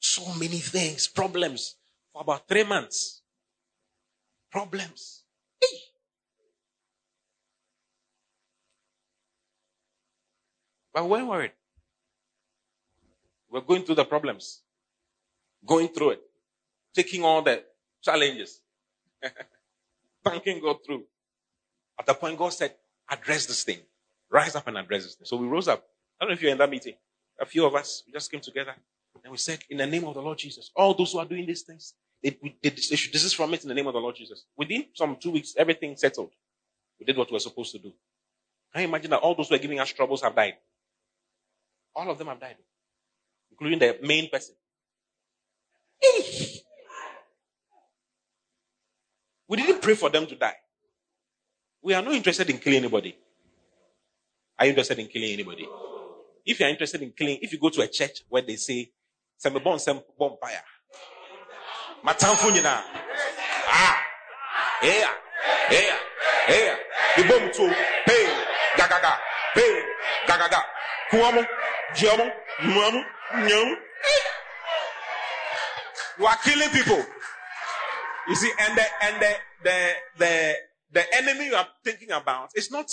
[0.00, 1.76] So many things, problems
[2.12, 3.22] for about three months.
[4.50, 5.24] Problems.
[5.60, 5.78] Hey.
[10.94, 11.52] But we weren't worried.
[13.50, 14.60] We're going through the problems,
[15.64, 16.22] going through it,
[16.94, 17.64] taking all the
[18.02, 18.60] challenges,
[20.24, 21.04] thanking God through.
[21.98, 22.74] At the point, God said,
[23.10, 23.78] address this thing.
[24.30, 25.26] Rise up and address this thing.
[25.26, 25.84] So we rose up.
[26.20, 26.94] I don't know if you're in that meeting.
[27.40, 28.74] A few of us, we just came together
[29.24, 31.46] and we said, in the name of the Lord Jesus, all those who are doing
[31.46, 34.16] these things, they, they, they should desist from it in the name of the Lord
[34.16, 34.44] Jesus.
[34.56, 36.30] Within some two weeks, everything settled.
[36.98, 37.92] We did what we were supposed to do.
[38.72, 40.54] Can you imagine that all those who are giving us troubles have died?
[41.94, 42.56] All of them have died,
[43.50, 44.54] including the main person.
[49.48, 50.56] We didn't pray for them to die.
[51.88, 53.16] We are not interested in killing anybody.
[54.58, 55.66] Are you interested in killing anybody?
[56.44, 58.90] If you are interested in killing, if you go to a church where they say,
[59.38, 60.62] "Some born, some born fire,"
[62.04, 62.82] matamfo nyina,
[63.68, 64.02] ah,
[64.82, 65.08] yeah,
[65.70, 65.96] yeah,
[66.50, 66.76] yeah,
[67.16, 67.74] the bomb to
[68.04, 68.26] pay,
[68.76, 69.16] gagaga,
[69.54, 69.82] pay,
[70.26, 70.60] gagaga,
[71.10, 71.46] kuamu,
[71.94, 72.30] jiamu,
[72.64, 73.02] muamu,
[73.48, 73.76] nyam.
[76.18, 77.02] You are killing people.
[78.28, 79.32] You see, and the and the
[79.64, 82.90] the the the enemy you are thinking about is not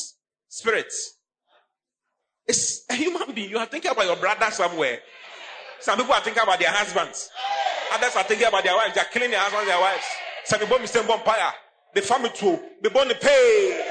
[0.47, 1.17] spirits.
[2.47, 3.49] It's a human being.
[3.49, 4.99] You are thinking about your brother somewhere.
[5.79, 7.29] Some people are thinking about their husbands.
[7.93, 8.93] Others are thinking about their wives.
[8.93, 10.05] They are killing their husbands, their wives.
[10.45, 11.53] Some people saying vampire.
[11.93, 12.59] The family too.
[12.81, 13.83] The born the pay.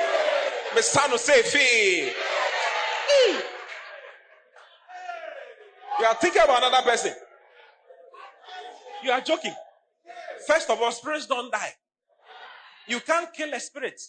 [0.74, 2.12] The son say fee.
[5.98, 7.12] You are thinking about another person.
[9.02, 9.55] You are joking.
[10.47, 11.72] First of all, spirits don't die.
[12.86, 14.01] You can't kill a spirit.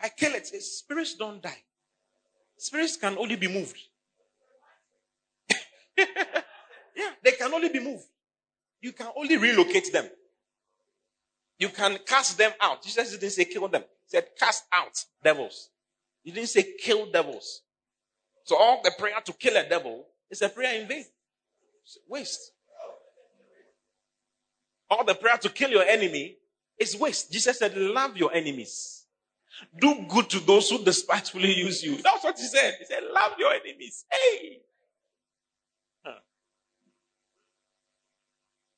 [0.00, 0.46] I kill it.
[0.46, 1.62] Spirits don't die.
[2.58, 3.78] Spirits can only be moved.
[5.98, 8.04] yeah, they can only be moved.
[8.82, 10.08] You can only relocate them.
[11.58, 12.82] You can cast them out.
[12.82, 13.82] Jesus didn't say kill them.
[13.82, 15.70] He said cast out devils.
[16.22, 17.62] He didn't say kill devils.
[18.44, 21.04] So all the prayer to kill a devil is a prayer in vain.
[22.08, 22.52] waste.
[24.90, 26.36] All the prayer to kill your enemy
[26.80, 27.30] is waste.
[27.30, 29.04] Jesus said, love your enemies.
[29.78, 31.96] Do good to those who despitefully use you.
[32.02, 32.76] That's what he said.
[32.78, 34.06] He said, love your enemies.
[34.10, 34.62] Hey.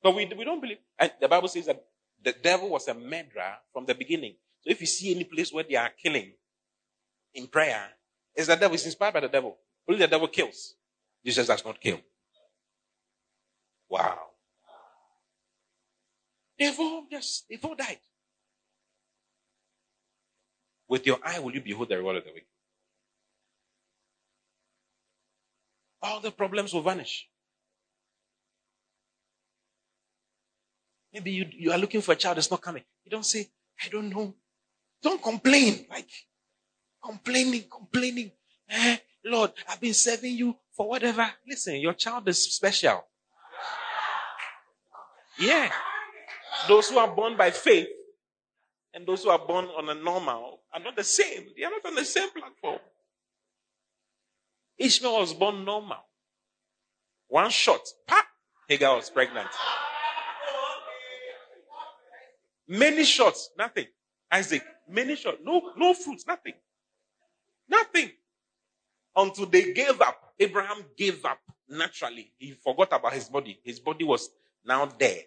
[0.03, 0.79] But we, we don't believe.
[0.99, 1.81] And the Bible says that
[2.21, 4.35] the devil was a murderer from the beginning.
[4.61, 6.33] So if you see any place where they are killing
[7.33, 7.87] in prayer,
[8.35, 8.75] it's the devil.
[8.75, 9.57] It's inspired by the devil.
[9.87, 10.75] Only the devil kills.
[11.25, 12.01] Jesus does not kill.
[13.89, 14.32] Wow.
[16.57, 17.99] They've all just, they've all died.
[20.87, 22.47] With your eye will you behold the reward of the wicked.
[26.01, 27.27] All the problems will vanish.
[31.13, 32.83] Maybe you, you are looking for a child that's not coming.
[33.05, 33.49] You don't say,
[33.83, 34.33] I don't know.
[35.01, 35.85] Don't complain.
[35.89, 36.09] Like,
[37.03, 38.31] complaining, complaining.
[38.69, 41.29] Eh, Lord, I've been serving you for whatever.
[41.47, 43.05] Listen, your child is special.
[45.39, 45.71] Yeah.
[46.67, 47.87] Those who are born by faith
[48.93, 51.47] and those who are born on a normal are not the same.
[51.57, 52.79] They are not on the same platform.
[54.77, 55.97] Ishmael was born normal.
[57.27, 58.25] One shot, pop,
[58.67, 59.49] Hagar was pregnant.
[62.67, 63.87] Many shots, nothing.
[64.31, 66.53] Isaac, many shots, no, no fruits, nothing.
[67.69, 68.11] Nothing.
[69.15, 70.33] Until they gave up.
[70.39, 71.39] Abraham gave up
[71.69, 72.31] naturally.
[72.37, 73.59] He forgot about his body.
[73.63, 74.29] His body was
[74.65, 75.25] now dead.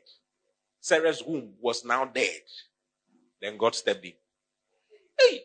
[0.86, 2.42] Sarah's womb was now dead.
[3.42, 4.12] Then God stepped in.
[5.18, 5.42] Hey!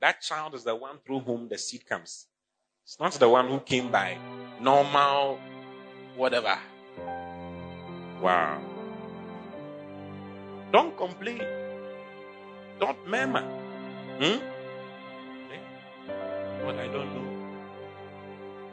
[0.00, 2.28] That child is the one through whom the seed comes.
[2.84, 4.16] It's not the one who came by
[4.60, 5.40] normal,
[6.14, 6.56] whatever.
[8.22, 8.62] Wow.
[10.70, 11.42] Don't complain.
[12.78, 13.42] Don't murmur.
[14.20, 14.38] Hmm?
[16.64, 17.28] What I don't know.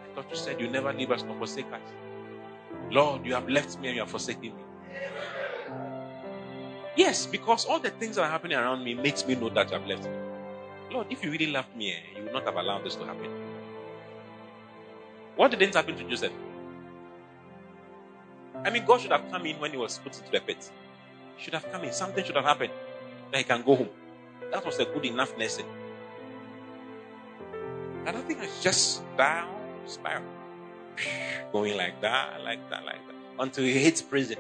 [0.06, 1.82] I thought you said you never leave us nor forsake us.
[2.92, 4.64] Lord, you have left me and you have forsaken me.
[6.96, 9.78] Yes, because all the things that are happening around me makes me know that you
[9.78, 10.12] have left me.
[10.92, 13.32] Lord, if you really loved me, eh, you would not have allowed this to happen.
[15.36, 16.34] What didn't happen to Joseph?
[18.64, 20.70] I mean, God should have come in when he was put into the pit.
[21.38, 21.94] He should have come in.
[21.94, 22.74] Something should have happened
[23.32, 23.90] that he can go home.
[24.52, 25.66] That was a good enough lesson.
[28.06, 29.50] I don't think it's just down
[29.86, 30.24] spiral.
[31.52, 33.16] Going like that, like that, like that.
[33.40, 34.38] Until he hits prison.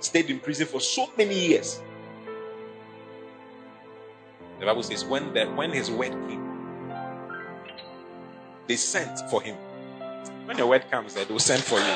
[0.00, 1.80] Stayed in prison for so many years.
[4.60, 6.58] The Bible says when the when his word came,
[8.66, 9.56] they sent for him.
[10.46, 11.84] When your word comes, eh, they will send for you.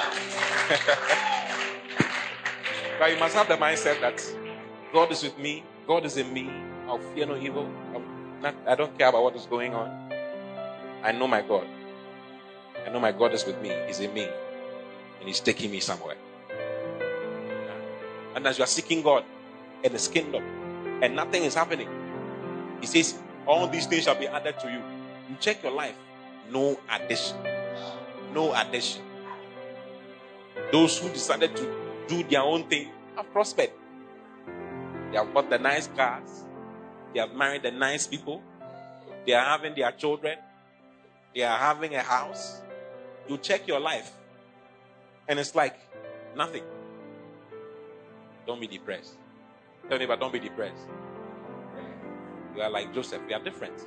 [2.99, 4.23] but you must have the mindset that
[4.93, 6.51] God is with me, God is in me,
[6.87, 7.69] I'll fear no evil.
[8.43, 10.13] Not, I don't care about what is going on.
[11.03, 11.67] I know my God.
[12.87, 13.73] I know my God is with me.
[13.87, 14.25] He's in me.
[14.25, 16.17] And He's taking me somewhere.
[18.35, 19.25] And as you are seeking God
[19.83, 20.43] in His kingdom
[21.03, 21.89] and nothing is happening,
[22.81, 24.83] He says, All these things shall be added to you.
[25.29, 25.97] You check your life.
[26.51, 27.37] No addition.
[28.35, 29.03] No addition.
[30.71, 31.75] Those who decided to
[32.09, 33.71] do their own thing have prospered.
[35.11, 36.45] They have bought the nice cars.
[37.13, 38.43] They have married the nice people.
[39.27, 40.39] They are having their children.
[41.35, 42.61] They are having a house.
[43.29, 44.11] You check your life.
[45.29, 45.79] And it's like
[46.37, 46.65] nothing.
[48.47, 49.15] Don't be depressed.
[49.89, 50.89] Tell me, but don't be depressed.
[51.79, 53.23] Eh, you are like Joseph.
[53.27, 53.87] We are different.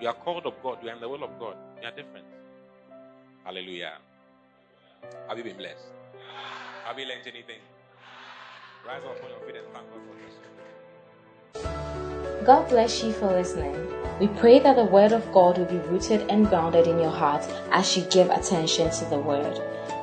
[0.00, 0.78] You are called of God.
[0.82, 1.56] You are in the will of God.
[1.80, 2.26] You are different.
[3.44, 3.98] Hallelujah.
[5.28, 5.86] Have you been blessed?
[6.84, 7.60] Have you learned anything?
[8.86, 10.34] Rise up on your feet and thank God for this.
[12.44, 13.76] God bless you for listening.
[14.18, 17.44] We pray that the Word of God will be rooted and grounded in your heart
[17.70, 19.60] as you give attention to the Word.